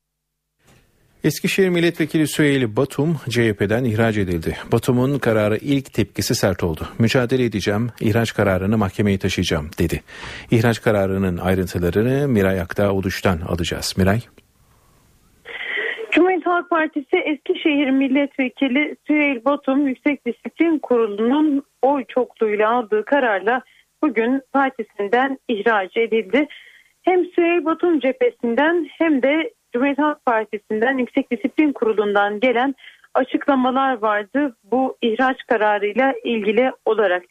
Eskişehir 1.23 1.69
Milletvekili 1.69 2.27
Süheyli 2.27 2.75
Batum 2.75 3.19
CHP'den 3.29 3.83
ihraç 3.83 4.17
edildi. 4.17 4.57
Batum'un 4.71 5.19
kararı 5.19 5.57
ilk 5.57 5.93
tepkisi 5.93 6.35
sert 6.35 6.63
oldu. 6.63 6.87
Mücadele 6.99 7.45
edeceğim, 7.45 7.89
ihraç 7.99 8.33
kararını 8.33 8.77
mahkemeye 8.77 9.17
taşıyacağım 9.17 9.69
dedi. 9.79 10.03
İhraç 10.51 10.81
kararının 10.81 11.37
ayrıntılarını 11.37 12.27
Miray 12.27 12.61
Aktağ 12.61 12.91
Oluş'tan 12.91 13.41
alacağız. 13.41 13.93
Miray. 13.97 14.21
Halk 16.67 16.69
Partisi 16.69 17.17
Eskişehir 17.17 17.89
Milletvekili 17.89 18.95
Süheyl 19.07 19.45
Batum 19.45 19.87
Yüksek 19.87 20.25
Disiplin 20.25 20.79
Kurulu'nun 20.79 21.63
oy 21.81 22.05
çokluğuyla 22.07 22.71
aldığı 22.71 23.05
kararla 23.05 23.61
bugün 24.03 24.41
partisinden 24.53 25.39
ihraç 25.47 25.97
edildi. 25.97 26.47
Hem 27.03 27.25
Süheyl 27.25 27.65
Batum 27.65 27.99
cephesinden 27.99 28.87
hem 28.97 29.23
de 29.23 29.53
Cumhuriyet 29.73 29.99
Halk 29.99 30.25
Partisi'nden 30.25 30.97
Yüksek 30.97 31.31
Disiplin 31.31 31.73
Kurulu'ndan 31.73 32.39
gelen 32.39 32.75
açıklamalar 33.13 34.01
vardı 34.01 34.55
bu 34.63 34.97
ihraç 35.01 35.37
kararıyla 35.47 36.13
ilgili 36.23 36.71
olarak. 36.85 37.23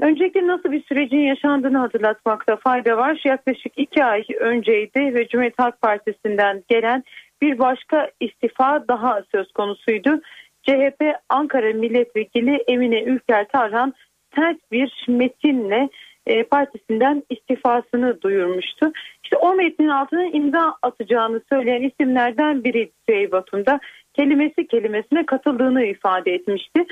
Öncelikle 0.00 0.46
nasıl 0.46 0.72
bir 0.72 0.82
sürecin 0.82 1.20
yaşandığını 1.20 1.78
hatırlatmakta 1.78 2.56
fayda 2.56 2.96
var. 2.96 3.20
Yaklaşık 3.24 3.72
iki 3.76 4.04
ay 4.04 4.24
önceydi 4.40 5.14
ve 5.14 5.28
Cumhuriyet 5.28 5.58
Halk 5.58 5.82
Partisi'nden 5.82 6.62
gelen 6.68 7.04
bir 7.42 7.58
başka 7.58 8.10
istifa 8.20 8.88
daha 8.88 9.22
söz 9.34 9.52
konusuydu. 9.52 10.20
CHP 10.62 11.02
Ankara 11.28 11.72
Milletvekili 11.72 12.64
Emine 12.68 13.02
Ülker 13.02 13.48
Tarhan 13.48 13.94
sert 14.34 14.72
bir 14.72 15.06
metinle 15.08 15.88
e, 16.26 16.42
partisinden 16.42 17.22
istifasını 17.30 18.22
duyurmuştu. 18.22 18.92
İşte 19.24 19.36
o 19.36 19.54
metnin 19.54 19.88
altına 19.88 20.26
imza 20.26 20.74
atacağını 20.82 21.40
söyleyen 21.52 21.82
isimlerden 21.82 22.64
biri 22.64 22.90
Batum'da 23.32 23.80
kelimesi 24.14 24.66
kelimesine 24.66 25.26
katıldığını 25.26 25.84
ifade 25.84 26.34
etmişti. 26.34 26.86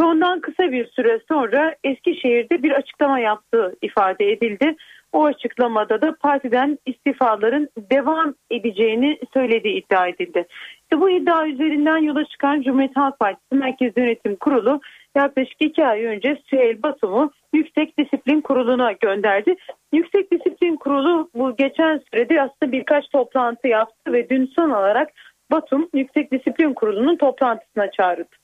Ve 0.00 0.04
ondan 0.04 0.40
kısa 0.40 0.72
bir 0.72 0.86
süre 0.86 1.20
sonra 1.28 1.74
Eskişehir'de 1.84 2.62
bir 2.62 2.70
açıklama 2.70 3.18
yaptığı 3.18 3.76
ifade 3.82 4.32
edildi. 4.32 4.76
O 5.12 5.24
açıklamada 5.24 6.00
da 6.00 6.14
partiden 6.20 6.78
istifaların 6.86 7.68
devam 7.76 8.34
edeceğini 8.50 9.18
söylediği 9.34 9.84
iddia 9.84 10.08
edildi. 10.08 10.46
İşte 10.82 11.00
bu 11.00 11.10
iddia 11.10 11.46
üzerinden 11.46 11.96
yola 11.96 12.24
çıkan 12.24 12.62
Cumhuriyet 12.62 12.96
Halk 12.96 13.18
Partisi 13.18 13.54
Merkez 13.54 13.92
Yönetim 13.96 14.36
Kurulu 14.36 14.80
yaklaşık 15.16 15.56
iki 15.60 15.86
ay 15.86 16.04
önce 16.04 16.38
Süheyl 16.50 16.82
Batum'u 16.82 17.30
Yüksek 17.52 17.98
Disiplin 17.98 18.40
Kurulu'na 18.40 18.92
gönderdi. 18.92 19.54
Yüksek 19.92 20.32
Disiplin 20.32 20.76
Kurulu 20.76 21.30
bu 21.34 21.56
geçen 21.56 22.00
sürede 22.10 22.42
aslında 22.42 22.72
birkaç 22.72 23.08
toplantı 23.08 23.68
yaptı 23.68 24.12
ve 24.12 24.30
dün 24.30 24.46
son 24.46 24.70
olarak 24.70 25.08
Batum 25.50 25.88
Yüksek 25.94 26.32
Disiplin 26.32 26.74
Kurulu'nun 26.74 27.16
toplantısına 27.16 27.90
çağrıldı. 27.90 28.36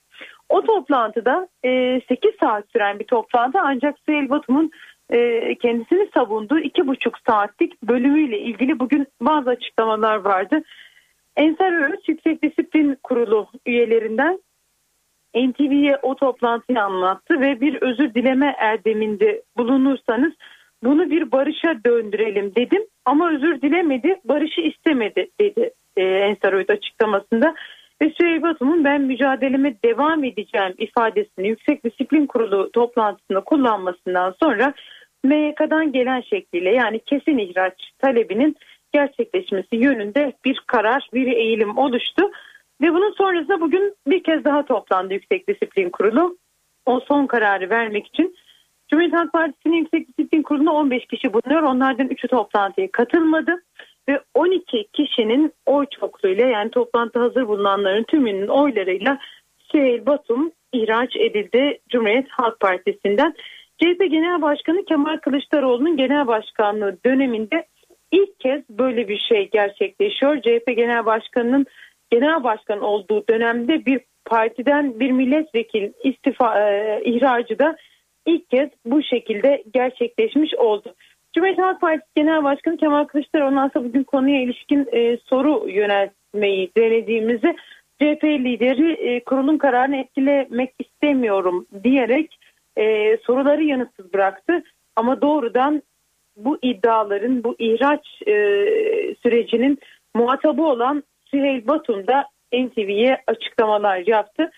O 0.48 0.62
toplantıda 0.62 1.48
e, 1.64 2.00
8 2.08 2.30
saat 2.40 2.64
süren 2.72 2.98
bir 2.98 3.06
toplantı 3.06 3.58
ancak 3.62 3.98
Süheyl 4.06 4.30
Batum'un 4.30 4.70
e, 5.10 5.54
kendisini 5.54 6.08
savunduğu 6.14 6.58
iki 6.58 6.86
buçuk 6.86 7.18
saatlik 7.28 7.82
bölümüyle 7.82 8.38
ilgili 8.38 8.78
bugün 8.78 9.06
bazı 9.20 9.50
açıklamalar 9.50 10.16
vardı. 10.16 10.62
Ensar 11.36 11.72
Örüç 11.72 12.08
Yüksek 12.08 12.42
Disiplin 12.42 12.98
Kurulu 13.02 13.46
üyelerinden 13.66 14.38
NTV'ye 15.34 15.98
o 16.02 16.14
toplantıyı 16.14 16.82
anlattı 16.82 17.40
ve 17.40 17.60
bir 17.60 17.82
özür 17.82 18.14
dileme 18.14 18.54
erdeminde 18.58 19.42
bulunursanız 19.56 20.32
bunu 20.84 21.10
bir 21.10 21.32
barışa 21.32 21.74
döndürelim 21.86 22.54
dedim. 22.54 22.82
Ama 23.04 23.30
özür 23.30 23.62
dilemedi 23.62 24.20
barışı 24.24 24.60
istemedi 24.60 25.28
dedi 25.40 25.70
e, 25.96 26.02
Ensar 26.02 26.52
Öğüt 26.52 26.70
açıklamasında. 26.70 27.54
Ve 28.02 28.10
Süheyl 28.10 28.42
Batum'un 28.42 28.84
ben 28.84 29.00
mücadeleme 29.00 29.74
devam 29.84 30.24
edeceğim 30.24 30.74
ifadesini 30.78 31.48
Yüksek 31.48 31.84
Disiplin 31.84 32.26
Kurulu 32.26 32.72
toplantısında 32.72 33.40
kullanmasından 33.40 34.34
sonra 34.42 34.74
MYK'dan 35.24 35.92
gelen 35.92 36.20
şekliyle 36.20 36.70
yani 36.70 37.00
kesin 37.06 37.38
ihraç 37.38 37.90
talebinin 37.98 38.56
gerçekleşmesi 38.92 39.76
yönünde 39.76 40.32
bir 40.44 40.62
karar, 40.66 41.08
bir 41.14 41.26
eğilim 41.26 41.78
oluştu. 41.78 42.30
Ve 42.80 42.92
bunun 42.92 43.12
sonrasında 43.12 43.60
bugün 43.60 43.94
bir 44.06 44.22
kez 44.22 44.44
daha 44.44 44.64
toplandı 44.64 45.14
Yüksek 45.14 45.48
Disiplin 45.48 45.90
Kurulu. 45.90 46.36
O 46.86 47.00
son 47.00 47.26
kararı 47.26 47.70
vermek 47.70 48.06
için. 48.06 48.36
Cumhuriyet 48.88 49.14
Halk 49.14 49.32
Partisi'nin 49.32 49.76
Yüksek 49.76 50.08
Disiplin 50.08 50.42
Kurulu'nda 50.42 50.72
15 50.72 51.06
kişi 51.06 51.32
bulunuyor. 51.32 51.62
Onlardan 51.62 52.08
3'ü 52.08 52.28
toplantıya 52.28 52.90
katılmadı. 52.92 53.62
Ve 54.08 54.20
12 54.34 54.88
kişinin 54.92 55.52
oy 55.66 55.86
çokluğuyla 56.00 56.46
yani 56.46 56.70
toplantı 56.70 57.18
hazır 57.18 57.48
bulunanların 57.48 58.04
tümünün 58.04 58.48
oylarıyla 58.48 59.18
Süheyl 59.58 60.06
Batum 60.06 60.52
ihraç 60.72 61.16
edildi 61.16 61.78
Cumhuriyet 61.88 62.26
Halk 62.30 62.60
Partisi'nden. 62.60 63.34
CHP 63.78 64.10
Genel 64.10 64.42
Başkanı 64.42 64.84
Kemal 64.84 65.16
Kılıçdaroğlu'nun 65.16 65.96
genel 65.96 66.26
başkanlığı 66.26 66.98
döneminde 67.06 67.66
ilk 68.12 68.40
kez 68.40 68.62
böyle 68.70 69.08
bir 69.08 69.18
şey 69.18 69.50
gerçekleşiyor. 69.50 70.36
CHP 70.36 70.76
Genel 70.76 71.06
Başkanı'nın 71.06 71.66
genel 72.10 72.44
başkan 72.44 72.80
olduğu 72.80 73.28
dönemde 73.28 73.86
bir 73.86 74.00
partiden 74.24 75.00
bir 75.00 75.10
milletvekili 75.10 75.92
istifa 76.04 76.70
e, 76.70 77.00
ihracı 77.04 77.58
da 77.58 77.76
ilk 78.26 78.50
kez 78.50 78.68
bu 78.84 79.02
şekilde 79.02 79.64
gerçekleşmiş 79.74 80.54
oldu. 80.54 80.94
Cumhuriyet 81.34 81.58
Halk 81.58 81.80
Partisi 81.80 82.10
Genel 82.16 82.44
Başkanı 82.44 82.76
Kemal 82.76 83.04
Kılıçdaroğlu'na 83.04 83.64
aslında 83.64 83.88
bugün 83.88 84.02
konuya 84.02 84.42
ilişkin 84.42 84.88
e, 84.92 85.16
soru 85.16 85.68
yöneltmeyi 85.68 86.70
denediğimizi 86.76 87.56
CHP 88.00 88.24
lideri 88.24 88.92
e, 88.92 89.24
kurulun 89.24 89.58
kararını 89.58 89.96
etkilemek 89.96 90.74
istemiyorum 90.78 91.66
diyerek 91.84 92.38
e, 92.78 93.16
soruları 93.16 93.64
yanıtsız 93.64 94.12
bıraktı. 94.12 94.62
Ama 94.96 95.22
doğrudan 95.22 95.82
bu 96.36 96.58
iddiaların, 96.62 97.44
bu 97.44 97.56
ihraç 97.58 98.22
e, 98.26 98.34
sürecinin 99.22 99.78
muhatabı 100.14 100.62
olan 100.62 101.02
Süheyl 101.24 101.66
Batum 101.66 102.06
da 102.06 102.24
NTV'ye 102.52 103.22
açıklamalar 103.26 104.02
yaptı. 104.06 104.50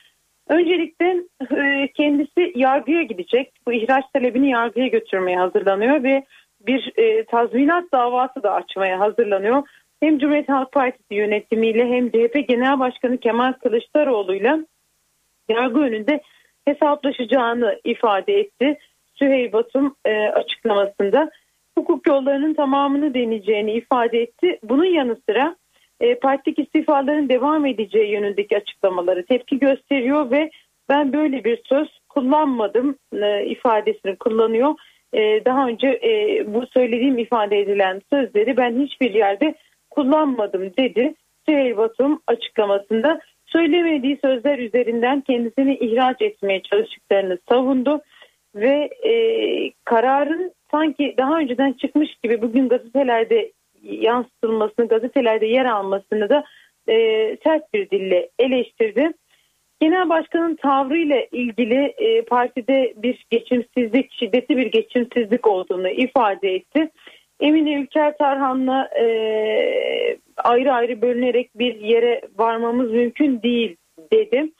Öncelikle 0.48 1.16
e, 1.56 1.88
kendisi 1.92 2.52
yargıya 2.54 3.02
gidecek. 3.02 3.52
Bu 3.66 3.72
ihraç 3.72 4.04
talebini 4.14 4.50
yargıya 4.50 4.86
götürmeye 4.86 5.38
hazırlanıyor 5.38 6.02
ve 6.02 6.24
bir 6.66 6.92
e, 6.96 7.24
tazminat 7.24 7.92
davası 7.92 8.42
da 8.42 8.52
açmaya 8.52 9.00
hazırlanıyor. 9.00 9.62
Hem 10.00 10.18
Cumhuriyet 10.18 10.48
Halk 10.48 10.72
Partisi 10.72 11.14
yönetimiyle 11.14 11.88
hem 11.88 12.10
CHP 12.10 12.48
Genel 12.48 12.78
Başkanı 12.78 13.18
Kemal 13.18 13.52
Kılıçdaroğlu'yla 13.52 14.58
yargı 15.48 15.80
önünde 15.80 16.20
hesaplaşacağını 16.70 17.80
ifade 17.84 18.40
etti. 18.40 18.78
Süheyl 19.14 19.52
Batum 19.52 19.94
e, 20.04 20.28
açıklamasında 20.28 21.30
hukuk 21.78 22.06
yollarının 22.06 22.54
tamamını 22.54 23.14
deneyeceğini 23.14 23.72
ifade 23.72 24.22
etti. 24.22 24.58
Bunun 24.62 24.84
yanı 24.84 25.16
sıra 25.28 25.56
e, 26.00 26.14
partilik 26.14 26.58
istifaların 26.58 27.28
devam 27.28 27.66
edeceği 27.66 28.10
yönündeki 28.10 28.56
açıklamaları 28.56 29.26
tepki 29.26 29.58
gösteriyor 29.58 30.30
ve 30.30 30.50
ben 30.88 31.12
böyle 31.12 31.44
bir 31.44 31.60
söz 31.64 31.88
kullanmadım 32.08 32.96
e, 33.12 33.46
ifadesini 33.46 34.16
kullanıyor. 34.16 34.74
E, 35.12 35.44
daha 35.44 35.66
önce 35.66 35.88
e, 35.88 36.44
bu 36.54 36.66
söylediğim 36.66 37.18
ifade 37.18 37.58
edilen 37.58 38.00
sözleri 38.12 38.56
ben 38.56 38.78
hiçbir 38.80 39.14
yerde 39.14 39.54
kullanmadım 39.90 40.62
dedi. 40.78 41.14
Süheyl 41.48 41.76
Batum 41.76 42.20
açıklamasında 42.26 43.20
söylemediği 43.52 44.18
sözler 44.22 44.58
üzerinden 44.58 45.20
kendisini 45.20 45.76
ihraç 45.76 46.22
etmeye 46.22 46.62
çalıştıklarını 46.62 47.38
savundu 47.48 48.00
ve 48.54 48.90
e, 49.08 49.12
kararın 49.84 50.52
sanki 50.70 51.14
daha 51.18 51.38
önceden 51.38 51.72
çıkmış 51.72 52.14
gibi 52.22 52.42
bugün 52.42 52.68
gazetelerde 52.68 53.52
yansıtılmasını, 53.82 54.88
gazetelerde 54.88 55.46
yer 55.46 55.64
almasını 55.64 56.28
da 56.28 56.44
e, 56.88 56.96
sert 57.44 57.74
bir 57.74 57.90
dille 57.90 58.30
eleştirdi. 58.38 59.10
Genel 59.80 60.08
başkanın 60.08 60.56
tavrıyla 60.56 61.22
ilgili 61.32 61.94
e, 61.98 62.22
partide 62.22 62.94
bir 62.96 63.26
geçimsizlik, 63.30 64.12
şiddetli 64.12 64.56
bir 64.56 64.66
geçimsizlik 64.66 65.46
olduğunu 65.46 65.88
ifade 65.88 66.54
etti. 66.54 66.90
Emine 67.40 67.74
Ülker 67.74 68.18
Tarhan'la 68.18 68.84
e, 68.84 69.06
ayrı 70.36 70.72
ayrı 70.72 71.02
bölünerek 71.02 71.58
bir 71.58 71.80
yere 71.80 72.20
varmamız 72.38 72.90
mümkün 72.90 73.42
değil 73.42 73.76
dedi. 74.12 74.50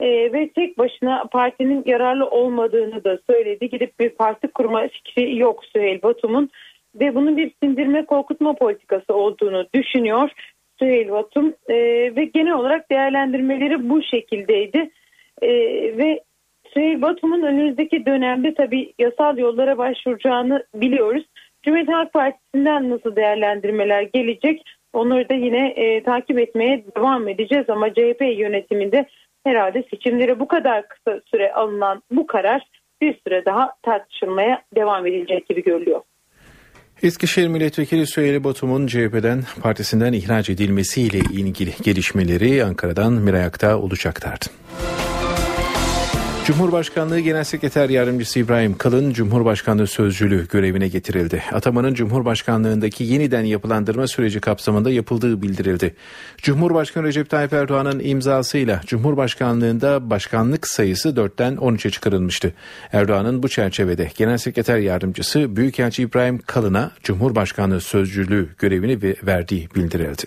E, 0.00 0.32
ve 0.32 0.48
tek 0.48 0.78
başına 0.78 1.24
partinin 1.32 1.82
yararlı 1.86 2.26
olmadığını 2.26 3.04
da 3.04 3.18
söyledi. 3.30 3.68
Gidip 3.68 4.00
bir 4.00 4.08
parti 4.08 4.48
kurma 4.48 4.88
fikri 4.88 5.38
yok 5.38 5.64
Süheyl 5.64 6.02
Batum'un 6.02 6.50
ve 6.94 7.14
bunun 7.14 7.36
bir 7.36 7.52
sindirme 7.62 8.04
korkutma 8.04 8.54
politikası 8.54 9.14
olduğunu 9.14 9.66
düşünüyor. 9.74 10.30
Süheyl 10.78 11.10
Batum 11.10 11.54
e, 11.68 11.74
ve 12.16 12.24
genel 12.24 12.52
olarak 12.52 12.90
değerlendirmeleri 12.90 13.90
bu 13.90 14.02
şekildeydi. 14.02 14.90
E, 15.42 15.48
ve 15.98 16.20
Süheyl 16.74 17.02
Batum'un 17.02 17.42
önümüzdeki 17.42 18.06
dönemde 18.06 18.54
tabii 18.54 18.92
yasal 18.98 19.38
yollara 19.38 19.78
başvuracağını 19.78 20.64
biliyoruz. 20.74 21.24
Cumhuriyet 21.64 21.88
Halk 21.88 22.12
Partisi'nden 22.12 22.90
nasıl 22.90 23.16
değerlendirmeler 23.16 24.02
gelecek 24.02 24.62
onları 24.92 25.28
da 25.28 25.34
yine 25.34 25.68
e, 25.68 26.02
takip 26.02 26.38
etmeye 26.38 26.84
devam 26.96 27.28
edeceğiz 27.28 27.64
ama 27.68 27.90
CHP 27.90 28.20
yönetiminde 28.20 29.06
herhalde 29.44 29.84
seçimlere 29.90 30.40
bu 30.40 30.48
kadar 30.48 30.88
kısa 30.88 31.20
süre 31.30 31.52
alınan 31.52 32.02
bu 32.10 32.26
karar 32.26 32.62
bir 33.00 33.20
süre 33.26 33.44
daha 33.44 33.70
tartışılmaya 33.82 34.62
devam 34.76 35.06
edilecek 35.06 35.48
gibi 35.48 35.62
görülüyor. 35.62 36.00
Eskişehir 37.02 37.48
Milletvekili 37.48 38.06
Süheyl 38.06 38.44
Batum'un 38.44 38.86
CHP'den 38.86 39.42
partisinden 39.62 40.12
ihraç 40.12 40.50
edilmesiyle 40.50 41.18
ilgili 41.18 41.70
gelişmeleri 41.82 42.64
Ankara'dan 42.64 43.12
Miray 43.12 43.44
Akta 43.44 43.78
olacaklardı. 43.78 44.44
Cumhurbaşkanlığı 46.44 47.20
Genel 47.20 47.44
Sekreter 47.44 47.88
Yardımcısı 47.88 48.38
İbrahim 48.38 48.78
Kalın 48.78 49.12
Cumhurbaşkanlığı 49.12 49.86
Sözcülüğü 49.86 50.48
görevine 50.48 50.88
getirildi. 50.88 51.42
Atamanın 51.52 51.94
Cumhurbaşkanlığındaki 51.94 53.04
yeniden 53.04 53.44
yapılandırma 53.44 54.06
süreci 54.06 54.40
kapsamında 54.40 54.90
yapıldığı 54.90 55.42
bildirildi. 55.42 55.94
Cumhurbaşkanı 56.38 57.06
Recep 57.06 57.30
Tayyip 57.30 57.52
Erdoğan'ın 57.52 58.00
imzasıyla 58.04 58.80
Cumhurbaşkanlığında 58.86 60.10
başkanlık 60.10 60.68
sayısı 60.68 61.08
4'ten 61.08 61.54
13'e 61.54 61.90
çıkarılmıştı. 61.90 62.54
Erdoğan'ın 62.92 63.42
bu 63.42 63.48
çerçevede 63.48 64.10
Genel 64.16 64.38
Sekreter 64.38 64.78
Yardımcısı 64.78 65.56
Büyükelçi 65.56 66.02
İbrahim 66.02 66.38
Kalın'a 66.38 66.90
Cumhurbaşkanlığı 67.02 67.80
Sözcülüğü 67.80 68.48
görevini 68.58 69.16
verdiği 69.26 69.68
bildirildi. 69.74 70.22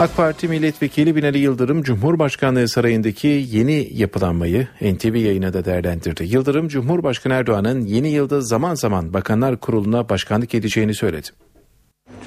AK 0.00 0.16
Parti 0.16 0.48
Milletvekili 0.48 1.16
Binali 1.16 1.38
Yıldırım 1.38 1.82
Cumhurbaşkanlığı 1.82 2.68
Sarayı'ndaki 2.68 3.46
yeni 3.50 3.88
yapılanmayı 3.92 4.68
NTV 4.80 5.14
yayına 5.14 5.52
da 5.52 5.64
değerlendirdi. 5.64 6.24
Yıldırım 6.24 6.68
Cumhurbaşkanı 6.68 7.34
Erdoğan'ın 7.34 7.80
yeni 7.80 8.08
yılda 8.08 8.40
zaman 8.40 8.74
zaman 8.74 9.12
Bakanlar 9.12 9.56
Kurulu'na 9.56 10.08
başkanlık 10.08 10.54
edeceğini 10.54 10.94
söyledi. 10.94 11.28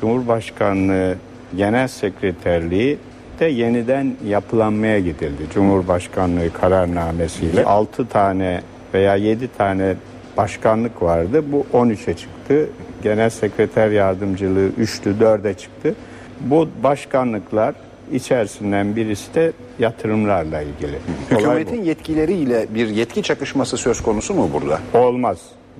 Cumhurbaşkanlığı 0.01 1.15
Genel 1.57 1.87
Sekreterliği 1.87 2.97
de 3.39 3.45
yeniden 3.45 4.15
yapılanmaya 4.27 4.99
gidildi. 4.99 5.43
Cumhurbaşkanlığı 5.53 6.53
kararnamesiyle 6.53 7.65
6 7.65 8.07
tane 8.07 8.61
veya 8.93 9.15
7 9.15 9.47
tane 9.57 9.95
başkanlık 10.37 11.01
vardı. 11.01 11.43
Bu 11.51 11.65
13'e 11.73 12.13
çıktı. 12.13 12.69
Genel 13.03 13.29
Sekreter 13.29 13.89
Yardımcılığı 13.89 14.69
3'tü 14.69 15.19
4'e 15.19 15.53
çıktı. 15.53 15.95
Bu 16.43 16.69
başkanlıklar 16.83 17.75
içerisinden 18.11 18.95
birisi 18.95 19.33
de 19.33 19.51
yatırımlarla 19.79 20.61
ilgili. 20.61 20.97
Hükümetin 21.31 21.83
yetkileriyle 21.83 22.67
bir 22.75 22.87
yetki 22.87 23.23
çakışması 23.23 23.77
söz 23.77 24.01
konusu 24.01 24.33
mu 24.33 24.49
burada? 24.53 24.79
Olmaz. 24.93 25.37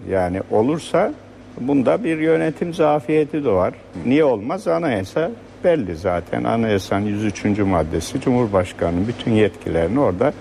Yani 0.10 0.42
olursa 0.52 1.14
bunda 1.62 2.04
bir 2.04 2.18
yönetim 2.18 2.74
zafiyeti 2.74 3.44
doğar. 3.44 3.74
Niye 4.06 4.24
olmaz? 4.24 4.68
Anayasa 4.68 5.32
belli 5.64 5.96
zaten. 5.96 6.44
Anayasanın 6.44 7.06
103. 7.06 7.60
maddesi 7.60 8.22
Cumhurbaşkanı'nın 8.22 9.08
bütün 9.08 9.32
yetkilerini 9.32 10.00
orada 10.00 10.34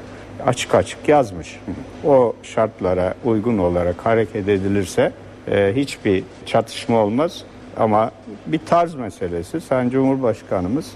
açık 0.47 0.75
açık 0.75 1.09
yazmış. 1.09 1.61
O 2.07 2.35
şartlara 2.43 3.15
uygun 3.25 3.59
olarak 3.59 4.07
hareket 4.07 4.49
edilirse 4.49 5.13
e, 5.51 5.73
hiçbir 5.77 6.25
çatışma 6.47 6.99
olmaz. 6.99 7.45
Ama 7.77 8.11
bir 8.47 8.59
tarz 8.59 8.95
meselesi. 8.95 9.61
Sayın 9.61 9.91
Cumhurbaşkanımız 9.91 10.93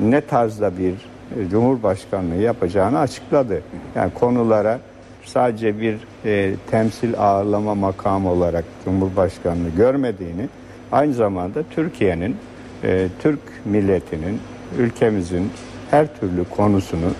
ne 0.00 0.20
tarzda 0.20 0.78
bir 0.78 0.92
e, 0.92 1.48
Cumhurbaşkanlığı 1.50 2.34
yapacağını 2.34 2.98
açıkladı. 2.98 3.62
Yani 3.94 4.14
konulara 4.14 4.78
sadece 5.24 5.80
bir 5.80 5.98
e, 6.24 6.54
temsil 6.70 7.14
ağırlama 7.18 7.74
makamı 7.74 8.30
olarak 8.30 8.64
Cumhurbaşkanlığı 8.84 9.70
görmediğini, 9.76 10.48
aynı 10.92 11.14
zamanda 11.14 11.62
Türkiye'nin, 11.70 12.36
e, 12.84 13.08
Türk 13.22 13.40
milletinin, 13.64 14.40
ülkemizin 14.78 15.50
her 15.90 16.20
türlü 16.20 16.44
konusunu, 16.44 17.10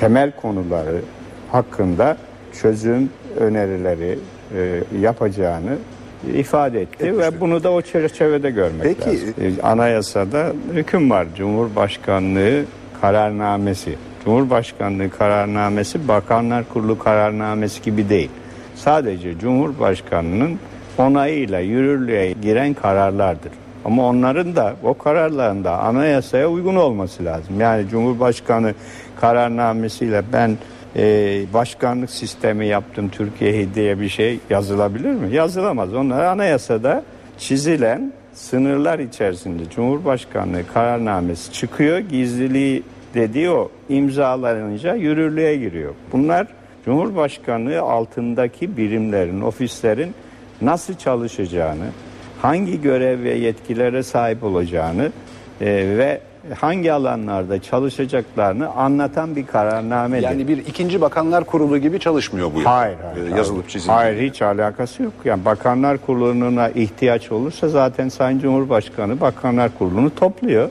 temel 0.00 0.32
konuları 0.42 1.00
hakkında 1.52 2.16
çözüm 2.62 3.10
önerileri 3.36 4.18
e, 4.54 4.82
yapacağını 5.00 5.78
ifade 6.34 6.80
etti 6.82 7.04
Etmiştir. 7.06 7.32
ve 7.32 7.40
bunu 7.40 7.62
da 7.62 7.72
o 7.72 7.82
çerçevede 7.82 8.50
görmek 8.50 8.82
Peki. 8.82 9.10
lazım. 9.10 9.34
E, 9.58 9.62
anayasada 9.62 10.52
hüküm 10.72 11.10
var. 11.10 11.26
Cumhurbaşkanlığı 11.36 12.64
kararnamesi. 13.00 13.94
Cumhurbaşkanlığı 14.24 15.10
kararnamesi 15.10 16.08
Bakanlar 16.08 16.64
Kurulu 16.72 16.98
kararnamesi 16.98 17.82
gibi 17.82 18.08
değil. 18.08 18.30
Sadece 18.74 19.38
Cumhurbaşkanının 19.38 20.58
onayıyla 20.98 21.58
yürürlüğe 21.60 22.32
giren 22.32 22.74
kararlardır. 22.74 23.52
Ama 23.84 24.06
onların 24.08 24.56
da 24.56 24.74
o 24.82 24.98
kararların 24.98 25.64
da 25.64 25.78
anayasaya 25.78 26.48
uygun 26.50 26.76
olması 26.76 27.24
lazım. 27.24 27.60
Yani 27.60 27.88
Cumhurbaşkanı 27.88 28.74
kararnamesiyle 29.20 30.22
ben 30.32 30.56
e, 30.96 31.44
başkanlık 31.54 32.10
sistemi 32.10 32.66
yaptım 32.66 33.08
Türkiye'ye 33.08 33.74
diye 33.74 34.00
bir 34.00 34.08
şey 34.08 34.38
yazılabilir 34.50 35.10
mi? 35.10 35.34
Yazılamaz. 35.34 35.94
Onlar 35.94 36.24
anayasada 36.24 37.04
çizilen 37.38 38.12
sınırlar 38.32 38.98
içerisinde 38.98 39.62
Cumhurbaşkanlığı 39.70 40.66
kararnamesi 40.74 41.52
çıkıyor. 41.52 41.98
Gizliliği 41.98 42.82
dediği 43.14 43.50
o 43.50 43.70
imzalanınca 43.88 44.94
yürürlüğe 44.94 45.56
giriyor. 45.56 45.94
Bunlar 46.12 46.46
Cumhurbaşkanlığı 46.84 47.80
altındaki 47.80 48.76
birimlerin, 48.76 49.40
ofislerin 49.40 50.14
nasıl 50.62 50.94
çalışacağını, 50.94 51.86
hangi 52.42 52.82
görev 52.82 53.22
ve 53.22 53.34
yetkilere 53.34 54.02
sahip 54.02 54.44
olacağını 54.44 55.12
e, 55.60 55.66
ve 55.98 56.20
hangi 56.54 56.92
alanlarda 56.92 57.62
çalışacaklarını 57.62 58.68
anlatan 58.68 59.36
bir 59.36 59.46
kararnamedir. 59.46 60.22
Yani 60.22 60.48
bir 60.48 60.58
ikinci 60.58 61.00
bakanlar 61.00 61.44
kurulu 61.44 61.78
gibi 61.78 62.00
çalışmıyor 62.00 62.50
bu. 62.54 62.64
Hayır, 62.64 62.96
hayır. 63.14 63.32
Ee, 63.32 63.36
yazılıp 63.36 63.68
çizildi. 63.68 63.92
Hayır, 63.92 64.30
hiç 64.30 64.42
alakası 64.42 65.02
yok. 65.02 65.12
Yani 65.24 65.44
bakanlar 65.44 65.98
kuruluna 65.98 66.68
ihtiyaç 66.68 67.32
olursa 67.32 67.68
zaten 67.68 68.08
Sayın 68.08 68.38
Cumhurbaşkanı 68.38 69.20
bakanlar 69.20 69.78
kurulunu 69.78 70.14
topluyor. 70.14 70.70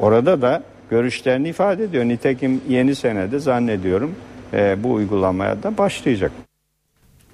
Orada 0.00 0.42
da 0.42 0.62
görüşlerini 0.90 1.48
ifade 1.48 1.84
ediyor. 1.84 2.04
Nitekim 2.04 2.60
yeni 2.68 2.94
senede 2.94 3.38
zannediyorum 3.38 4.14
e, 4.52 4.82
bu 4.82 4.92
uygulamaya 4.92 5.62
da 5.62 5.78
başlayacak. 5.78 6.32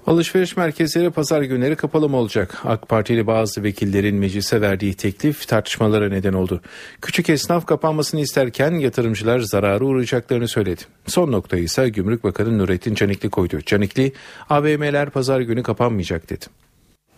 Alışveriş 0.07 0.57
merkezleri 0.57 1.09
pazar 1.09 1.41
günleri 1.41 1.75
kapalı 1.75 2.09
mı 2.09 2.17
olacak? 2.17 2.61
AK 2.63 2.89
Partili 2.89 3.27
bazı 3.27 3.63
vekillerin 3.63 4.15
meclise 4.15 4.61
verdiği 4.61 4.93
teklif 4.93 5.47
tartışmalara 5.47 6.09
neden 6.09 6.33
oldu. 6.33 6.61
Küçük 7.01 7.29
esnaf 7.29 7.65
kapanmasını 7.65 8.21
isterken 8.21 8.71
yatırımcılar 8.71 9.39
zararı 9.39 9.85
uğrayacaklarını 9.85 10.47
söyledi. 10.47 10.81
Son 11.07 11.31
noktayı 11.31 11.63
ise 11.63 11.89
Gümrük 11.89 12.23
Bakanı 12.23 12.57
Nurettin 12.57 12.95
Canikli 12.95 13.29
koydu. 13.29 13.61
Canikli, 13.65 14.13
AVM'ler 14.49 15.09
pazar 15.09 15.39
günü 15.41 15.63
kapanmayacak 15.63 16.29
dedi. 16.29 16.45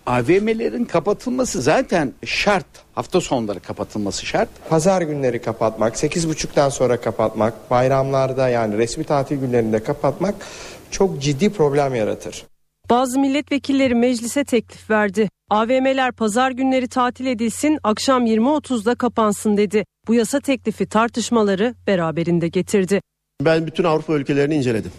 AVM'lerin 0.06 0.86
kapatılması 0.86 1.62
zaten 1.62 2.14
şart. 2.26 2.66
Hafta 2.96 3.22
sonları 3.22 3.60
kapatılması 3.60 4.26
şart. 4.26 4.50
Pazar 4.70 5.02
günleri 5.02 5.42
kapatmak, 5.42 5.96
8.30'dan 5.96 6.70
sonra 6.70 7.02
kapatmak, 7.02 7.72
bayramlarda 7.72 8.50
yani 8.50 8.78
resmi 8.78 9.04
tatil 9.04 9.38
günlerinde 9.38 9.84
kapatmak 9.84 10.36
çok 10.92 11.22
ciddi 11.22 11.54
problem 11.54 11.96
yaratır. 11.96 12.46
Bazı 12.94 13.20
milletvekilleri 13.20 13.96
meclise 13.96 14.44
teklif 14.44 14.90
verdi. 14.90 15.30
AVM'ler 15.50 16.12
pazar 16.12 16.52
günleri 16.52 16.88
tatil 16.88 17.26
edilsin, 17.26 17.80
akşam 17.84 18.26
20.30'da 18.26 18.96
kapansın 18.96 19.58
dedi. 19.58 19.86
Bu 20.08 20.14
yasa 20.14 20.40
teklifi 20.40 20.86
tartışmaları 20.86 21.76
beraberinde 21.88 22.48
getirdi. 22.48 23.02
Ben 23.42 23.68
bütün 23.68 23.84
Avrupa 23.84 24.14
ülkelerini 24.14 24.56
inceledim. 24.56 24.92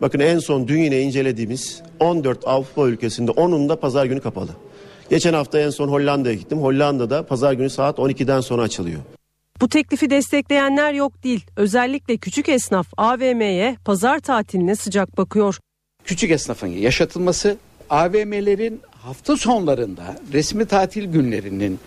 Bakın 0.00 0.20
en 0.20 0.38
son 0.38 0.68
dün 0.68 0.78
yine 0.78 1.00
incelediğimiz 1.00 1.82
14 2.00 2.48
Avrupa 2.48 2.88
ülkesinde 2.88 3.30
10'unda 3.30 3.76
pazar 3.76 4.06
günü 4.06 4.20
kapalı. 4.20 4.50
Geçen 5.10 5.34
hafta 5.34 5.58
en 5.58 5.70
son 5.70 5.88
Hollanda'ya 5.88 6.34
gittim. 6.34 6.58
Hollanda'da 6.58 7.26
pazar 7.26 7.52
günü 7.52 7.70
saat 7.70 7.98
12'den 7.98 8.40
sonra 8.40 8.62
açılıyor. 8.62 9.00
Bu 9.60 9.68
teklifi 9.68 10.10
destekleyenler 10.10 10.92
yok 10.92 11.24
değil. 11.24 11.46
Özellikle 11.56 12.16
küçük 12.16 12.48
esnaf 12.48 12.86
AVM'ye 12.96 13.76
pazar 13.84 14.18
tatiline 14.18 14.76
sıcak 14.76 15.18
bakıyor 15.18 15.58
küçük 16.06 16.30
esnafın 16.30 16.66
yaşatılması, 16.66 17.56
AVM'lerin 17.90 18.80
hafta 18.90 19.36
sonlarında 19.36 20.16
resmi 20.32 20.66
tatil 20.66 21.04
günlerinin 21.04 21.78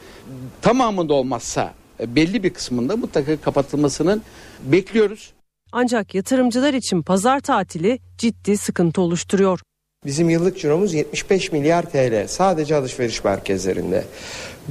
tamamında 0.61 1.13
olmazsa 1.13 1.73
e, 1.99 2.15
belli 2.15 2.43
bir 2.43 2.49
kısmında 2.49 2.97
mutlaka 2.97 3.37
kapatılmasının 3.37 4.21
bekliyoruz. 4.63 5.33
Ancak 5.71 6.15
yatırımcılar 6.15 6.73
için 6.73 7.01
pazar 7.01 7.39
tatili 7.39 7.99
ciddi 8.17 8.57
sıkıntı 8.57 9.01
oluşturuyor. 9.01 9.59
Bizim 10.05 10.29
yıllık 10.29 10.59
ciromuz 10.59 10.93
75 10.93 11.51
milyar 11.51 11.89
TL 11.89 12.27
sadece 12.27 12.75
alışveriş 12.75 13.23
merkezlerinde. 13.23 14.05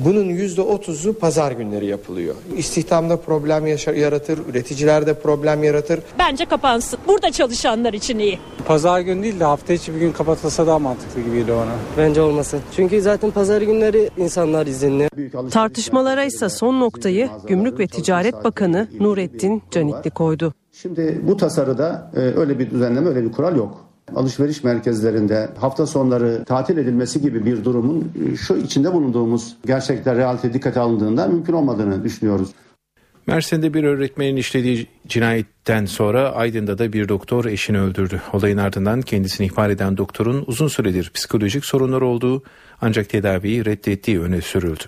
Bunun 0.05 0.25
%30'u 0.25 1.13
pazar 1.13 1.53
günleri 1.53 1.87
yapılıyor. 1.87 2.35
İstihdamda 2.57 3.17
problem 3.17 3.67
yaratır, 3.97 4.39
üreticilerde 4.51 5.15
problem 5.15 5.65
yaratır. 5.65 6.01
Bence 6.19 6.45
kapansın. 6.45 6.99
Burada 7.07 7.31
çalışanlar 7.31 7.93
için 7.93 8.19
iyi. 8.19 8.39
Pazar 8.67 9.01
günü 9.01 9.23
değil 9.23 9.41
de 9.41 9.45
hafta 9.45 9.73
içi 9.73 9.95
bir 9.95 10.01
gün 10.01 10.13
kapatılsa 10.13 10.67
daha 10.67 10.79
mantıklı 10.79 11.21
gibi 11.21 11.37
geliyor 11.39 11.57
bana. 11.59 11.73
Bence 11.99 12.21
olmasın. 12.21 12.61
Çünkü 12.77 13.03
zaten 13.03 13.31
pazar 13.31 13.63
günleri 13.63 14.11
insanlar 14.17 14.67
izinli. 14.67 15.09
Tartışmalara 15.51 16.25
ise 16.25 16.49
son 16.49 16.81
noktayı 16.81 17.29
Gümrük 17.47 17.79
ve 17.79 17.87
Ticaret 17.87 18.45
Bakanı 18.45 18.89
Nurettin 19.01 19.63
Canikli 19.71 20.11
koydu. 20.11 20.55
Şimdi 20.73 21.21
bu 21.23 21.37
tasarıda 21.37 22.11
e, 22.17 22.19
öyle 22.19 22.59
bir 22.59 22.71
düzenleme, 22.71 23.09
öyle 23.09 23.25
bir 23.25 23.33
kural 23.33 23.57
yok. 23.57 23.88
Alışveriş 24.17 24.65
merkezlerinde 24.65 25.49
hafta 25.59 25.87
sonları 25.87 26.45
tatil 26.45 26.77
edilmesi 26.77 27.21
gibi 27.21 27.47
bir 27.47 27.65
durumun 27.65 28.13
e, 28.33 28.37
şu 28.37 28.57
içinde 28.57 28.93
bulunduğumuz 28.93 29.57
gerçekler 29.67 30.17
realite 30.17 30.53
dikkate 30.53 30.81
alındığında 30.81 31.27
mümkün 31.27 31.53
olmadığını 31.53 32.05
düşünüyoruz. 32.05 32.49
Mersin'de 33.27 33.75
bir 33.75 33.85
öğretmenin 33.85 34.37
işlediği 34.37 34.87
cinayetten 35.09 35.85
sonra 35.85 36.33
Aydın'da 36.33 36.79
da 36.79 36.93
bir 36.93 37.09
doktor 37.09 37.45
eşini 37.45 37.81
öldürdü. 37.81 38.23
Olayın 38.33 38.57
ardından 38.59 39.03
kendisini 39.03 39.47
ihbar 39.47 39.71
eden 39.71 39.97
doktorun 39.97 40.45
uzun 40.47 40.69
süredir 40.69 41.11
psikolojik 41.15 41.65
sorunları 41.65 42.07
olduğu 42.07 42.43
ancak 42.81 43.09
tedaviyi 43.09 43.65
reddettiği 43.65 44.21
öne 44.21 44.41
sürüldü. 44.41 44.85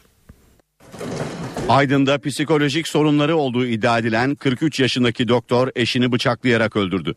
Aydın'da 1.68 2.18
psikolojik 2.18 2.88
sorunları 2.88 3.36
olduğu 3.36 3.66
iddia 3.66 3.98
edilen 3.98 4.34
43 4.34 4.80
yaşındaki 4.80 5.28
doktor 5.28 5.68
eşini 5.76 6.12
bıçaklayarak 6.12 6.76
öldürdü. 6.76 7.14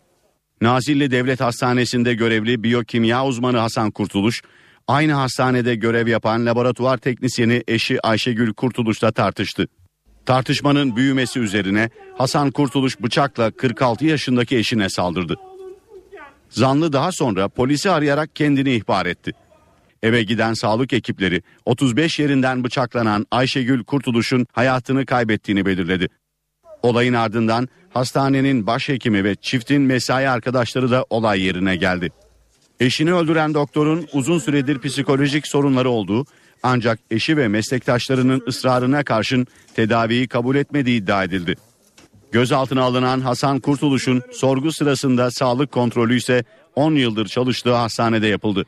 Nazilli 0.62 1.12
Devlet 1.12 1.42
Hastanesi'nde 1.42 2.14
görevli 2.14 2.64
biyokimya 2.64 3.26
uzmanı 3.26 3.58
Hasan 3.58 3.92
Kurtuluş, 3.92 4.42
aynı 4.88 5.14
hastanede 5.14 5.76
görev 5.76 6.08
yapan 6.08 6.46
laboratuvar 6.46 6.98
teknisyeni 6.98 7.64
eşi 7.68 8.08
Ayşegül 8.08 8.54
Kurtuluş'la 8.54 9.12
tartıştı. 9.12 9.68
Tartışmanın 10.26 10.96
büyümesi 10.96 11.40
üzerine 11.40 11.90
Hasan 12.18 12.52
Kurtuluş 12.52 13.02
bıçakla 13.02 13.52
46 13.52 14.06
yaşındaki 14.06 14.58
eşine 14.58 14.90
saldırdı. 14.90 15.36
Zanlı 16.50 16.94
daha 16.94 17.12
sonra 17.12 17.50
polisi 17.50 17.92
arayarak 17.92 18.36
kendini 18.36 18.76
ihbar 18.76 19.06
etti. 19.06 19.32
Eve 20.04 20.24
giden 20.24 20.54
sağlık 20.54 20.94
ekipleri 20.94 21.42
35 21.66 22.20
yerinden 22.20 22.64
bıçaklanan 22.64 23.26
Ayşegül 23.32 23.84
Kurtuluş'un 23.84 24.48
hayatını 24.52 25.06
kaybettiğini 25.06 25.66
belirledi. 25.66 26.10
Olayın 26.84 27.14
ardından 27.14 27.70
hastanenin 27.90 28.68
başhekimi 28.68 29.24
ve 29.24 29.36
çiftin 29.36 29.82
mesai 29.82 30.30
arkadaşları 30.30 30.92
da 30.92 31.06
olay 31.10 31.42
yerine 31.42 31.76
geldi. 31.76 32.12
Eşini 32.80 33.14
öldüren 33.14 33.54
doktorun 33.54 34.08
uzun 34.14 34.40
süredir 34.40 34.80
psikolojik 34.80 35.48
sorunları 35.48 35.90
olduğu 35.90 36.26
ancak 36.64 37.00
eşi 37.12 37.38
ve 37.38 37.48
meslektaşlarının 37.48 38.44
ısrarına 38.48 39.04
karşın 39.04 39.48
tedaviyi 39.76 40.28
kabul 40.28 40.56
etmediği 40.56 41.02
iddia 41.02 41.24
edildi. 41.24 41.56
Gözaltına 42.32 42.84
alınan 42.84 43.20
Hasan 43.22 43.60
Kurtuluş'un 43.60 44.22
sorgu 44.32 44.72
sırasında 44.72 45.32
sağlık 45.32 45.72
kontrolü 45.72 46.18
ise 46.18 46.44
10 46.76 46.96
yıldır 46.96 47.28
çalıştığı 47.28 47.74
hastanede 47.74 48.28
yapıldı. 48.28 48.66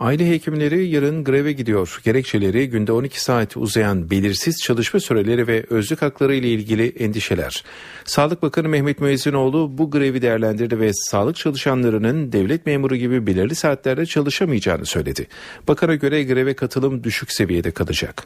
Aile 0.00 0.30
hekimleri 0.30 0.88
yarın 0.88 1.24
greve 1.24 1.52
gidiyor. 1.52 2.00
Gerekçeleri 2.04 2.70
günde 2.70 2.92
12 2.92 3.20
saat 3.20 3.56
uzayan 3.56 4.10
belirsiz 4.10 4.62
çalışma 4.62 5.00
süreleri 5.00 5.46
ve 5.46 5.64
özlük 5.70 6.02
hakları 6.02 6.34
ile 6.34 6.48
ilgili 6.48 6.88
endişeler. 6.88 7.64
Sağlık 8.04 8.42
Bakanı 8.42 8.68
Mehmet 8.68 9.00
Müezzinoğlu 9.00 9.78
bu 9.78 9.90
grevi 9.90 10.22
değerlendirdi 10.22 10.80
ve 10.80 10.90
sağlık 10.92 11.36
çalışanlarının 11.36 12.32
devlet 12.32 12.66
memuru 12.66 12.96
gibi 12.96 13.26
belirli 13.26 13.54
saatlerde 13.54 14.06
çalışamayacağını 14.06 14.86
söyledi. 14.86 15.26
Bakana 15.68 15.94
göre 15.94 16.24
greve 16.24 16.54
katılım 16.54 17.04
düşük 17.04 17.32
seviyede 17.32 17.70
kalacak. 17.70 18.24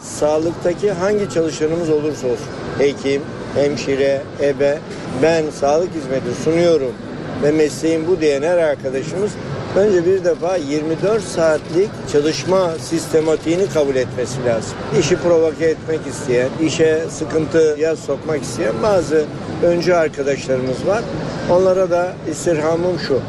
Sağlıktaki 0.00 0.92
hangi 0.92 1.30
çalışanımız 1.30 1.90
olursa 1.90 2.26
olsun, 2.26 2.48
hekim, 2.78 3.22
hemşire, 3.54 4.22
ebe, 4.42 4.78
ben 5.22 5.50
sağlık 5.50 5.94
hizmeti 5.94 6.42
sunuyorum 6.44 6.92
ve 7.42 7.52
mesleğim 7.52 8.06
bu 8.06 8.20
diyen 8.20 8.42
her 8.42 8.58
arkadaşımız 8.58 9.30
önce 9.76 10.06
bir 10.06 10.24
defa 10.24 10.56
24 10.56 11.22
saatlik 11.22 11.90
çalışma 12.12 12.70
sistematiğini 12.80 13.68
kabul 13.68 13.96
etmesi 13.96 14.44
lazım. 14.44 14.72
İşi 15.00 15.16
provoke 15.16 15.64
etmek 15.64 16.00
isteyen, 16.06 16.48
işe 16.62 17.02
sıkıntıya 17.10 17.96
sokmak 17.96 18.42
isteyen 18.42 18.74
bazı 18.82 19.24
öncü 19.62 19.92
arkadaşlarımız 19.92 20.86
var. 20.86 21.02
Onlara 21.50 21.90
da 21.90 22.12
istirhamım 22.30 22.98
şu. 23.08 23.20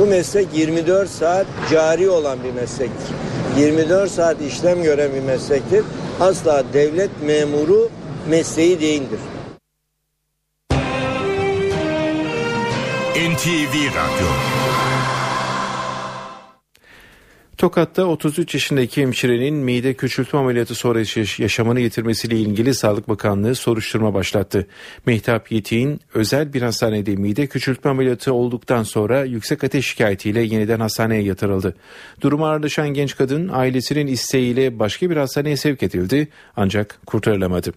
Bu 0.00 0.06
meslek 0.06 0.48
24 0.54 1.10
saat 1.10 1.46
cari 1.70 2.10
olan 2.10 2.38
bir 2.44 2.60
meslektir. 2.60 3.14
24 3.58 4.10
saat 4.10 4.36
işlem 4.42 4.82
gören 4.82 5.10
bir 5.14 5.20
meslektir. 5.20 5.84
Asla 6.20 6.64
devlet 6.72 7.10
memuru 7.26 7.88
mesleği 8.30 8.80
değildir. 8.80 9.18
NTV 13.20 13.92
Radyo 13.94 14.89
Tokat'ta 17.60 18.04
33 18.04 18.54
yaşındaki 18.54 19.02
hemşirenin 19.02 19.54
mide 19.54 19.94
küçültme 19.94 20.38
ameliyatı 20.38 20.74
sonrası 20.74 21.42
yaşamını 21.42 21.80
yitirmesiyle 21.80 22.36
ilgili 22.36 22.74
Sağlık 22.74 23.08
Bakanlığı 23.08 23.54
soruşturma 23.54 24.14
başlattı. 24.14 24.66
Mehtap 25.06 25.52
Yetik'in 25.52 26.00
özel 26.14 26.52
bir 26.52 26.62
hastanede 26.62 27.16
mide 27.16 27.46
küçültme 27.46 27.90
ameliyatı 27.90 28.32
olduktan 28.32 28.82
sonra 28.82 29.24
yüksek 29.24 29.64
ateş 29.64 29.86
şikayetiyle 29.86 30.40
yeniden 30.40 30.80
hastaneye 30.80 31.22
yatırıldı. 31.22 31.76
Durumu 32.20 32.46
ağırlaşan 32.46 32.88
genç 32.88 33.16
kadın 33.16 33.48
ailesinin 33.52 34.06
isteğiyle 34.06 34.78
başka 34.78 35.10
bir 35.10 35.16
hastaneye 35.16 35.56
sevk 35.56 35.82
edildi 35.82 36.28
ancak 36.56 36.98
kurtarılamadı. 37.06 37.72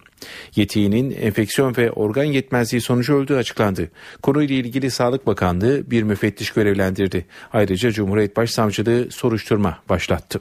Yetik'in 0.56 1.10
enfeksiyon 1.10 1.76
ve 1.76 1.92
organ 1.92 2.24
yetmezliği 2.24 2.80
sonucu 2.80 3.14
öldüğü 3.14 3.34
açıklandı. 3.34 3.90
Konuyla 4.22 4.54
ilgili 4.54 4.90
Sağlık 4.90 5.26
Bakanlığı 5.26 5.90
bir 5.90 6.02
müfettiş 6.02 6.50
görevlendirdi. 6.50 7.26
Ayrıca 7.52 7.90
Cumhuriyet 7.90 8.36
Başsavcılığı 8.36 9.10
soruşturma 9.10 9.73
başlattı. 9.88 10.40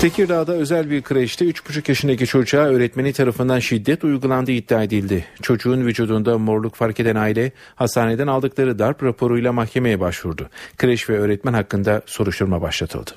Tekirdağ'da 0.00 0.52
özel 0.52 0.90
bir 0.90 1.02
kreşte 1.02 1.44
3,5 1.44 1.90
yaşındaki 1.90 2.26
çocuğa 2.26 2.60
öğretmeni 2.60 3.12
tarafından 3.12 3.58
şiddet 3.58 4.04
uygulandığı 4.04 4.52
iddia 4.52 4.82
edildi. 4.82 5.24
Çocuğun 5.42 5.86
vücudunda 5.86 6.38
morluk 6.38 6.74
fark 6.74 7.00
eden 7.00 7.16
aile 7.16 7.52
hastaneden 7.74 8.26
aldıkları 8.26 8.78
darp 8.78 9.02
raporuyla 9.02 9.52
mahkemeye 9.52 10.00
başvurdu. 10.00 10.48
Kreş 10.76 11.10
ve 11.10 11.18
öğretmen 11.18 11.52
hakkında 11.52 12.02
soruşturma 12.06 12.62
başlatıldı. 12.62 13.10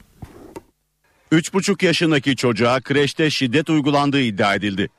3,5 1.32 1.86
yaşındaki 1.86 2.36
çocuğa 2.36 2.82
kreşte 2.82 3.30
şiddet 3.30 3.70
uygulandığı 3.70 4.22
iddia 4.22 4.56
edildi. 4.56 4.90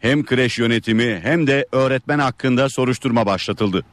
Hem 0.00 0.24
kreş 0.24 0.58
yönetimi 0.58 1.20
hem 1.22 1.46
de 1.46 1.66
öğretmen 1.72 2.18
hakkında 2.18 2.68
soruşturma 2.68 3.26
başlatıldı. 3.26 3.84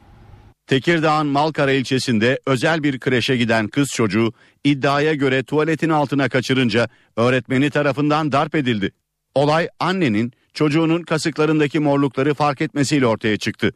Tekirdağ'ın 0.70 1.26
Malkara 1.26 1.72
ilçesinde 1.72 2.40
özel 2.46 2.82
bir 2.82 2.98
kreşe 2.98 3.36
giden 3.36 3.68
kız 3.68 3.88
çocuğu 3.88 4.32
iddiaya 4.64 5.14
göre 5.14 5.42
tuvaletin 5.42 5.88
altına 5.88 6.28
kaçırınca 6.28 6.88
öğretmeni 7.16 7.70
tarafından 7.70 8.32
darp 8.32 8.54
edildi. 8.54 8.90
Olay 9.34 9.68
annenin 9.80 10.32
çocuğunun 10.54 11.02
kasıklarındaki 11.02 11.80
morlukları 11.80 12.34
fark 12.34 12.60
etmesiyle 12.60 13.06
ortaya 13.06 13.36
çıktı. 13.36 13.72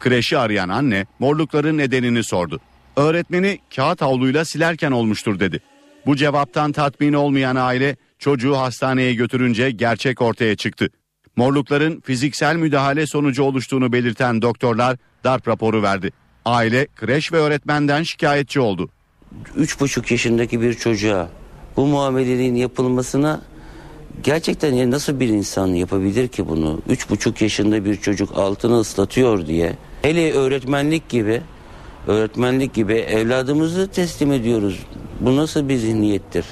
Kreşi 0.00 0.38
arayan 0.38 0.68
anne 0.68 1.06
morlukların 1.18 1.78
nedenini 1.78 2.24
sordu. 2.24 2.60
Öğretmeni 2.96 3.58
kağıt 3.76 4.00
havluyla 4.00 4.44
silerken 4.44 4.90
olmuştur 4.90 5.40
dedi. 5.40 5.60
Bu 6.06 6.16
cevaptan 6.16 6.72
tatmin 6.72 7.12
olmayan 7.12 7.56
aile 7.56 7.96
çocuğu 8.18 8.56
hastaneye 8.56 9.14
götürünce 9.14 9.70
gerçek 9.70 10.22
ortaya 10.22 10.56
çıktı. 10.56 10.88
Morlukların 11.36 12.00
fiziksel 12.00 12.56
müdahale 12.56 13.06
sonucu 13.06 13.42
oluştuğunu 13.42 13.92
belirten 13.92 14.42
doktorlar 14.42 14.96
darp 15.24 15.48
raporu 15.48 15.82
verdi. 15.82 16.10
Aile 16.44 16.86
kreş 16.96 17.32
ve 17.32 17.36
öğretmenden 17.36 18.02
şikayetçi 18.02 18.60
oldu. 18.60 18.88
3,5 19.58 20.12
yaşındaki 20.12 20.60
bir 20.60 20.74
çocuğa 20.74 21.28
bu 21.76 21.86
muameleliğin 21.86 22.54
yapılmasına 22.54 23.42
gerçekten 24.22 24.74
ya 24.74 24.90
nasıl 24.90 25.20
bir 25.20 25.28
insan 25.28 25.66
yapabilir 25.68 26.28
ki 26.28 26.48
bunu? 26.48 26.82
3,5 26.88 27.42
yaşında 27.42 27.84
bir 27.84 27.96
çocuk 27.96 28.38
altını 28.38 28.80
ıslatıyor 28.80 29.46
diye. 29.46 29.76
Hele 30.02 30.32
öğretmenlik 30.32 31.08
gibi 31.08 31.42
öğretmenlik 32.06 32.74
gibi 32.74 32.92
evladımızı 32.92 33.88
teslim 33.88 34.32
ediyoruz. 34.32 34.78
Bu 35.20 35.36
nasıl 35.36 35.68
bir 35.68 35.76
zihniyettir? 35.76 36.44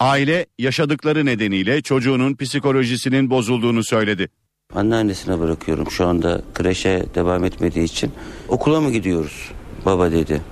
Aile 0.00 0.46
yaşadıkları 0.58 1.26
nedeniyle 1.26 1.82
çocuğunun 1.82 2.34
psikolojisinin 2.36 3.30
bozulduğunu 3.30 3.84
söyledi. 3.84 4.28
Anneannesine 4.74 5.40
bırakıyorum 5.40 5.90
şu 5.90 6.06
anda 6.06 6.42
kreşe 6.54 7.06
devam 7.14 7.44
etmediği 7.44 7.84
için. 7.84 8.12
Okula 8.48 8.80
mı 8.80 8.90
gidiyoruz? 8.90 9.50
Baba 9.86 10.12
dedi. 10.12 10.42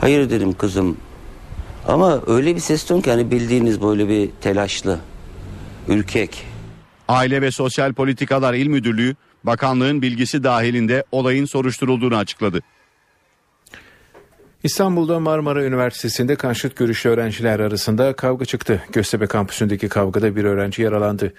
Hayır 0.00 0.30
dedim 0.30 0.52
kızım. 0.52 0.96
Ama 1.88 2.20
öyle 2.26 2.54
bir 2.54 2.60
ses 2.60 2.84
ton 2.84 3.00
ki 3.00 3.10
hani 3.10 3.30
bildiğiniz 3.30 3.82
böyle 3.82 4.08
bir 4.08 4.30
telaşlı, 4.40 4.98
ürkek. 5.88 6.46
Aile 7.08 7.42
ve 7.42 7.50
Sosyal 7.50 7.92
Politikalar 7.92 8.54
İl 8.54 8.66
Müdürlüğü 8.66 9.14
bakanlığın 9.44 10.02
bilgisi 10.02 10.44
dahilinde 10.44 11.04
olayın 11.12 11.44
soruşturulduğunu 11.44 12.16
açıkladı. 12.16 12.60
İstanbul'da 14.62 15.20
Marmara 15.20 15.64
Üniversitesi'nde 15.64 16.36
karşıt 16.36 16.76
görüşlü 16.76 17.10
öğrenciler 17.10 17.60
arasında 17.60 18.12
kavga 18.12 18.44
çıktı. 18.44 18.82
Göztepe 18.92 19.26
kampüsündeki 19.26 19.88
kavgada 19.88 20.36
bir 20.36 20.44
öğrenci 20.44 20.82
yaralandı. 20.82 21.34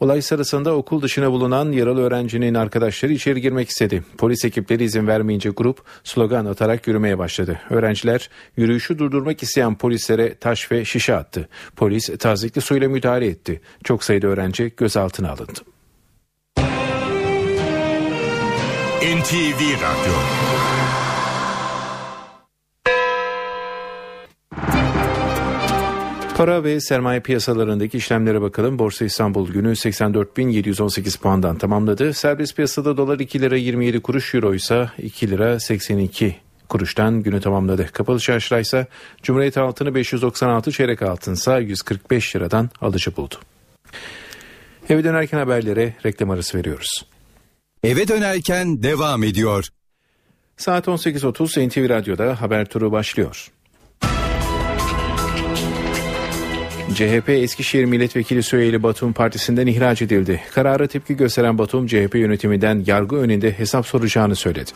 Olay 0.00 0.22
sırasında 0.22 0.74
okul 0.74 1.02
dışına 1.02 1.32
bulunan 1.32 1.72
yaralı 1.72 2.00
öğrencinin 2.02 2.54
arkadaşları 2.54 3.12
içeri 3.12 3.40
girmek 3.40 3.68
istedi. 3.68 4.04
Polis 4.18 4.44
ekipleri 4.44 4.84
izin 4.84 5.06
vermeyince 5.06 5.50
grup 5.50 5.82
slogan 6.04 6.46
atarak 6.46 6.86
yürümeye 6.86 7.18
başladı. 7.18 7.60
Öğrenciler 7.70 8.30
yürüyüşü 8.56 8.98
durdurmak 8.98 9.42
isteyen 9.42 9.74
polislere 9.74 10.34
taş 10.34 10.72
ve 10.72 10.84
şişe 10.84 11.14
attı. 11.14 11.48
Polis 11.76 12.10
tazikli 12.18 12.60
suyla 12.60 12.88
müdahale 12.88 13.26
etti. 13.26 13.60
Çok 13.84 14.04
sayıda 14.04 14.26
öğrenci 14.26 14.72
gözaltına 14.76 15.30
alındı. 15.30 15.60
NTV 19.02 19.60
Radyo 19.60 20.14
Para 26.40 26.64
ve 26.64 26.80
sermaye 26.80 27.20
piyasalarındaki 27.20 27.96
işlemlere 27.96 28.40
bakalım. 28.40 28.78
Borsa 28.78 29.04
İstanbul 29.04 29.52
günü 29.52 29.68
84.718 29.72 31.20
puandan 31.20 31.58
tamamladı. 31.58 32.14
Serbest 32.14 32.56
piyasada 32.56 32.96
dolar 32.96 33.18
2 33.18 33.40
lira 33.40 33.56
27 33.56 34.00
kuruş, 34.00 34.34
euro 34.34 34.54
ise 34.54 34.90
2 34.98 35.30
lira 35.30 35.60
82 35.60 36.36
kuruştan 36.68 37.22
günü 37.22 37.40
tamamladı. 37.40 37.86
Kapalı 37.92 38.18
çarşıda 38.18 38.60
ise 38.60 38.86
Cumhuriyet 39.22 39.58
altını 39.58 39.94
596 39.94 40.72
çeyrek 40.72 41.02
altınsa 41.02 41.58
145 41.58 42.36
liradan 42.36 42.70
alıcı 42.80 43.16
buldu. 43.16 43.34
Eve 44.88 45.04
dönerken 45.04 45.38
haberlere 45.38 45.94
reklam 46.06 46.30
arası 46.30 46.58
veriyoruz. 46.58 47.06
Eve 47.84 48.08
dönerken 48.08 48.82
devam 48.82 49.24
ediyor. 49.24 49.68
Saat 50.56 50.86
18.30 50.86 51.68
NTV 51.68 51.88
Radyo'da 51.88 52.40
haber 52.40 52.64
turu 52.64 52.92
başlıyor. 52.92 53.50
CHP 56.94 57.28
Eskişehir 57.28 57.84
Milletvekili 57.84 58.42
Süheyli 58.42 58.82
Batum 58.82 59.12
partisinden 59.12 59.66
ihraç 59.66 60.02
edildi. 60.02 60.40
Karara 60.54 60.86
tepki 60.86 61.16
gösteren 61.16 61.58
Batum 61.58 61.86
CHP 61.86 62.14
yönetiminden 62.14 62.84
yargı 62.86 63.16
önünde 63.16 63.58
hesap 63.58 63.86
soracağını 63.86 64.36
söyledi. 64.36 64.70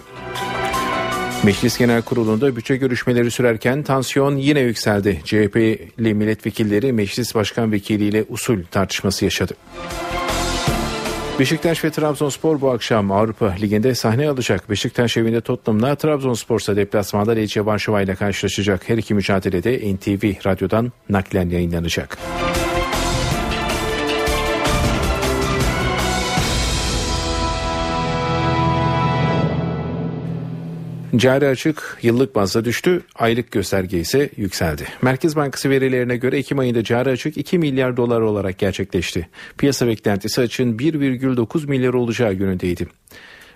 Meclis 1.43 1.79
Genel 1.79 2.03
Kurulu'nda 2.03 2.57
bütçe 2.57 2.77
görüşmeleri 2.77 3.31
sürerken 3.31 3.83
tansiyon 3.83 4.37
yine 4.37 4.61
yükseldi. 4.61 5.21
CHP'li 5.25 6.15
milletvekilleri 6.15 6.93
meclis 6.93 7.35
başkan 7.35 7.73
vekiliyle 7.73 8.25
usul 8.29 8.63
tartışması 8.71 9.25
yaşadı. 9.25 9.55
Beşiktaş 11.39 11.85
ve 11.85 11.91
Trabzonspor 11.91 12.61
bu 12.61 12.71
akşam 12.71 13.13
Avrupa 13.13 13.55
Ligi'nde 13.61 13.95
sahne 13.95 14.29
alacak. 14.29 14.71
Beşiktaş 14.71 15.17
evinde 15.17 15.41
Tottenham'la 15.41 15.95
Trabzonspor 15.95 16.61
ise 16.61 16.77
deplasmanda 16.77 17.33
Lecce 17.33 17.67
Varşova 17.67 18.03
ile 18.03 18.15
karşılaşacak. 18.15 18.89
Her 18.89 18.99
iki 18.99 19.15
mücadelede 19.15 19.95
NTV 19.95 20.47
Radyo'dan 20.47 20.93
naklen 21.09 21.49
yayınlanacak. 21.51 22.19
Cari 31.17 31.49
açık 31.49 31.99
yıllık 32.03 32.35
bazda 32.35 32.65
düştü, 32.65 33.03
aylık 33.15 33.51
gösterge 33.51 33.99
ise 33.99 34.31
yükseldi. 34.37 34.85
Merkez 35.03 35.37
Bankası 35.37 35.71
verilerine 35.71 36.17
göre 36.17 36.39
Ekim 36.39 36.59
ayında 36.59 36.85
cari 36.85 37.11
açık 37.11 37.37
2 37.37 37.59
milyar 37.59 37.97
dolar 37.97 38.21
olarak 38.21 38.59
gerçekleşti. 38.59 39.29
Piyasa 39.59 39.87
beklentisi 39.87 40.41
açın 40.41 40.79
1,9 40.79 41.67
milyar 41.67 41.95
olacağı 41.95 42.35
yönündeydi. 42.35 42.87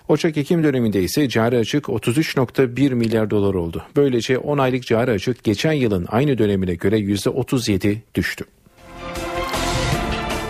Ocak-Ekim 0.07 0.63
döneminde 0.63 1.03
ise 1.03 1.29
cari 1.29 1.57
açık 1.57 1.85
33.1 1.85 2.93
milyar 2.93 3.29
dolar 3.29 3.53
oldu. 3.53 3.83
Böylece 3.95 4.37
10 4.37 4.57
aylık 4.57 4.85
cari 4.85 5.11
açık 5.11 5.43
geçen 5.43 5.73
yılın 5.73 6.05
aynı 6.09 6.37
dönemine 6.37 6.75
göre 6.75 6.99
%37 6.99 7.97
düştü. 8.15 8.45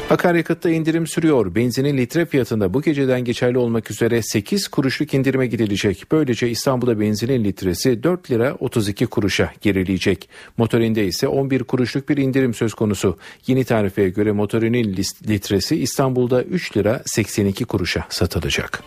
Akaryakıtta 0.09 0.69
indirim 0.69 1.07
sürüyor. 1.07 1.55
Benzinin 1.55 1.97
litre 1.97 2.25
fiyatında 2.25 2.73
bu 2.73 2.81
geceden 2.81 3.23
geçerli 3.23 3.57
olmak 3.57 3.91
üzere 3.91 4.21
8 4.21 4.67
kuruşluk 4.67 5.13
indirime 5.13 5.47
gidilecek. 5.47 6.03
Böylece 6.11 6.49
İstanbul'da 6.49 6.99
benzinin 6.99 7.43
litresi 7.43 8.03
4 8.03 8.31
lira 8.31 8.55
32 8.59 9.07
kuruşa 9.07 9.51
gerileyecek. 9.61 10.29
Motorinde 10.57 11.07
ise 11.07 11.27
11 11.27 11.63
kuruşluk 11.63 12.09
bir 12.09 12.17
indirim 12.17 12.53
söz 12.53 12.73
konusu. 12.73 13.17
Yeni 13.47 13.63
tarifeye 13.63 14.09
göre 14.09 14.31
motorinin 14.31 14.97
litresi 15.27 15.75
İstanbul'da 15.75 16.43
3 16.43 16.77
lira 16.77 17.01
82 17.05 17.65
kuruşa 17.65 18.05
satılacak. 18.09 18.83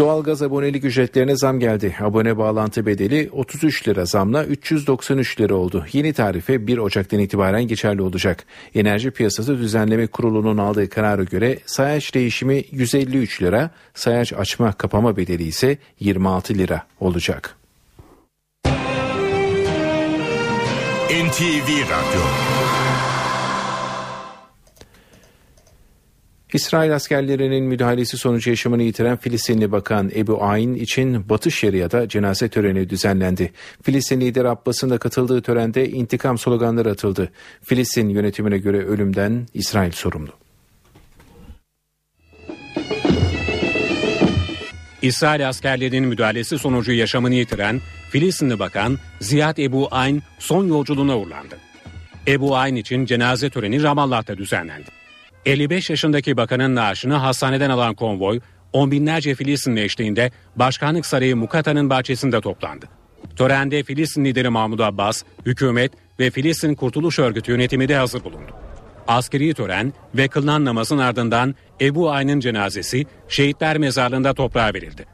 Doğalgaz 0.00 0.42
abonelik 0.42 0.84
ücretlerine 0.84 1.36
zam 1.36 1.60
geldi. 1.60 1.96
Abone 2.00 2.38
bağlantı 2.38 2.86
bedeli 2.86 3.30
33 3.32 3.88
lira 3.88 4.04
zamla 4.04 4.44
393 4.44 5.40
lira 5.40 5.54
oldu. 5.54 5.86
Yeni 5.92 6.12
tarife 6.12 6.66
1 6.66 6.78
Ocak'tan 6.78 7.20
itibaren 7.20 7.62
geçerli 7.66 8.02
olacak. 8.02 8.44
Enerji 8.74 9.10
Piyasası 9.10 9.58
Düzenleme 9.58 10.06
Kurulu'nun 10.06 10.58
aldığı 10.58 10.88
karara 10.88 11.24
göre 11.24 11.58
sayaç 11.66 12.14
değişimi 12.14 12.64
153 12.70 13.42
lira, 13.42 13.70
sayaç 13.94 14.32
açma 14.32 14.72
kapama 14.72 15.16
bedeli 15.16 15.44
ise 15.44 15.78
26 16.00 16.54
lira 16.54 16.82
olacak. 17.00 17.56
NTV 21.10 21.68
Radyo 21.90 22.22
İsrail 26.54 26.94
askerlerinin 26.94 27.64
müdahalesi 27.64 28.18
sonucu 28.18 28.50
yaşamını 28.50 28.82
yitiren 28.82 29.16
Filistinli 29.16 29.72
Bakan 29.72 30.10
Ebu 30.14 30.44
Ayn 30.44 30.74
için 30.74 31.28
Batı 31.28 31.50
Şeria'da 31.50 32.08
cenaze 32.08 32.48
töreni 32.48 32.90
düzenlendi. 32.90 33.52
Filistin 33.82 34.20
lideri 34.20 34.48
Abbas'ın 34.48 34.90
da 34.90 34.98
katıldığı 34.98 35.42
törende 35.42 35.88
intikam 35.88 36.38
sloganları 36.38 36.90
atıldı. 36.90 37.30
Filistin 37.62 38.08
yönetimine 38.08 38.58
göre 38.58 38.84
ölümden 38.84 39.46
İsrail 39.54 39.92
sorumlu. 39.92 40.30
İsrail 45.02 45.48
askerlerinin 45.48 46.04
müdahalesi 46.04 46.58
sonucu 46.58 46.92
yaşamını 46.92 47.34
yitiren 47.34 47.80
Filistinli 48.10 48.58
Bakan 48.58 48.98
Ziyad 49.20 49.56
Ebu 49.56 49.88
Ayn 49.90 50.22
son 50.38 50.68
yolculuğuna 50.68 51.18
uğurlandı. 51.18 51.58
Ebu 52.28 52.56
Ayn 52.56 52.74
için 52.74 53.06
cenaze 53.06 53.50
töreni 53.50 53.82
Ramallah'ta 53.82 54.38
düzenlendi. 54.38 54.99
55 55.46 55.90
yaşındaki 55.90 56.36
bakanın 56.36 56.74
naaşını 56.74 57.14
hastaneden 57.14 57.70
alan 57.70 57.94
konvoy, 57.94 58.40
on 58.72 58.90
binlerce 58.90 59.34
Filistinli 59.34 59.82
eşliğinde 59.82 60.30
Başkanlık 60.56 61.06
Sarayı 61.06 61.36
Mukata'nın 61.36 61.90
bahçesinde 61.90 62.40
toplandı. 62.40 62.86
Törende 63.36 63.82
Filistin 63.82 64.24
lideri 64.24 64.48
Mahmud 64.48 64.78
Abbas, 64.78 65.22
hükümet 65.46 65.92
ve 66.20 66.30
Filistin 66.30 66.74
Kurtuluş 66.74 67.18
Örgütü 67.18 67.52
yönetimi 67.52 67.88
de 67.88 67.96
hazır 67.96 68.24
bulundu. 68.24 68.52
Askeri 69.08 69.54
tören 69.54 69.92
ve 70.14 70.28
kılınan 70.28 70.64
namazın 70.64 70.98
ardından 70.98 71.54
Ebu 71.80 72.10
Ayn'ın 72.10 72.40
cenazesi 72.40 73.06
şehitler 73.28 73.78
mezarlığında 73.78 74.34
toprağa 74.34 74.74
verildi. 74.74 75.06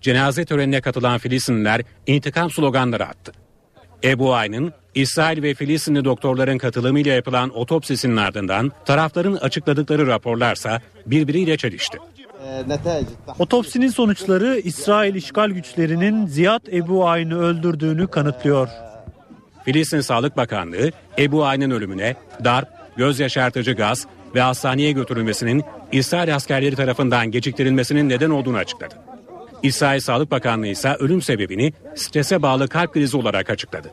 Cenaze 0.00 0.44
törenine 0.44 0.80
katılan 0.80 1.18
Filistinliler 1.18 1.82
intikam 2.06 2.50
sloganları 2.50 3.06
attı. 3.06 3.32
Ebu 4.04 4.34
Ayn'ın 4.34 4.72
İsrail 4.94 5.42
ve 5.42 5.54
Filistinli 5.54 6.04
doktorların 6.04 6.58
katılımıyla 6.58 7.12
yapılan 7.12 7.58
otopsisinin 7.58 8.16
ardından 8.16 8.72
tarafların 8.84 9.34
açıkladıkları 9.34 10.06
raporlarsa 10.06 10.80
birbiriyle 11.06 11.56
çelişti. 11.56 11.98
Otopsinin 13.38 13.88
sonuçları 13.88 14.58
İsrail 14.58 15.14
işgal 15.14 15.50
güçlerinin 15.50 16.26
Ziyad 16.26 16.66
Ebu 16.72 17.08
Ayn'ı 17.08 17.38
öldürdüğünü 17.38 18.06
kanıtlıyor. 18.06 18.68
Filistin 19.64 20.00
Sağlık 20.00 20.36
Bakanlığı 20.36 20.90
Ebu 21.18 21.44
Ayn'ın 21.44 21.70
ölümüne 21.70 22.16
darp, 22.44 22.68
göz 22.96 23.20
yaşartıcı 23.20 23.72
gaz 23.72 24.06
ve 24.34 24.40
hastaneye 24.40 24.92
götürülmesinin 24.92 25.64
İsrail 25.92 26.34
askerleri 26.34 26.76
tarafından 26.76 27.30
geciktirilmesinin 27.30 28.08
neden 28.08 28.30
olduğunu 28.30 28.56
açıkladı. 28.56 28.94
İsrail 29.62 30.00
Sağlık 30.00 30.30
Bakanlığı 30.30 30.66
ise 30.66 30.94
ölüm 30.94 31.22
sebebini 31.22 31.72
strese 31.94 32.42
bağlı 32.42 32.68
kalp 32.68 32.92
krizi 32.92 33.16
olarak 33.16 33.50
açıkladı. 33.50 33.90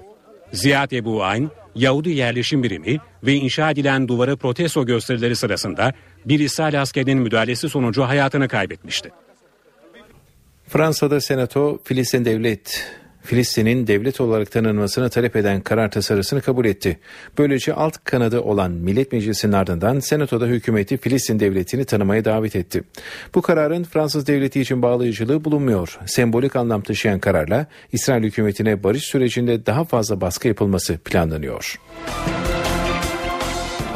Ziyad 0.52 0.92
Ebu 0.92 1.24
Ayn, 1.24 1.50
Yahudi 1.76 2.10
yerleşim 2.10 2.64
birimi 2.64 2.98
ve 3.24 3.34
inşa 3.34 3.72
edilen 3.72 4.08
duvarı 4.08 4.38
protesto 4.38 4.86
gösterileri 4.86 5.36
sırasında 5.36 5.94
bir 6.26 6.40
İsrail 6.40 6.82
askerinin 6.82 7.18
müdahalesi 7.18 7.70
sonucu 7.70 8.04
hayatını 8.04 8.48
kaybetmişti. 8.48 9.12
Fransa'da 10.68 11.22
Senato 11.22 11.80
Filistin 11.84 12.26
Devlet 12.26 12.92
Filistin'in 13.28 13.88
devlet 13.88 14.22
olarak 14.22 14.52
tanınmasını 14.52 15.10
talep 15.10 15.36
eden 15.36 15.62
karar 15.62 15.92
tasarısını 15.92 16.42
kabul 16.42 16.66
etti. 16.66 17.00
Böylece 17.38 17.74
alt 17.74 18.04
kanadı 18.04 18.42
olan 18.42 18.72
Millet 18.72 19.12
Meclisi'nin 19.12 19.52
ardından 19.52 20.00
Senato'da 20.00 20.46
hükümeti 20.46 20.98
Filistin 20.98 21.40
devletini 21.40 21.86
tanımaya 21.86 22.26
davet 22.26 22.56
etti. 22.56 22.84
Bu 23.36 23.42
kararın 23.42 23.84
Fransız 23.84 24.28
devleti 24.28 24.62
için 24.62 24.82
bağlayıcılığı 24.82 25.46
bulunmuyor. 25.46 26.00
Sembolik 26.06 26.56
anlam 26.56 26.82
taşıyan 26.82 27.20
kararla 27.20 27.66
İsrail 27.92 28.24
hükümetine 28.24 28.84
barış 28.84 29.04
sürecinde 29.04 29.66
daha 29.66 29.84
fazla 29.84 30.22
baskı 30.22 30.48
yapılması 30.48 30.98
planlanıyor. 30.98 31.80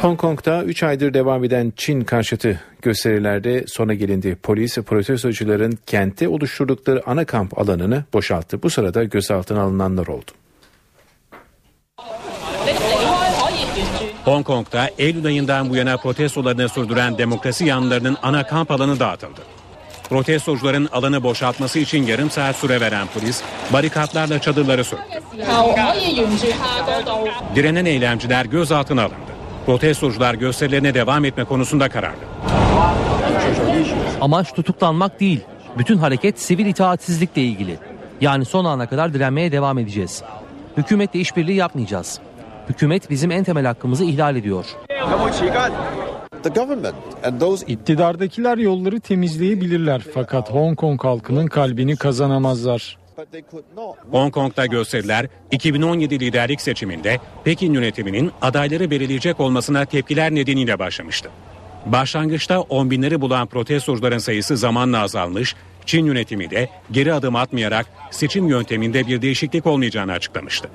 Hong 0.02 0.18
Kong'da 0.18 0.64
3 0.64 0.82
aydır 0.82 1.14
devam 1.14 1.44
eden 1.44 1.72
Çin 1.76 2.00
karşıtı 2.00 2.60
gösterilerde 2.82 3.64
sona 3.66 3.94
gelindi. 3.94 4.36
Polis 4.42 4.78
protestocuların 4.78 5.78
kente 5.86 6.28
oluşturdukları 6.28 7.02
ana 7.06 7.24
kamp 7.24 7.58
alanını 7.58 8.04
boşalttı. 8.12 8.62
Bu 8.62 8.70
sırada 8.70 9.04
gözaltına 9.04 9.62
alınanlar 9.62 10.06
oldu. 10.06 10.30
Hong 14.24 14.46
Kong'da 14.46 14.90
Eylül 14.98 15.26
ayından 15.26 15.70
bu 15.70 15.76
yana 15.76 15.96
protestolarını 15.96 16.68
sürdüren 16.68 17.18
demokrasi 17.18 17.64
yanlılarının 17.64 18.16
ana 18.22 18.46
kamp 18.46 18.70
alanı 18.70 19.00
dağıtıldı. 19.00 19.40
Protestocuların 20.08 20.88
alanı 20.92 21.22
boşaltması 21.22 21.78
için 21.78 22.06
yarım 22.06 22.30
saat 22.30 22.56
süre 22.56 22.80
veren 22.80 23.06
polis 23.14 23.42
barikatlarla 23.72 24.38
çadırları 24.38 24.84
söktü. 24.84 25.18
Direnen 27.54 27.84
eylemciler 27.84 28.44
gözaltına 28.44 29.02
alındı. 29.02 29.31
Protestocular 29.66 30.34
gösterilerine 30.34 30.94
devam 30.94 31.24
etme 31.24 31.44
konusunda 31.44 31.88
kararlı. 31.88 32.16
Amaç 34.20 34.52
tutuklanmak 34.52 35.20
değil. 35.20 35.40
Bütün 35.78 35.98
hareket 35.98 36.40
sivil 36.40 36.66
itaatsizlikle 36.66 37.42
ilgili. 37.42 37.78
Yani 38.20 38.44
son 38.44 38.64
ana 38.64 38.86
kadar 38.86 39.14
direnmeye 39.14 39.52
devam 39.52 39.78
edeceğiz. 39.78 40.22
Hükümetle 40.76 41.20
işbirliği 41.20 41.56
yapmayacağız. 41.56 42.20
Hükümet 42.68 43.10
bizim 43.10 43.30
en 43.30 43.44
temel 43.44 43.66
hakkımızı 43.66 44.04
ihlal 44.04 44.36
ediyor. 44.36 44.64
İktidardakiler 47.66 48.58
yolları 48.58 49.00
temizleyebilirler 49.00 50.02
fakat 50.14 50.50
Hong 50.50 50.78
Kong 50.78 51.04
halkının 51.04 51.46
kalbini 51.46 51.96
kazanamazlar. 51.96 53.01
Hong 54.10 54.34
Kong'da 54.34 54.66
gösteriler 54.66 55.26
2017 55.50 56.20
liderlik 56.20 56.60
seçiminde 56.60 57.20
Pekin 57.44 57.74
yönetiminin 57.74 58.32
adayları 58.42 58.90
belirleyecek 58.90 59.40
olmasına 59.40 59.84
tepkiler 59.84 60.34
nedeniyle 60.34 60.78
başlamıştı. 60.78 61.30
Başlangıçta 61.86 62.60
on 62.60 62.90
binleri 62.90 63.20
bulan 63.20 63.46
protestocuların 63.46 64.18
sayısı 64.18 64.56
zamanla 64.56 65.00
azalmış, 65.00 65.56
Çin 65.86 66.06
yönetimi 66.06 66.50
de 66.50 66.68
geri 66.90 67.12
adım 67.12 67.36
atmayarak 67.36 67.86
seçim 68.10 68.48
yönteminde 68.48 69.06
bir 69.06 69.22
değişiklik 69.22 69.66
olmayacağını 69.66 70.12
açıklamıştı. 70.12 70.70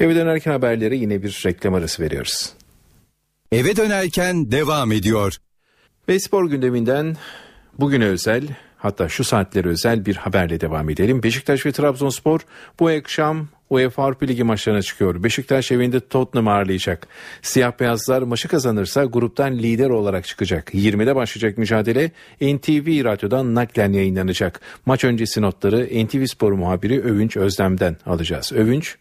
Eve 0.00 0.14
dönerken 0.14 0.52
haberlere 0.52 0.96
yine 0.96 1.22
bir 1.22 1.42
reklam 1.46 1.74
arası 1.74 2.02
veriyoruz. 2.02 2.52
Eve 3.52 3.76
dönerken 3.76 4.52
devam 4.52 4.92
ediyor. 4.92 5.36
Ve 6.08 6.20
spor 6.20 6.50
gündeminden 6.50 7.16
bugüne 7.78 8.04
özel 8.04 8.42
hatta 8.82 9.08
şu 9.08 9.24
saatlere 9.24 9.68
özel 9.68 10.06
bir 10.06 10.16
haberle 10.16 10.60
devam 10.60 10.90
edelim. 10.90 11.22
Beşiktaş 11.22 11.66
ve 11.66 11.72
Trabzonspor 11.72 12.40
bu 12.80 12.88
akşam 12.88 13.48
UEFA 13.70 14.04
Avrupa 14.04 14.26
Ligi 14.26 14.44
maçlarına 14.44 14.82
çıkıyor. 14.82 15.22
Beşiktaş 15.24 15.72
evinde 15.72 16.08
Tottenham 16.08 16.48
ağırlayacak. 16.48 17.08
Siyah 17.42 17.80
beyazlar 17.80 18.22
maçı 18.22 18.48
kazanırsa 18.48 19.04
gruptan 19.04 19.58
lider 19.58 19.90
olarak 19.90 20.24
çıkacak. 20.24 20.74
20'de 20.74 21.16
başlayacak 21.16 21.58
mücadele 21.58 22.10
NTV 22.40 23.04
Radyo'dan 23.04 23.54
naklen 23.54 23.92
yayınlanacak. 23.92 24.60
Maç 24.86 25.04
öncesi 25.04 25.42
notları 25.42 26.06
NTV 26.06 26.24
Spor 26.24 26.52
muhabiri 26.52 27.00
Övünç 27.00 27.36
Özlem'den 27.36 27.96
alacağız. 28.06 28.52
Övünç. 28.52 28.96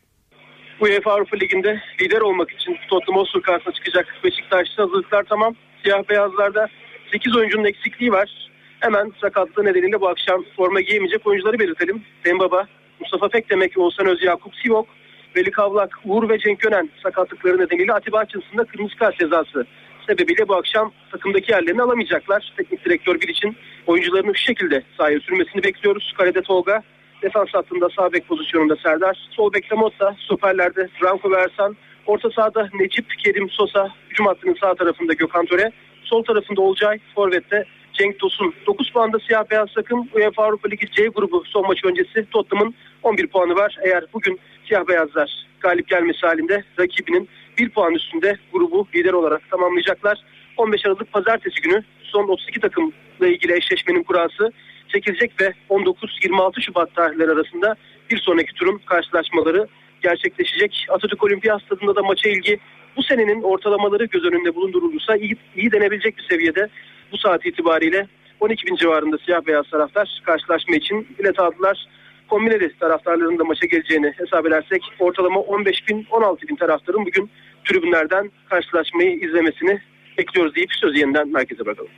UEFA 0.81 1.11
Avrupa 1.11 1.37
Ligi'nde 1.37 1.81
lider 2.01 2.21
olmak 2.21 2.51
için 2.51 2.77
Tottenham 2.89 3.21
Hotspur 3.21 3.41
karşısına 3.41 3.73
çıkacak 3.73 4.05
Beşiktaş'ta 4.23 4.83
hazırlıklar 4.83 5.23
tamam. 5.29 5.55
Siyah 5.83 6.09
beyazlarda 6.09 6.67
8 7.11 7.35
oyuncunun 7.35 7.65
eksikliği 7.65 8.11
var. 8.11 8.48
Hemen 8.79 9.13
sakatlığı 9.21 9.65
nedeniyle 9.65 10.01
bu 10.01 10.07
akşam 10.07 10.45
forma 10.55 10.81
giyemeyecek 10.81 11.27
oyuncuları 11.27 11.59
belirtelim. 11.59 12.03
Dembaba, 12.25 12.67
Mustafa 12.99 13.27
Pekdemek, 13.27 13.77
Oğuzhan 13.77 14.07
Özyakup, 14.07 14.55
Sivok, 14.55 14.87
Veli 15.35 15.51
Kavlak, 15.51 15.99
Uğur 16.05 16.29
ve 16.29 16.39
Cenk 16.39 16.65
Önen 16.65 16.89
sakatlıkları 17.03 17.59
nedeniyle 17.59 17.93
Atiba 17.93 18.23
Hutchinson'da 18.23 18.63
kırmızı 18.63 18.95
kart 18.95 19.19
cezası 19.19 19.65
sebebiyle 20.07 20.47
bu 20.47 20.55
akşam 20.55 20.91
takımdaki 21.11 21.51
yerlerini 21.51 21.81
alamayacaklar. 21.81 22.53
Teknik 22.57 22.85
direktör 22.85 23.21
bir 23.21 23.27
için 23.27 23.55
oyuncularının 23.87 24.33
şu 24.33 24.43
şekilde 24.43 24.83
sahaya 24.97 25.19
sürmesini 25.19 25.63
bekliyoruz. 25.63 26.13
Kalede 26.17 26.41
Tolga, 26.41 26.83
defans 27.21 27.49
hattında 27.53 27.87
sağ 27.95 28.13
bek 28.13 28.27
pozisyonunda 28.27 28.75
Serdar, 28.75 29.27
sol 29.31 29.53
bekte 29.53 29.75
Motta, 29.75 30.15
stoperlerde 30.25 30.87
Franco 30.99 31.31
Versan, 31.31 31.75
orta 32.05 32.29
sahada 32.29 32.69
Necip, 32.73 33.05
Kerim 33.23 33.49
Sosa, 33.49 33.89
hücum 34.09 34.25
hattının 34.25 34.57
sağ 34.61 34.75
tarafında 34.75 35.13
Gökhan 35.13 35.45
Töre, 35.45 35.71
sol 36.03 36.23
tarafında 36.23 36.61
Olcay, 36.61 36.99
forvette 37.15 37.65
Cenk 37.99 38.19
Tosun. 38.19 38.53
9 38.67 38.91
puanda 38.91 39.19
siyah 39.19 39.43
beyaz 39.51 39.73
takım 39.75 40.07
UEFA 40.13 40.43
Avrupa 40.43 40.69
Ligi 40.69 40.91
C 40.91 41.07
grubu 41.07 41.43
son 41.45 41.67
maç 41.67 41.85
öncesi 41.85 42.25
Tottenham'ın 42.31 42.75
11 43.03 43.27
puanı 43.27 43.55
var. 43.55 43.75
Eğer 43.85 44.03
bugün 44.13 44.39
siyah 44.67 44.87
beyazlar 44.87 45.47
galip 45.59 45.87
gelmesi 45.87 46.19
halinde 46.27 46.63
rakibinin 46.79 47.29
1 47.57 47.69
puan 47.69 47.93
üstünde 47.93 48.37
grubu 48.53 48.87
lider 48.95 49.13
olarak 49.13 49.49
tamamlayacaklar. 49.49 50.17
15 50.57 50.85
Aralık 50.85 51.13
pazartesi 51.13 51.61
günü 51.61 51.83
son 52.03 52.27
32 52.27 52.59
takımla 52.59 53.27
ilgili 53.27 53.53
eşleşmenin 53.53 54.03
kurası 54.03 54.51
çekilecek 54.87 55.41
ve 55.41 55.53
19-26 55.69 56.61
Şubat 56.61 56.95
tarihleri 56.95 57.31
arasında 57.31 57.75
bir 58.09 58.17
sonraki 58.17 58.53
turun 58.53 58.81
karşılaşmaları 58.85 59.67
gerçekleşecek. 60.01 60.85
Atatürk 60.89 61.23
Olimpiyat 61.23 61.61
Stadı'nda 61.61 61.95
da 61.95 62.03
maça 62.03 62.29
ilgi 62.29 62.59
bu 62.97 63.03
senenin 63.03 63.41
ortalamaları 63.41 64.05
göz 64.05 64.25
önünde 64.25 64.55
bulundurulursa 64.55 65.15
iyi, 65.15 65.37
iyi 65.55 65.71
denebilecek 65.71 66.17
bir 66.17 66.23
seviyede 66.29 66.69
bu 67.11 67.17
saat 67.17 67.45
itibariyle 67.45 68.07
12 68.39 68.67
bin 68.67 68.75
civarında 68.75 69.17
siyah 69.25 69.47
beyaz 69.47 69.69
taraftar 69.71 70.21
karşılaşma 70.25 70.75
için 70.75 71.07
bilet 71.19 71.39
aldılar. 71.39 71.87
Kombineli 72.29 72.77
taraftarların 72.79 73.39
da 73.39 73.43
maça 73.43 73.65
geleceğini 73.65 74.13
hesap 74.17 74.47
edersek 74.47 74.81
ortalama 74.99 75.39
15 75.39 75.87
bin 75.87 76.07
16 76.11 76.47
bin 76.47 76.55
taraftarın 76.55 77.05
bugün 77.05 77.29
tribünlerden 77.65 78.31
karşılaşmayı 78.49 79.15
izlemesini 79.15 79.79
bekliyoruz 80.17 80.55
deyip 80.55 80.69
sözü 80.81 80.97
yeniden 80.97 81.31
merkeze 81.31 81.65
bırakalım. 81.65 81.91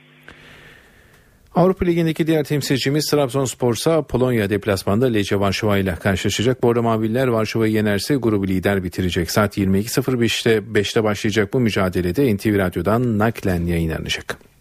Avrupa 1.54 1.84
Ligi'ndeki 1.84 2.26
diğer 2.26 2.44
temsilcimiz 2.44 3.10
Trabzonspor 3.10 3.74
ise 3.74 4.02
Polonya 4.08 4.50
deplasmanda 4.50 5.06
Lece 5.06 5.40
Varşova 5.40 5.78
ile 5.78 5.94
karşılaşacak. 5.94 6.62
Bordo 6.62 6.82
Maviller 6.82 7.28
Varşova'yı 7.28 7.72
yenerse 7.72 8.14
grubu 8.14 8.48
lider 8.48 8.84
bitirecek. 8.84 9.30
Saat 9.30 9.58
22.05'te 9.58 10.58
5'te 10.58 11.04
başlayacak 11.04 11.52
bu 11.52 11.60
mücadelede 11.60 12.34
NTV 12.34 12.58
Radyo'dan 12.58 13.18
naklen 13.18 13.66
yayınlanacak. 13.66 14.51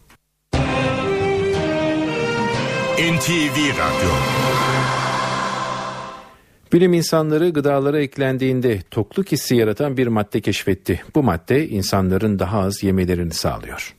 NTV 2.98 3.58
Radyo 3.70 4.12
Bilim 6.74 6.94
insanları 6.94 7.50
gıdalara 7.50 8.00
eklendiğinde 8.02 8.80
tokluk 8.92 9.32
hissi 9.32 9.56
yaratan 9.56 9.98
bir 9.98 10.08
madde 10.08 10.42
keşfetti. 10.42 11.02
Bu 11.16 11.24
madde 11.24 11.68
insanların 11.68 12.39
daha 12.39 12.60
az 12.60 12.84
yemelerini 12.84 13.34
sağlıyor. 13.34 13.96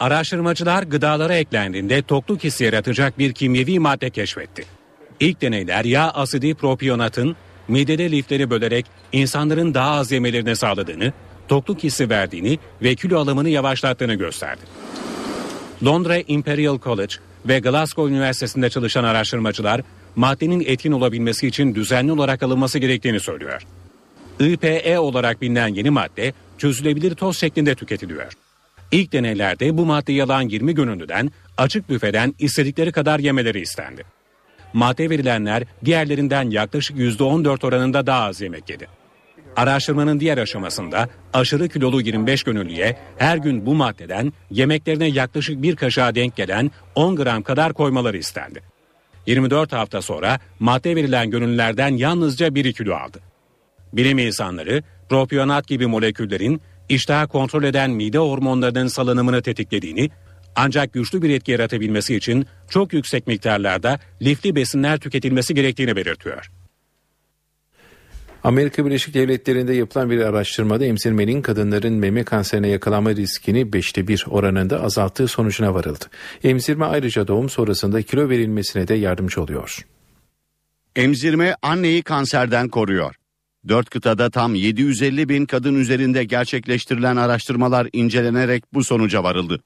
Araştırmacılar 0.00 0.82
gıdalara 0.82 1.34
eklendiğinde 1.34 2.02
tokluk 2.02 2.44
hissi 2.44 2.64
yaratacak 2.64 3.18
bir 3.18 3.32
kimyevi 3.32 3.78
madde 3.78 4.10
keşfetti. 4.10 4.64
İlk 5.20 5.42
deneyler 5.42 5.84
yağ 5.84 6.10
asidi 6.10 6.54
propionatın 6.54 7.36
midede 7.68 8.10
lifleri 8.10 8.50
bölerek 8.50 8.86
insanların 9.12 9.74
daha 9.74 9.90
az 9.90 10.12
yemelerini 10.12 10.56
sağladığını, 10.56 11.12
tokluk 11.48 11.82
hissi 11.82 12.10
verdiğini 12.10 12.58
ve 12.82 12.94
kilo 12.94 13.18
alımını 13.18 13.48
yavaşlattığını 13.48 14.14
gösterdi. 14.14 14.62
Londra 15.82 16.18
Imperial 16.18 16.78
College 16.80 17.14
ve 17.48 17.58
Glasgow 17.58 18.14
Üniversitesi'nde 18.14 18.70
çalışan 18.70 19.04
araştırmacılar 19.04 19.80
maddenin 20.16 20.64
etkin 20.66 20.92
olabilmesi 20.92 21.46
için 21.46 21.74
düzenli 21.74 22.12
olarak 22.12 22.42
alınması 22.42 22.78
gerektiğini 22.78 23.20
söylüyor. 23.20 23.62
IPE 24.40 24.98
olarak 24.98 25.42
bilinen 25.42 25.68
yeni 25.68 25.90
madde 25.90 26.32
çözülebilir 26.58 27.14
toz 27.14 27.38
şeklinde 27.38 27.74
tüketiliyor. 27.74 28.32
İlk 28.92 29.12
deneylerde 29.12 29.76
bu 29.76 29.86
maddeyi 29.86 30.22
alan 30.24 30.42
20 30.42 30.74
gönüllüden 30.74 31.30
açık 31.56 31.90
büfeden 31.90 32.34
istedikleri 32.38 32.92
kadar 32.92 33.18
yemeleri 33.18 33.60
istendi. 33.60 34.04
Madde 34.72 35.10
verilenler 35.10 35.64
diğerlerinden 35.84 36.50
yaklaşık 36.50 36.96
%14 36.98 37.66
oranında 37.66 38.06
daha 38.06 38.24
az 38.24 38.40
yemek 38.40 38.70
yedi. 38.70 38.86
Araştırmanın 39.56 40.20
diğer 40.20 40.38
aşamasında 40.38 41.08
aşırı 41.32 41.68
kilolu 41.68 42.00
25 42.00 42.42
gönüllüye 42.42 42.96
her 43.18 43.36
gün 43.36 43.66
bu 43.66 43.74
maddeden 43.74 44.32
yemeklerine 44.50 45.06
yaklaşık 45.06 45.62
bir 45.62 45.76
kaşığa 45.76 46.14
denk 46.14 46.36
gelen 46.36 46.70
10 46.94 47.16
gram 47.16 47.42
kadar 47.42 47.72
koymaları 47.72 48.16
istendi. 48.16 48.62
24 49.26 49.72
hafta 49.72 50.02
sonra 50.02 50.38
madde 50.58 50.96
verilen 50.96 51.30
gönüllülerden 51.30 51.96
yalnızca 51.96 52.54
1 52.54 52.72
kilo 52.72 52.94
aldı. 52.94 53.20
Bilim 53.92 54.18
insanları 54.18 54.82
propionat 55.08 55.66
gibi 55.66 55.86
moleküllerin 55.86 56.60
iştahı 56.88 57.28
kontrol 57.28 57.62
eden 57.62 57.90
mide 57.90 58.18
hormonlarının 58.18 58.86
salınımını 58.86 59.42
tetiklediğini 59.42 60.10
ancak 60.56 60.92
güçlü 60.92 61.22
bir 61.22 61.30
etki 61.30 61.52
yaratabilmesi 61.52 62.16
için 62.16 62.46
çok 62.70 62.92
yüksek 62.92 63.26
miktarlarda 63.26 63.98
lifli 64.22 64.54
besinler 64.54 64.98
tüketilmesi 64.98 65.54
gerektiğini 65.54 65.96
belirtiyor. 65.96 66.50
Amerika 68.44 68.86
Birleşik 68.86 69.14
Devletleri'nde 69.14 69.72
yapılan 69.74 70.10
bir 70.10 70.18
araştırmada 70.18 70.84
emzirmenin 70.84 71.42
kadınların 71.42 71.92
meme 71.92 72.24
kanserine 72.24 72.68
yakalanma 72.68 73.10
riskini 73.10 73.60
5'te 73.60 74.08
1 74.08 74.24
oranında 74.30 74.82
azalttığı 74.82 75.28
sonucuna 75.28 75.74
varıldı. 75.74 76.04
Emzirme 76.44 76.84
ayrıca 76.84 77.28
doğum 77.28 77.48
sonrasında 77.48 78.02
kilo 78.02 78.28
verilmesine 78.28 78.88
de 78.88 78.94
yardımcı 78.94 79.42
oluyor. 79.42 79.86
Emzirme 80.96 81.56
anneyi 81.62 82.02
kanserden 82.02 82.68
koruyor. 82.68 83.14
Dört 83.68 83.90
kıtada 83.90 84.30
tam 84.30 84.54
750 84.54 85.28
bin 85.28 85.46
kadın 85.46 85.74
üzerinde 85.74 86.24
gerçekleştirilen 86.24 87.16
araştırmalar 87.16 87.88
incelenerek 87.92 88.64
bu 88.74 88.84
sonuca 88.84 89.22
varıldı. 89.22 89.60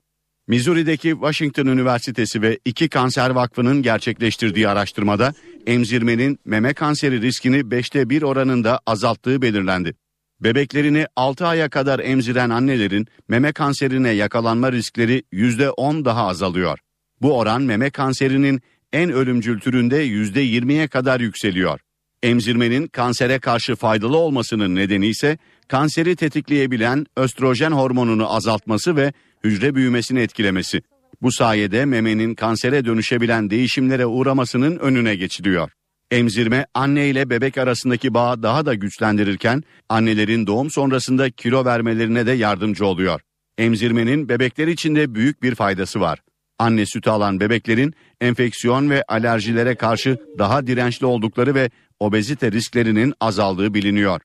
Missouri'deki 0.49 1.11
Washington 1.11 1.67
Üniversitesi 1.67 2.43
ve 2.43 2.59
iki 2.65 2.89
kanser 2.89 3.31
vakfının 3.31 3.83
gerçekleştirdiği 3.83 4.69
araştırmada 4.69 5.35
emzirmenin 5.69 6.39
meme 6.45 6.75
kanseri 6.75 7.23
riskini 7.23 7.57
5'te 7.57 8.11
1 8.11 8.23
oranında 8.23 8.81
azalttığı 8.87 9.43
belirlendi. 9.43 9.95
Bebeklerini 10.41 11.07
6 11.17 11.47
aya 11.47 11.69
kadar 11.69 11.99
emziren 11.99 12.51
annelerin 12.51 13.07
meme 13.29 13.53
kanserine 13.53 14.11
yakalanma 14.11 14.73
riskleri 14.73 15.23
%10 15.33 16.05
daha 16.05 16.27
azalıyor. 16.27 16.79
Bu 17.23 17.39
oran 17.39 17.63
meme 17.63 17.91
kanserinin 17.91 18.61
en 18.93 19.11
ölümcül 19.11 19.61
türünde 19.61 20.07
%20'ye 20.07 20.89
kadar 20.89 21.21
yükseliyor. 21.21 21.81
Emzirmenin 22.23 22.87
kansere 22.87 23.39
karşı 23.39 23.77
faydalı 23.77 24.17
olmasının 24.17 24.75
nedeni 24.75 25.07
ise 25.07 25.39
kanseri 25.69 26.17
tetikleyebilen 26.17 27.07
östrojen 27.17 27.73
hormonunu 27.73 28.35
azaltması 28.35 28.97
ve 28.97 29.13
hücre 29.45 29.75
büyümesini 29.75 30.21
etkilemesi. 30.21 30.83
Bu 31.23 31.33
sayede 31.33 31.85
memenin 31.85 32.35
kansere 32.35 32.85
dönüşebilen 32.85 33.51
değişimlere 33.51 34.07
uğramasının 34.07 34.79
önüne 34.79 35.15
geçiliyor. 35.15 35.71
Emzirme 36.11 36.67
anne 36.75 37.09
ile 37.09 37.31
bebek 37.31 37.59
arasındaki 37.59 38.15
bağı 38.15 38.43
daha 38.43 38.67
da 38.67 38.75
güçlendirirken 38.75 39.63
annelerin 39.89 40.47
doğum 40.47 40.71
sonrasında 40.71 41.31
kilo 41.31 41.65
vermelerine 41.65 42.27
de 42.27 42.33
yardımcı 42.33 42.87
oluyor. 42.87 43.21
Emzirmenin 43.59 44.29
bebekler 44.29 44.69
için 44.69 44.97
de 44.97 45.15
büyük 45.15 45.43
bir 45.43 45.55
faydası 45.55 46.01
var. 46.01 46.19
Anne 46.59 46.87
sütü 46.87 47.11
alan 47.11 47.41
bebeklerin 47.41 47.95
enfeksiyon 48.21 48.91
ve 48.91 49.05
alerjilere 49.09 49.75
karşı 49.75 50.19
daha 50.39 50.67
dirençli 50.67 51.07
oldukları 51.07 51.55
ve 51.55 51.71
obezite 52.01 52.53
risklerinin 52.53 53.15
azaldığı 53.21 53.75
biliniyor. 53.75 54.21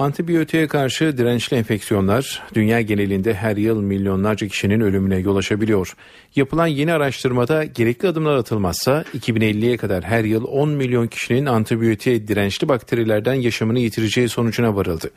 Antibiyotiğe 0.00 0.66
karşı 0.66 1.18
dirençli 1.18 1.56
enfeksiyonlar 1.56 2.42
dünya 2.54 2.80
genelinde 2.80 3.34
her 3.34 3.56
yıl 3.56 3.80
milyonlarca 3.82 4.48
kişinin 4.48 4.80
ölümüne 4.80 5.18
yol 5.18 5.36
açabiliyor. 5.36 5.96
Yapılan 6.36 6.66
yeni 6.66 6.92
araştırmada 6.92 7.64
gerekli 7.64 8.08
adımlar 8.08 8.36
atılmazsa 8.36 9.04
2050'ye 9.18 9.76
kadar 9.76 10.04
her 10.04 10.24
yıl 10.24 10.44
10 10.44 10.68
milyon 10.68 11.06
kişinin 11.06 11.46
antibiyotiğe 11.46 12.28
dirençli 12.28 12.68
bakterilerden 12.68 13.34
yaşamını 13.34 13.78
yitireceği 13.78 14.28
sonucuna 14.28 14.76
varıldı. 14.76 15.10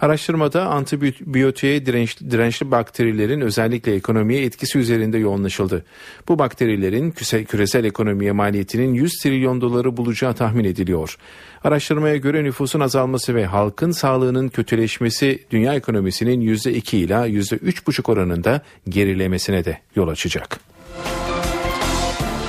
Araştırmada 0.00 0.66
antibiyotiğe 0.66 1.86
dirençli, 1.86 2.30
dirençli 2.30 2.70
bakterilerin 2.70 3.40
özellikle 3.40 3.94
ekonomiye 3.94 4.44
etkisi 4.44 4.78
üzerinde 4.78 5.18
yoğunlaşıldı. 5.18 5.84
Bu 6.28 6.38
bakterilerin 6.38 7.10
küresel 7.48 7.84
ekonomiye 7.84 8.32
maliyetinin 8.32 8.94
100 8.94 9.12
trilyon 9.22 9.60
doları 9.60 9.96
bulacağı 9.96 10.34
tahmin 10.34 10.64
ediliyor. 10.64 11.16
Araştırmaya 11.64 12.16
göre 12.16 12.44
nüfusun 12.44 12.80
azalması 12.80 13.34
ve 13.34 13.46
halkın 13.46 13.90
sağlığının 13.90 14.48
kötüleşmesi 14.48 15.44
dünya 15.50 15.74
ekonomisinin 15.74 16.40
%2 16.40 16.96
ila 16.96 17.28
%3,5 17.28 18.12
oranında 18.12 18.62
gerilemesine 18.88 19.64
de 19.64 19.78
yol 19.96 20.08
açacak. 20.08 20.60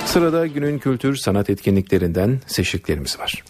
Sırada 0.06 0.48
günün 0.48 0.80
kültür 0.80 1.16
sanat 1.16 1.50
etkinliklerinden 1.50 2.39
seçtiklerimiz 2.48 3.20
var. 3.20 3.43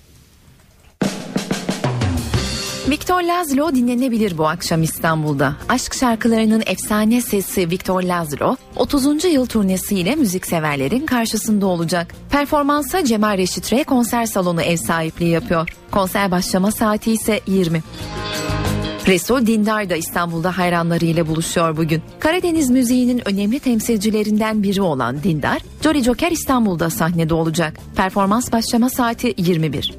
Viktor 2.89 3.21
Lazlo 3.21 3.75
dinlenebilir 3.75 4.37
bu 4.37 4.47
akşam 4.47 4.83
İstanbul'da. 4.83 5.55
Aşk 5.69 5.93
şarkılarının 5.93 6.63
efsane 6.65 7.21
sesi 7.21 7.69
Viktor 7.69 8.03
Lazlo 8.03 8.55
30. 8.75 9.25
yıl 9.25 9.45
turnesiyle 9.45 10.15
müzikseverlerin 10.15 11.05
karşısında 11.05 11.65
olacak. 11.65 12.13
Performansa 12.29 13.05
Cemal 13.05 13.37
Reşit 13.37 13.73
Rey 13.73 13.83
konser 13.83 14.25
salonu 14.25 14.61
ev 14.61 14.77
sahipliği 14.77 15.29
yapıyor. 15.29 15.69
Konser 15.91 16.31
başlama 16.31 16.71
saati 16.71 17.11
ise 17.11 17.39
20. 17.47 17.83
Resul 19.07 19.45
Dindar 19.45 19.89
da 19.89 19.95
İstanbul'da 19.95 20.57
hayranlarıyla 20.57 21.27
buluşuyor 21.27 21.77
bugün. 21.77 22.01
Karadeniz 22.19 22.69
müziğinin 22.69 23.27
önemli 23.27 23.59
temsilcilerinden 23.59 24.63
biri 24.63 24.81
olan 24.81 25.23
Dindar, 25.23 25.61
Jolly 25.81 26.03
Joker 26.03 26.31
İstanbul'da 26.31 26.89
sahnede 26.89 27.33
olacak. 27.33 27.79
Performans 27.95 28.51
başlama 28.51 28.89
saati 28.89 29.33
21. 29.37 29.93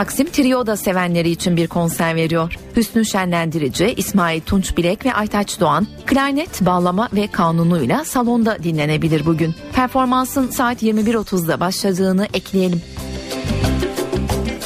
Taksim 0.00 0.26
Trio 0.26 0.66
da 0.66 0.76
sevenleri 0.76 1.30
için 1.30 1.56
bir 1.56 1.66
konser 1.66 2.16
veriyor. 2.16 2.52
Hüsnü 2.76 3.04
Şenlendirici, 3.04 3.94
İsmail 3.96 4.40
Tunç 4.40 4.76
Bilek 4.76 5.06
ve 5.06 5.14
Aytaç 5.14 5.60
Doğan, 5.60 5.86
klarnet, 6.06 6.66
bağlama 6.66 7.08
ve 7.12 7.26
kanunuyla 7.26 8.04
salonda 8.04 8.62
dinlenebilir 8.62 9.26
bugün. 9.26 9.54
Performansın 9.72 10.50
saat 10.50 10.82
21.30'da 10.82 11.60
başladığını 11.60 12.28
ekleyelim. 12.34 12.82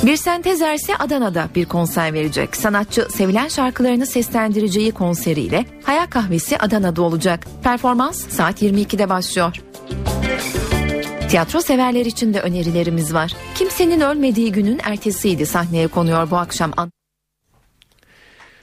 Bir 0.03 0.17
sentez 0.17 0.61
ise 0.61 0.97
Adana'da 0.99 1.49
bir 1.55 1.65
konser 1.65 2.13
verecek. 2.13 2.57
Sanatçı 2.57 3.09
sevilen 3.11 3.49
şarkılarını 3.49 4.07
seslendireceği 4.07 4.93
konseriyle 4.93 5.65
Hayal 5.85 6.07
Kahvesi 6.07 6.59
Adana'da 6.59 7.03
olacak. 7.03 7.47
Performans 7.63 8.29
saat 8.29 8.63
22'de 8.63 9.09
başlıyor. 9.09 9.57
Tiyatro 11.29 11.61
severler 11.61 12.07
için 12.07 12.35
de 12.35 12.41
önerilerimiz 12.41 13.15
var. 13.15 13.33
Kimsenin 13.55 14.01
ölmediği 14.01 14.53
günün 14.53 14.81
ertesiydi 14.83 15.47
sahneye 15.47 15.87
konuyor 15.87 16.31
bu 16.31 16.37
akşam. 16.37 16.73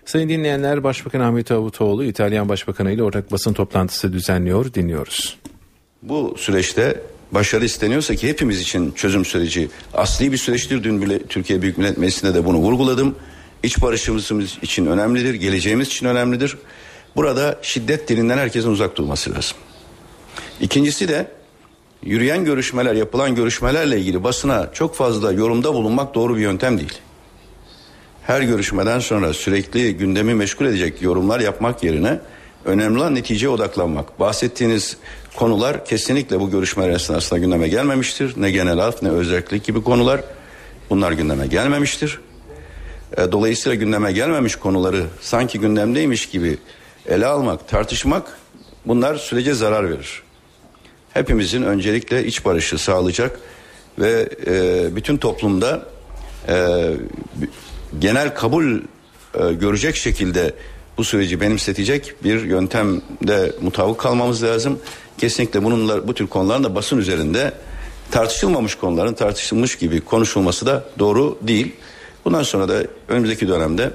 Sayın 0.05 0.29
dinleyenler 0.29 0.83
Başbakan 0.83 1.19
Ahmet 1.19 1.49
Davutoğlu 1.49 2.03
İtalyan 2.03 2.49
Başbakanı 2.49 2.91
ile 2.91 3.03
ortak 3.03 3.31
basın 3.31 3.53
toplantısı 3.53 4.13
düzenliyor 4.13 4.73
dinliyoruz. 4.73 5.37
Bu 6.01 6.35
süreçte 6.37 7.01
başarı 7.31 7.65
isteniyorsa 7.65 8.15
ki 8.15 8.29
hepimiz 8.29 8.61
için 8.61 8.91
çözüm 8.91 9.25
süreci 9.25 9.69
asli 9.93 10.31
bir 10.31 10.37
süreçtir. 10.37 10.83
Dün 10.83 11.01
bile 11.01 11.19
Türkiye 11.19 11.61
Büyük 11.61 11.77
Millet 11.77 11.97
Meclisi'nde 11.97 12.33
de 12.33 12.45
bunu 12.45 12.57
vurguladım. 12.57 13.15
İç 13.63 13.81
barışımız 13.81 14.57
için 14.61 14.85
önemlidir, 14.85 15.33
geleceğimiz 15.33 15.87
için 15.87 16.05
önemlidir. 16.05 16.57
Burada 17.15 17.59
şiddet 17.61 18.09
dilinden 18.09 18.37
herkesin 18.37 18.69
uzak 18.69 18.97
durması 18.97 19.33
lazım. 19.35 19.57
İkincisi 20.61 21.07
de 21.07 21.27
yürüyen 22.03 22.45
görüşmeler, 22.45 22.95
yapılan 22.95 23.35
görüşmelerle 23.35 23.99
ilgili 23.99 24.23
basına 24.23 24.69
çok 24.73 24.95
fazla 24.95 25.31
yorumda 25.31 25.73
bulunmak 25.73 26.15
doğru 26.15 26.35
bir 26.35 26.41
yöntem 26.41 26.77
değil. 26.77 26.99
Her 28.23 28.41
görüşmeden 28.41 28.99
sonra 28.99 29.33
sürekli 29.33 29.97
gündemi 29.97 30.33
meşgul 30.33 30.65
edecek 30.65 31.01
yorumlar 31.01 31.39
yapmak 31.39 31.83
yerine 31.83 32.19
önemli 32.65 32.99
olan 32.99 33.15
neticeye 33.15 33.49
odaklanmak. 33.49 34.19
Bahsettiğiniz 34.19 34.97
konular 35.35 35.85
kesinlikle 35.85 36.39
bu 36.39 36.51
görüşmeler 36.51 36.89
esnasında 36.89 37.39
gündeme 37.39 37.67
gelmemiştir. 37.67 38.33
Ne 38.37 38.51
genel 38.51 38.79
af 38.79 39.01
ne 39.01 39.09
özellik 39.09 39.63
gibi 39.63 39.83
konular 39.83 40.21
bunlar 40.89 41.11
gündeme 41.11 41.47
gelmemiştir. 41.47 42.19
E, 43.17 43.31
dolayısıyla 43.31 43.75
gündeme 43.75 44.11
gelmemiş 44.11 44.55
konuları 44.55 45.05
sanki 45.21 45.59
gündemdeymiş 45.59 46.29
gibi 46.29 46.57
ele 47.05 47.25
almak, 47.25 47.67
tartışmak 47.67 48.37
bunlar 48.85 49.15
sürece 49.15 49.53
zarar 49.53 49.89
verir 49.89 50.23
hepimizin 51.13 51.63
öncelikle 51.63 52.25
iç 52.25 52.45
barışı 52.45 52.77
sağlayacak 52.77 53.39
ve 53.99 54.29
e, 54.47 54.95
bütün 54.95 55.17
toplumda 55.17 55.85
e, 56.47 56.87
genel 57.99 58.35
kabul 58.35 58.77
e, 59.39 59.53
görecek 59.53 59.95
şekilde 59.95 60.53
bu 60.97 61.03
süreci 61.03 61.41
benimsetecek 61.41 62.23
bir 62.23 62.43
yöntemde 62.43 63.51
mutabık 63.61 63.99
kalmamız 63.99 64.43
lazım. 64.43 64.79
Kesinlikle 65.17 65.63
bununla 65.63 66.07
bu 66.07 66.13
tür 66.13 66.27
konuların 66.27 66.63
da 66.63 66.75
basın 66.75 66.97
üzerinde 66.97 67.53
tartışılmamış 68.11 68.75
konuların 68.75 69.13
tartışılmış 69.13 69.75
gibi 69.75 70.01
konuşulması 70.01 70.65
da 70.65 70.85
doğru 70.99 71.39
değil. 71.41 71.75
Bundan 72.25 72.43
sonra 72.43 72.69
da 72.69 72.83
önümüzdeki 73.07 73.47
dönemde 73.47 73.91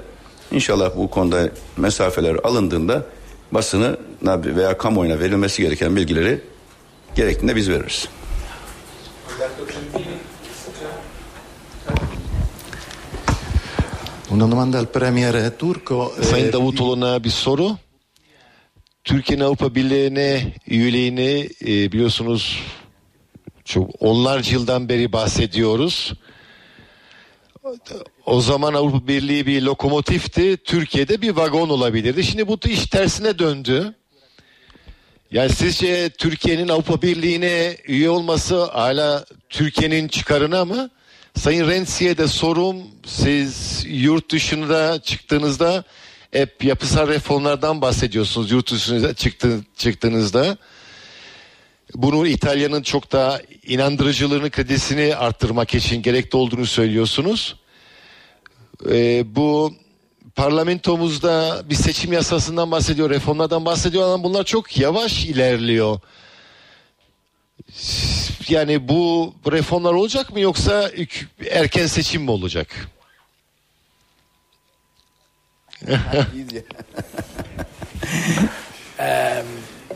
inşallah 0.51 0.97
bu 0.97 1.09
konuda 1.09 1.49
mesafeler 1.77 2.35
alındığında 2.43 3.05
basını 3.51 3.97
veya 4.25 4.77
kamuoyuna 4.77 5.19
verilmesi 5.19 5.61
gereken 5.61 5.95
bilgileri 5.95 6.41
Gerektiğinde 7.17 7.55
biz 7.55 7.69
veririz. 7.69 8.09
Una 14.31 14.51
domanda 14.51 14.79
al 14.79 14.85
Premier 14.85 15.57
Turco. 15.57 16.13
Sayın 16.21 16.53
Davutoğlu'na 16.53 17.23
bir 17.23 17.29
soru. 17.29 17.77
Türkiye'nin 19.03 19.43
Avrupa 19.43 19.75
Birliği'ne 19.75 20.53
üyeliğini 20.67 21.49
e, 21.61 21.91
biliyorsunuz 21.91 22.63
çok 23.65 23.89
onlarca 23.99 24.51
yıldan 24.51 24.89
beri 24.89 25.13
bahsediyoruz. 25.13 26.13
O 28.25 28.41
zaman 28.41 28.73
Avrupa 28.73 29.07
Birliği 29.07 29.45
bir 29.45 29.61
lokomotifti. 29.61 30.57
Türkiye'de 30.57 31.21
bir 31.21 31.29
vagon 31.29 31.69
olabilirdi. 31.69 32.23
Şimdi 32.23 32.47
bu 32.47 32.57
iş 32.65 32.85
tersine 32.85 33.39
döndü. 33.39 33.95
Yani 35.31 35.49
sizce 35.49 36.09
Türkiye'nin 36.09 36.67
Avrupa 36.67 37.01
Birliği'ne 37.01 37.77
üye 37.87 38.09
olması 38.09 38.63
hala 38.63 39.25
Türkiye'nin 39.49 40.07
çıkarına 40.07 40.65
mı? 40.65 40.89
Sayın 41.35 41.67
Rensi'ye 41.67 42.17
de 42.17 42.27
sorum 42.27 42.77
siz 43.05 43.83
yurt 43.87 44.31
dışında 44.31 45.01
çıktığınızda 45.01 45.83
hep 46.31 46.63
yapısal 46.63 47.07
reformlardan 47.07 47.81
bahsediyorsunuz 47.81 48.51
yurt 48.51 48.71
dışına 48.71 49.13
çıktı, 49.13 49.59
çıktığınızda. 49.77 50.57
Bunu 51.95 52.27
İtalya'nın 52.27 52.81
çok 52.81 53.11
da 53.11 53.41
inandırıcılığını 53.63 54.49
kredisini 54.49 55.15
arttırmak 55.15 55.75
için 55.75 56.01
gerekli 56.01 56.37
olduğunu 56.37 56.65
söylüyorsunuz. 56.65 57.55
e, 58.91 59.23
bu 59.35 59.73
parlamentomuzda 60.37 61.63
bir 61.69 61.75
seçim 61.75 62.13
yasasından 62.13 62.71
bahsediyor, 62.71 63.09
reformlardan 63.09 63.65
bahsediyor 63.65 64.03
ama 64.03 64.23
bunlar 64.23 64.43
çok 64.43 64.77
yavaş 64.77 65.25
ilerliyor. 65.25 65.99
Yani 68.49 68.87
bu 68.87 69.33
reformlar 69.51 69.93
olacak 69.93 70.33
mı 70.33 70.39
yoksa 70.39 70.91
erken 71.51 71.85
seçim 71.85 72.23
mi 72.23 72.31
olacak? 72.31 72.67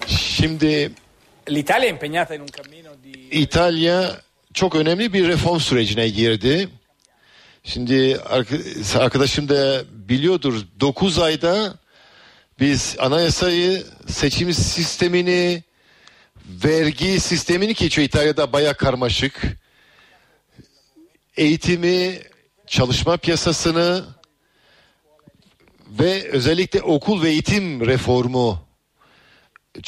Şimdi 0.08 0.92
İtalya 3.32 4.22
çok 4.54 4.76
önemli 4.76 5.14
bir 5.14 5.28
reform 5.28 5.60
sürecine 5.60 6.10
girdi. 6.10 6.70
Şimdi 7.64 8.20
arkadaşım 8.96 9.50
da 9.50 9.84
biliyordur 9.92 10.66
9 10.80 11.20
ayda 11.20 11.80
biz 12.60 12.96
anayasayı, 13.00 13.86
seçim 14.08 14.54
sistemini, 14.54 15.64
vergi 16.46 17.20
sistemini 17.20 17.74
ki 17.74 17.92
şu 17.92 18.02
İtalya'da 18.02 18.54
baya 18.54 18.74
karmaşık. 18.74 19.42
Eğitimi, 21.38 22.20
çalışma 22.68 23.18
piyasasını 23.18 24.06
ve 25.90 26.30
özellikle 26.32 26.82
okul 26.82 27.24
ve 27.24 27.30
eğitim 27.30 27.86
reformu 27.86 28.68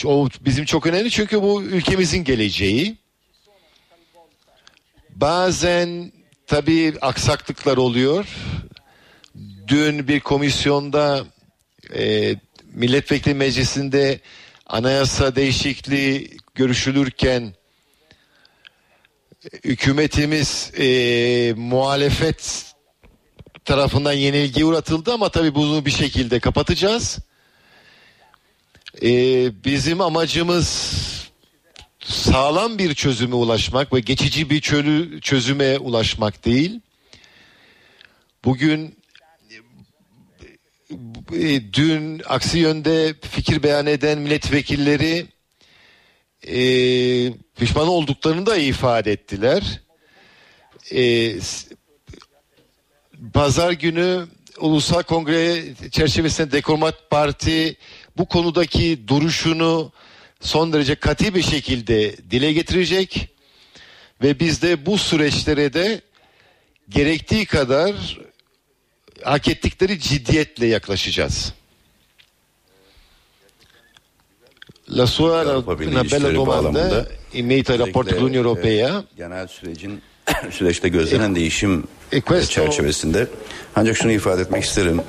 o 0.05 0.29
bizim 0.41 0.65
çok 0.65 0.85
önemli 0.85 1.11
çünkü 1.11 1.41
bu 1.41 1.63
ülkemizin 1.63 2.23
geleceği. 2.23 2.97
Bazen 5.09 6.11
tabii 6.48 6.94
aksaklıklar 7.02 7.78
oluyor. 7.78 8.26
Dün 9.68 10.07
bir 10.07 10.20
komisyonda 10.20 11.26
e, 11.95 12.36
milletvekili 12.74 13.34
meclisinde 13.34 14.20
anayasa 14.68 15.36
değişikliği 15.36 16.38
görüşülürken 16.56 17.53
hükümetimiz 19.64 20.72
e, 20.80 21.53
muhalefet 21.57 22.65
tarafından 23.65 24.14
yenilgi 24.14 24.65
uğratıldı 24.65 25.14
ama 25.14 25.30
tabii 25.30 25.56
bunu 25.56 25.86
bir 25.86 25.91
şekilde 25.91 26.40
kapatacağız. 26.40 27.20
E, 29.03 29.10
bizim 29.65 30.02
amacımız 30.02 30.94
sağlam 32.05 32.77
bir 32.77 32.93
çözüme 32.93 33.35
ulaşmak 33.35 33.93
ve 33.93 33.99
geçici 33.99 34.49
bir 34.49 34.61
çölü, 34.61 35.21
çözüme 35.21 35.77
ulaşmak 35.77 36.45
değil. 36.45 36.80
Bugün 38.45 38.95
e, 41.34 41.73
dün 41.73 42.21
aksi 42.25 42.59
yönde 42.59 43.15
fikir 43.21 43.63
beyan 43.63 43.85
eden 43.85 44.19
milletvekilleri 44.19 45.25
e, 46.47 46.57
pişman 47.59 47.88
olduklarını 47.88 48.45
da 48.45 48.57
ifade 48.57 49.11
ettiler. 49.11 49.81
E, 50.91 51.34
Pazar 53.34 53.71
günü 53.71 54.27
Ulusal 54.59 55.03
Kongre 55.03 55.63
çerçevesinde 55.91 56.51
Dekomat 56.51 57.09
Parti 57.09 57.75
bu 58.17 58.25
konudaki 58.25 59.07
duruşunu 59.07 59.91
son 60.44 60.74
derece 60.74 60.95
katı 60.95 61.36
bir 61.36 61.41
şekilde 61.41 62.15
dile 62.32 62.53
getirecek 62.53 63.30
ve 64.24 64.40
biz 64.40 64.61
de 64.61 64.86
bu 64.86 64.98
süreçlere 64.98 65.74
de 65.74 66.02
gerektiği 66.90 67.45
kadar 67.45 68.20
hak 69.24 69.48
ettikleri 69.48 69.99
ciddiyetle 69.99 70.65
yaklaşacağız. 70.68 71.53
La 74.90 75.07
sua 75.07 75.41
una 75.41 76.03
bella 76.03 76.36
domanda 76.36 77.07
in 77.34 77.45
merito 77.45 77.74
ai 77.74 77.80
rapporti 77.80 78.15
Europea. 78.15 79.03
Genel 79.18 79.48
sürecin 79.48 80.02
süreçte 80.52 80.90
gözlenen 80.90 81.36
değişim 81.36 81.84
e, 82.11 82.41
çerçevesinde 82.41 83.28
ancak 83.76 83.98
şunu 83.98 84.11
ifade 84.11 84.41
etmek 84.41 84.64
isterim. 84.64 85.02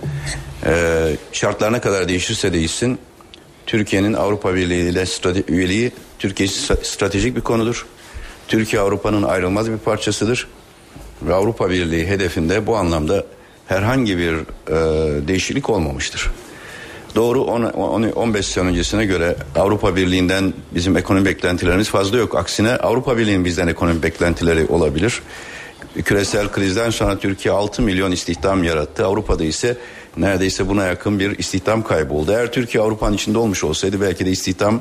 Ee, 0.67 1.17
şartlar 1.33 1.73
ne 1.73 1.81
kadar 1.81 2.09
değişirse 2.09 2.53
değişsin 2.53 2.99
Türkiye'nin 3.67 4.13
Avrupa 4.13 4.55
Birliği 4.55 4.91
ile 4.91 5.05
üyeliği 5.49 5.93
Türkiye 6.19 6.49
stratejik 6.83 7.37
bir 7.37 7.41
konudur. 7.41 7.87
Türkiye 8.49 8.83
Avrupa'nın 8.83 9.23
ayrılmaz 9.23 9.71
bir 9.71 9.79
parçasıdır. 9.79 10.49
Ve 11.23 11.35
Avrupa 11.35 11.71
Birliği 11.71 12.07
hedefinde 12.07 12.67
bu 12.67 12.77
anlamda 12.77 13.25
herhangi 13.67 14.19
bir 14.19 14.33
e, 14.33 15.29
değişiklik 15.29 15.71
olmamıştır. 15.71 16.31
Doğru 17.15 17.43
15 17.43 18.47
sene 18.47 18.69
öncesine 18.69 19.05
göre 19.05 19.37
Avrupa 19.57 19.97
Birliği'nden 19.97 20.55
bizim 20.75 20.97
ekonomi 20.97 21.25
beklentilerimiz 21.25 21.89
fazla 21.89 22.19
yok. 22.19 22.35
Aksine 22.35 22.77
Avrupa 22.77 23.19
Birliği'nin 23.19 23.45
bizden 23.45 23.69
ekonomi 23.69 24.03
beklentileri 24.03 24.67
olabilir. 24.67 25.23
Küresel 26.05 26.49
krizden 26.49 26.91
sonra 26.91 27.19
Türkiye 27.19 27.55
6 27.55 27.83
milyon 27.83 28.13
istihdam 28.13 28.65
yarattı. 28.65 29.07
Avrupa'da 29.07 29.45
ise 29.45 29.77
neredeyse 30.17 30.69
buna 30.69 30.87
yakın 30.87 31.19
bir 31.19 31.39
istihdam 31.39 31.83
kaybı 31.83 32.15
oldu. 32.15 32.33
Eğer 32.33 32.53
Türkiye 32.53 32.85
Avrupa'nın 32.85 33.15
içinde 33.15 33.39
olmuş 33.39 33.65
olsaydı 33.65 34.01
belki 34.01 34.27
de 34.27 34.31
istihdam 34.31 34.81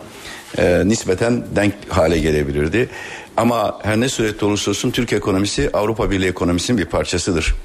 e, 0.58 0.82
nispeten 0.86 1.46
denk 1.56 1.74
hale 1.90 2.20
gelebilirdi. 2.20 2.90
Ama 3.38 3.80
her 3.84 4.00
ne 4.00 4.10
surette 4.10 4.46
olursa 4.46 4.72
olsun 4.72 4.92
Türk 4.92 5.14
ekonomisi 5.14 5.70
Avrupa 5.74 6.12
Birliği 6.12 6.28
ekonomisinin 6.28 6.78
bir 6.78 6.86
parçasıdır. 6.86 7.56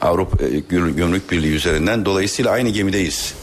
Avrupa 0.00 0.44
e, 0.44 0.58
Gümrük 0.68 1.30
Birliği 1.30 1.54
üzerinden. 1.54 2.04
Dolayısıyla 2.04 2.50
aynı 2.50 2.68
gemideyiz. 2.68 3.34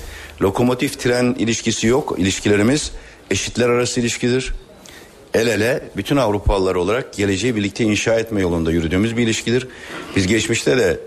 Lokomotif 0.41 0.99
tren 0.99 1.35
ilişkisi 1.39 1.87
yok. 1.87 2.15
İlişkilerimiz 2.17 2.91
eşitler 3.31 3.69
arası 3.69 3.99
ilişkidir. 3.99 4.53
El 5.33 5.47
ele 5.47 5.83
bütün 5.97 6.17
Avrupalılar 6.17 6.75
olarak 6.75 7.13
geleceği 7.13 7.55
birlikte 7.55 7.83
inşa 7.83 8.19
etme 8.19 8.41
yolunda 8.41 8.71
yürüdüğümüz 8.71 9.17
bir 9.17 9.23
ilişkidir. 9.23 9.67
Biz 10.15 10.27
geçmişte 10.27 10.77
de 10.77 10.99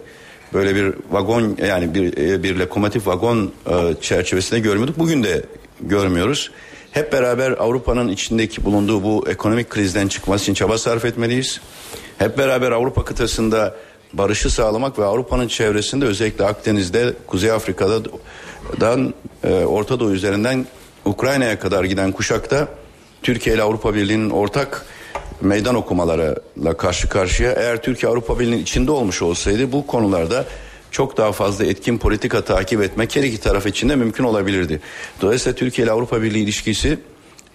böyle 0.52 0.74
bir 0.74 0.94
vagon 1.10 1.56
yani 1.66 1.94
bir 1.94 2.18
e, 2.18 2.42
bir 2.42 2.56
lokomotif 2.56 3.06
vagon 3.06 3.52
e, 3.70 3.94
çerçevesinde 4.00 4.60
görmüyorduk. 4.60 4.98
Bugün 4.98 5.22
de 5.22 5.42
görmüyoruz. 5.80 6.50
Hep 6.90 7.12
beraber 7.12 7.50
Avrupa'nın 7.50 8.08
içindeki 8.08 8.64
bulunduğu 8.64 9.02
bu 9.02 9.24
ekonomik 9.28 9.70
krizden 9.70 10.08
çıkması 10.08 10.42
için 10.42 10.54
çaba 10.54 10.78
sarf 10.78 11.04
etmeliyiz. 11.04 11.60
Hep 12.18 12.38
beraber 12.38 12.72
Avrupa 12.72 13.04
kıtasında 13.04 13.76
barışı 14.12 14.50
sağlamak 14.50 14.98
ve 14.98 15.04
Avrupa'nın 15.04 15.48
çevresinde 15.48 16.04
özellikle 16.04 16.44
Akdeniz'de, 16.44 17.12
Kuzey 17.26 17.50
Afrika'dan 17.50 19.14
e, 19.44 19.54
Orta 19.54 20.00
Doğu 20.00 20.12
üzerinden 20.12 20.66
Ukrayna'ya 21.04 21.58
kadar 21.58 21.84
giden 21.84 22.12
kuşakta 22.12 22.68
Türkiye 23.22 23.56
ile 23.56 23.62
Avrupa 23.62 23.94
Birliği'nin 23.94 24.30
ortak 24.30 24.86
meydan 25.40 25.74
okumalarıyla 25.74 26.76
karşı 26.76 27.08
karşıya. 27.08 27.52
Eğer 27.52 27.82
Türkiye 27.82 28.12
Avrupa 28.12 28.38
Birliği'nin 28.38 28.62
içinde 28.62 28.90
olmuş 28.90 29.22
olsaydı 29.22 29.72
bu 29.72 29.86
konularda 29.86 30.44
çok 30.90 31.16
daha 31.16 31.32
fazla 31.32 31.64
etkin 31.64 31.98
politika 31.98 32.44
takip 32.44 32.82
etmek 32.82 33.16
her 33.16 33.22
iki 33.22 33.40
taraf 33.40 33.66
için 33.66 33.88
de 33.88 33.96
mümkün 33.96 34.24
olabilirdi. 34.24 34.80
Dolayısıyla 35.22 35.56
Türkiye 35.56 35.84
ile 35.84 35.92
Avrupa 35.92 36.22
Birliği 36.22 36.42
ilişkisi 36.42 36.98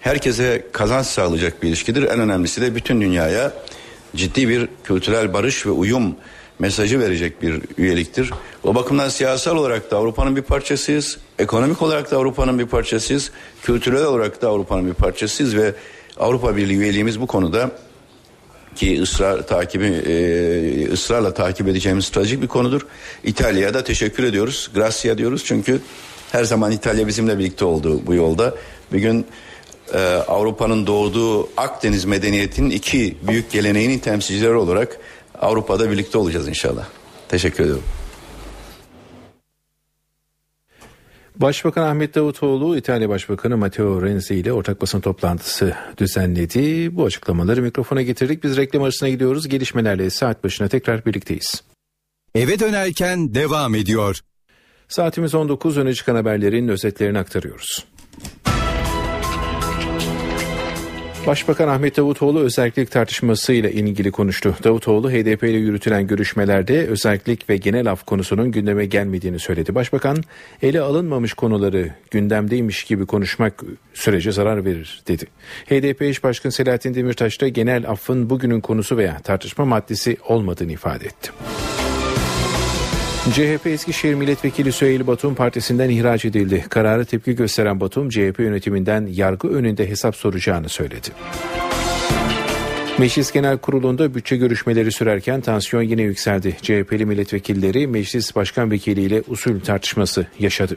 herkese 0.00 0.66
kazanç 0.72 1.06
sağlayacak 1.06 1.62
bir 1.62 1.68
ilişkidir. 1.68 2.02
En 2.02 2.20
önemlisi 2.20 2.60
de 2.60 2.74
bütün 2.74 3.00
dünyaya 3.00 3.52
ciddi 4.16 4.48
bir 4.48 4.68
kültürel 4.84 5.32
barış 5.32 5.66
ve 5.66 5.70
uyum 5.70 6.16
mesajı 6.58 7.00
verecek 7.00 7.42
bir 7.42 7.62
üyeliktir. 7.78 8.30
O 8.64 8.74
bakımdan 8.74 9.08
siyasal 9.08 9.56
olarak 9.56 9.90
da 9.90 9.96
Avrupa'nın 9.96 10.36
bir 10.36 10.42
parçasıyız. 10.42 11.18
Ekonomik 11.38 11.82
olarak 11.82 12.10
da 12.10 12.16
Avrupa'nın 12.16 12.58
bir 12.58 12.66
parçasıyız. 12.66 13.30
Kültürel 13.62 14.04
olarak 14.04 14.42
da 14.42 14.48
Avrupa'nın 14.48 14.86
bir 14.86 14.94
parçasıyız 14.94 15.56
ve 15.56 15.74
Avrupa 16.20 16.56
Birliği 16.56 16.76
üyeliğimiz 16.76 17.20
bu 17.20 17.26
konuda 17.26 17.70
ki 18.76 19.02
ısrar 19.02 19.46
takibi 19.46 19.86
e, 19.86 20.92
ısrarla 20.92 21.34
takip 21.34 21.68
edeceğimiz 21.68 22.04
stratejik 22.04 22.42
bir 22.42 22.48
konudur. 22.48 22.86
İtalya'ya 23.24 23.74
da 23.74 23.84
teşekkür 23.84 24.24
ediyoruz. 24.24 24.70
Gracia 24.74 25.18
diyoruz 25.18 25.42
çünkü 25.44 25.80
her 26.32 26.44
zaman 26.44 26.72
İtalya 26.72 27.06
bizimle 27.06 27.38
birlikte 27.38 27.64
oldu 27.64 28.06
bu 28.06 28.14
yolda. 28.14 28.54
Bir 28.92 28.98
gün 28.98 29.26
e, 29.94 29.98
Avrupa'nın 30.28 30.86
doğduğu 30.86 31.48
Akdeniz 31.56 32.04
medeniyetinin 32.04 32.70
iki 32.70 33.16
büyük 33.22 33.50
geleneğinin 33.50 33.98
temsilcileri 33.98 34.54
olarak 34.54 34.98
Avrupa'da 35.40 35.90
birlikte 35.90 36.18
olacağız 36.18 36.48
inşallah. 36.48 36.84
Teşekkür 37.28 37.64
ediyorum. 37.64 37.84
Başbakan 41.36 41.82
Ahmet 41.82 42.14
Davutoğlu 42.14 42.76
İtalya 42.76 43.08
Başbakanı 43.08 43.56
Matteo 43.56 44.02
Renzi 44.02 44.34
ile 44.34 44.52
ortak 44.52 44.80
basın 44.80 45.00
toplantısı 45.00 45.74
düzenledi. 45.98 46.96
Bu 46.96 47.04
açıklamaları 47.04 47.62
mikrofona 47.62 48.02
getirdik. 48.02 48.44
Biz 48.44 48.56
reklam 48.56 48.82
arasına 48.82 49.08
gidiyoruz. 49.08 49.48
Gelişmelerle 49.48 50.10
saat 50.10 50.44
başına 50.44 50.68
tekrar 50.68 51.06
birlikteyiz. 51.06 51.62
Eve 52.34 52.58
dönerken 52.58 53.34
devam 53.34 53.74
ediyor. 53.74 54.20
Saatimiz 54.88 55.34
19 55.34 55.78
öne 55.78 55.94
çıkan 55.94 56.14
haberlerin 56.14 56.68
özetlerini 56.68 57.18
aktarıyoruz. 57.18 57.84
Başbakan 61.26 61.68
Ahmet 61.68 61.96
Davutoğlu 61.96 62.40
özellik 62.40 62.90
tartışmasıyla 62.90 63.70
ilgili 63.70 64.10
konuştu. 64.10 64.56
Davutoğlu 64.64 65.10
HDP 65.10 65.42
ile 65.42 65.56
yürütülen 65.56 66.06
görüşmelerde 66.06 66.86
özellik 66.86 67.50
ve 67.50 67.56
genel 67.56 67.90
af 67.90 68.04
konusunun 68.04 68.50
gündeme 68.50 68.86
gelmediğini 68.86 69.38
söyledi. 69.38 69.74
Başbakan 69.74 70.16
ele 70.62 70.80
alınmamış 70.80 71.34
konuları 71.34 71.90
gündemdeymiş 72.10 72.84
gibi 72.84 73.06
konuşmak 73.06 73.62
sürece 73.94 74.32
zarar 74.32 74.64
verir 74.64 75.02
dedi. 75.08 75.24
HDP 75.66 76.02
eş 76.02 76.24
başkan 76.24 76.50
Selahattin 76.50 76.94
Demirtaş 76.94 77.40
da 77.40 77.48
genel 77.48 77.90
affın 77.90 78.30
bugünün 78.30 78.60
konusu 78.60 78.96
veya 78.96 79.18
tartışma 79.18 79.64
maddesi 79.64 80.16
olmadığını 80.28 80.72
ifade 80.72 81.06
etti. 81.06 81.30
CHP 83.32 83.66
Eskişehir 83.66 84.14
Milletvekili 84.14 84.72
Süheyl 84.72 85.06
Batum 85.06 85.34
partisinden 85.34 85.90
ihraç 85.90 86.24
edildi. 86.24 86.64
Kararı 86.68 87.04
tepki 87.04 87.36
gösteren 87.36 87.80
Batum 87.80 88.08
CHP 88.08 88.38
yönetiminden 88.38 89.08
yargı 89.12 89.48
önünde 89.48 89.88
hesap 89.88 90.16
soracağını 90.16 90.68
söyledi. 90.68 91.08
Meclis 92.98 93.32
Genel 93.32 93.58
Kurulu'nda 93.58 94.14
bütçe 94.14 94.36
görüşmeleri 94.36 94.92
sürerken 94.92 95.40
tansiyon 95.40 95.82
yine 95.82 96.02
yükseldi. 96.02 96.56
CHP'li 96.62 97.06
milletvekilleri 97.06 97.86
meclis 97.86 98.36
başkan 98.36 98.70
vekiliyle 98.70 99.22
usul 99.28 99.60
tartışması 99.60 100.26
yaşadı. 100.38 100.76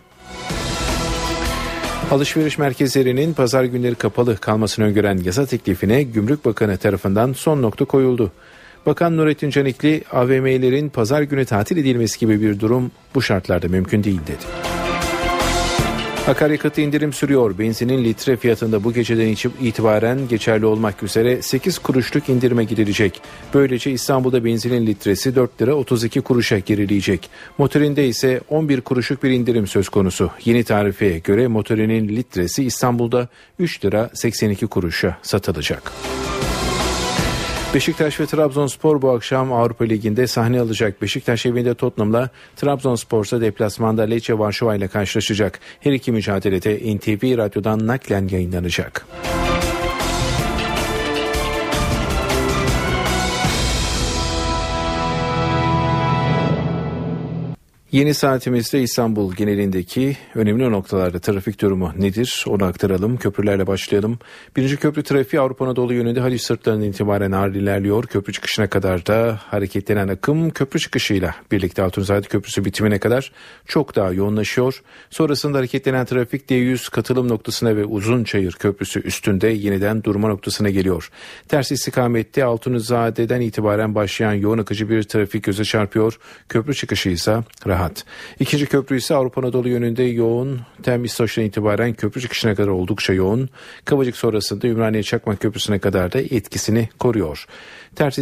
Alışveriş 2.12 2.58
merkezlerinin 2.58 3.34
pazar 3.34 3.64
günleri 3.64 3.96
kapalı 3.96 4.38
kalmasını 4.38 4.86
öngören 4.86 5.18
yasa 5.18 5.46
teklifine 5.46 6.04
Gümrük 6.04 6.46
Bakanı 6.46 6.78
tarafından 6.78 7.34
son 7.34 7.62
nokta 7.62 7.86
koyuldu. 7.86 8.32
Bakan 8.86 9.18
Nurettin 9.18 9.50
Canikli 9.50 10.04
AVM'lerin 10.12 10.90
pazar 10.90 11.22
günü 11.22 11.46
tatil 11.46 11.78
edilmesi 11.78 12.20
gibi 12.20 12.42
bir 12.42 12.60
durum 12.60 12.92
bu 13.16 13.22
şartlarda 13.22 13.68
mümkün 13.68 14.04
değil 14.04 14.22
dedi. 14.28 14.78
Akaryakıt 16.28 16.78
indirim 16.78 17.14
sürüyor. 17.14 17.60
Benzinin 17.60 18.04
litre 18.04 18.38
fiyatında 18.38 18.84
bu 18.84 18.94
geceden 18.94 19.36
itibaren 19.62 20.28
geçerli 20.28 20.66
olmak 20.66 21.04
üzere 21.04 21.42
8 21.42 21.80
kuruşluk 21.80 22.30
indirime 22.30 22.64
gidilecek. 22.64 23.22
Böylece 23.54 23.92
İstanbul'da 23.92 24.46
benzinin 24.46 24.88
litresi 24.88 25.36
4 25.36 25.62
lira 25.62 25.74
32 25.76 26.22
kuruşa 26.22 26.60
gerileyecek. 26.60 27.30
Motorinde 27.58 28.08
ise 28.08 28.42
11 28.50 28.82
kuruşluk 28.82 29.24
bir 29.24 29.30
indirim 29.30 29.68
söz 29.68 29.90
konusu. 29.90 30.32
Yeni 30.46 30.64
tarifeye 30.64 31.20
göre 31.20 31.48
motorinin 31.48 32.08
litresi 32.08 32.64
İstanbul'da 32.64 33.28
3 33.60 33.86
lira 33.86 34.10
82 34.14 34.68
kuruşa 34.68 35.18
satılacak. 35.22 35.92
Beşiktaş 37.74 38.20
ve 38.20 38.26
Trabzonspor 38.26 39.02
bu 39.02 39.10
akşam 39.10 39.54
Avrupa 39.54 39.86
Ligi'nde 39.86 40.28
sahne 40.28 40.62
alacak. 40.62 41.02
Beşiktaş 41.02 41.46
evinde 41.46 41.74
Tottenham'la 41.74 42.30
Trabzonspor 42.56 43.26
ise 43.26 43.42
deplasmanda 43.42 44.02
Lecce 44.02 44.40
Varşova 44.40 44.76
ile 44.76 44.88
karşılaşacak. 44.88 45.60
Her 45.80 45.92
iki 45.92 46.12
mücadelede 46.12 46.96
NTV 46.96 47.38
Radyo'dan 47.38 47.88
naklen 47.88 48.28
yayınlanacak. 48.28 49.08
Yeni 57.92 58.14
saatimizde 58.14 58.82
İstanbul 58.82 59.34
genelindeki 59.34 60.18
önemli 60.36 60.72
noktalarda 60.72 61.20
trafik 61.20 61.62
durumu 61.62 61.94
nedir? 61.98 62.46
Onu 62.48 62.64
aktaralım. 62.66 63.18
Köprülerle 63.18 63.68
başlayalım. 63.68 64.20
Birinci 64.56 64.78
köprü 64.78 65.04
trafiği 65.04 65.42
Avrupa 65.42 65.66
Anadolu 65.66 65.94
yönünde 65.94 66.20
Haliç 66.20 66.42
sırtlarından 66.42 66.86
itibaren 66.86 67.32
ağır 67.32 67.56
ilerliyor. 67.56 68.04
Köprü 68.04 68.34
çıkışına 68.34 68.68
kadar 68.68 69.06
da 69.06 69.40
hareketlenen 69.46 70.08
akım 70.08 70.50
köprü 70.50 70.80
çıkışıyla 70.80 71.36
birlikte 71.52 71.84
Altunzade 71.84 72.28
Köprüsü 72.28 72.66
bitimine 72.66 73.00
kadar 73.00 73.32
çok 73.66 73.96
daha 73.96 74.12
yoğunlaşıyor. 74.12 74.82
Sonrasında 75.10 75.58
hareketlenen 75.58 76.06
trafik 76.06 76.50
D100 76.52 76.92
katılım 76.92 77.28
noktasına 77.28 77.76
ve 77.76 77.86
Uzunçayır 77.86 78.52
Köprüsü 78.52 79.00
üstünde 79.00 79.48
yeniden 79.48 80.04
durma 80.04 80.28
noktasına 80.28 80.70
geliyor. 80.70 81.10
Ters 81.48 81.72
istikamette 81.72 82.44
Altunzade'den 82.44 83.42
itibaren 83.42 83.96
başlayan 83.96 84.34
yoğun 84.34 84.58
akıcı 84.58 84.90
bir 84.90 85.04
trafik 85.04 85.44
göze 85.44 85.64
çarpıyor. 85.64 86.20
Köprü 86.50 86.76
çıkışı 86.76 87.10
ise 87.10 87.44
rahat. 87.78 88.06
İkinci 88.40 88.66
köprü 88.66 88.98
ise 88.98 89.16
Avrupa 89.16 89.42
Anadolu 89.42 89.70
yönünde 89.70 90.04
yoğun. 90.04 90.62
Tem 90.84 91.06
İstoç'tan 91.06 91.46
itibaren 91.46 91.94
köprü 91.94 92.22
çıkışına 92.22 92.56
kadar 92.56 92.68
oldukça 92.68 93.14
yoğun. 93.14 93.50
Kavacık 93.86 94.18
sonrasında 94.18 94.68
Ümraniye 94.68 95.04
Çakmak 95.04 95.40
Köprüsü'ne 95.40 95.80
kadar 95.80 96.14
da 96.14 96.20
etkisini 96.20 96.90
koruyor. 97.00 97.46
Ters 97.98 98.20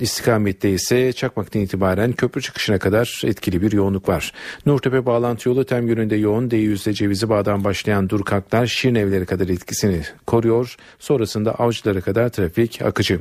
istikamette 0.00 0.70
ise 0.70 1.12
Çakmak'tan 1.12 1.62
itibaren 1.62 2.12
köprü 2.12 2.42
çıkışına 2.42 2.78
kadar 2.78 3.22
etkili 3.24 3.62
bir 3.62 3.72
yoğunluk 3.72 4.08
var. 4.08 4.32
Nurtepe 4.66 5.06
bağlantı 5.06 5.48
yolu 5.48 5.64
tem 5.64 5.88
yönünde 5.88 6.16
yoğun. 6.16 6.48
D100'de 6.48 6.92
Cevizi 6.92 7.28
Bağ'dan 7.28 7.64
başlayan 7.64 8.08
Durkaklar 8.08 8.66
Şirinevleri 8.66 9.26
kadar 9.26 9.48
etkisini 9.48 10.02
koruyor. 10.26 10.76
Sonrasında 10.98 11.54
Avcılara 11.54 12.00
kadar 12.00 12.28
trafik 12.28 12.82
akıcı. 12.82 13.20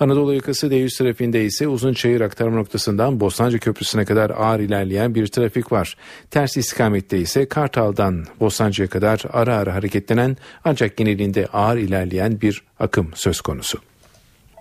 Anadolu 0.00 0.34
yakası 0.34 0.66
D100 0.66 0.98
trafiğinde 0.98 1.44
ise 1.44 1.68
Uzunçayır 1.68 2.20
aktarma 2.20 2.56
noktasından 2.56 3.20
Bostancı 3.20 3.58
Köprüsü'ne 3.58 4.04
kadar 4.04 4.30
ağır 4.30 4.60
ilerleyen 4.60 5.14
bir 5.14 5.26
trafik 5.26 5.72
var. 5.72 5.96
Ters 6.30 6.56
istikamette 6.56 7.18
ise 7.18 7.48
Kartal'dan 7.48 8.24
Bostancı'ya 8.40 8.88
kadar 8.88 9.22
ara 9.32 9.56
ara 9.56 9.74
hareketlenen 9.74 10.36
ancak 10.64 10.96
genelinde 10.96 11.46
ağır 11.46 11.76
ilerleyen 11.76 12.40
bir 12.40 12.62
akım 12.78 13.10
söz 13.14 13.40
konusu. 13.40 13.78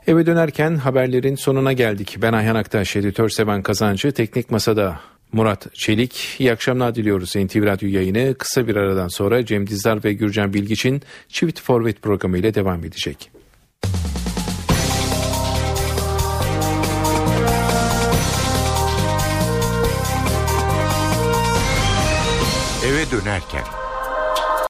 Eve 0.08 0.26
dönerken 0.26 0.76
haberlerin 0.76 1.36
sonuna 1.36 1.74
geldik. 1.74 2.18
Ben 2.22 2.34
Ayhan 2.34 2.56
Aktaş, 2.56 2.96
editör 2.96 3.30
Seven 3.30 3.62
Kazancı, 3.62 4.12
teknik 4.12 4.52
masada 4.52 5.00
Murat 5.32 5.68
Çelik. 5.76 6.36
İyi 6.40 6.52
akşamlar 6.52 6.96
diliyoruz 6.96 7.36
NTV 7.36 7.66
Radyo 7.66 7.90
yayını. 7.90 8.36
Kısa 8.38 8.68
bir 8.68 8.76
aradan 8.76 9.08
sonra 9.08 9.46
Cem 9.46 9.68
Dizdar 9.68 10.04
ve 10.04 10.14
Gürcan 10.14 10.54
Bilgiç'in 10.54 11.02
Çift 11.30 11.62
Forvet 11.62 12.02
programı 12.02 12.38
ile 12.38 12.54
devam 12.54 12.86
edecek. 12.86 13.32
Eve 22.86 23.12
dönerken 23.12 23.64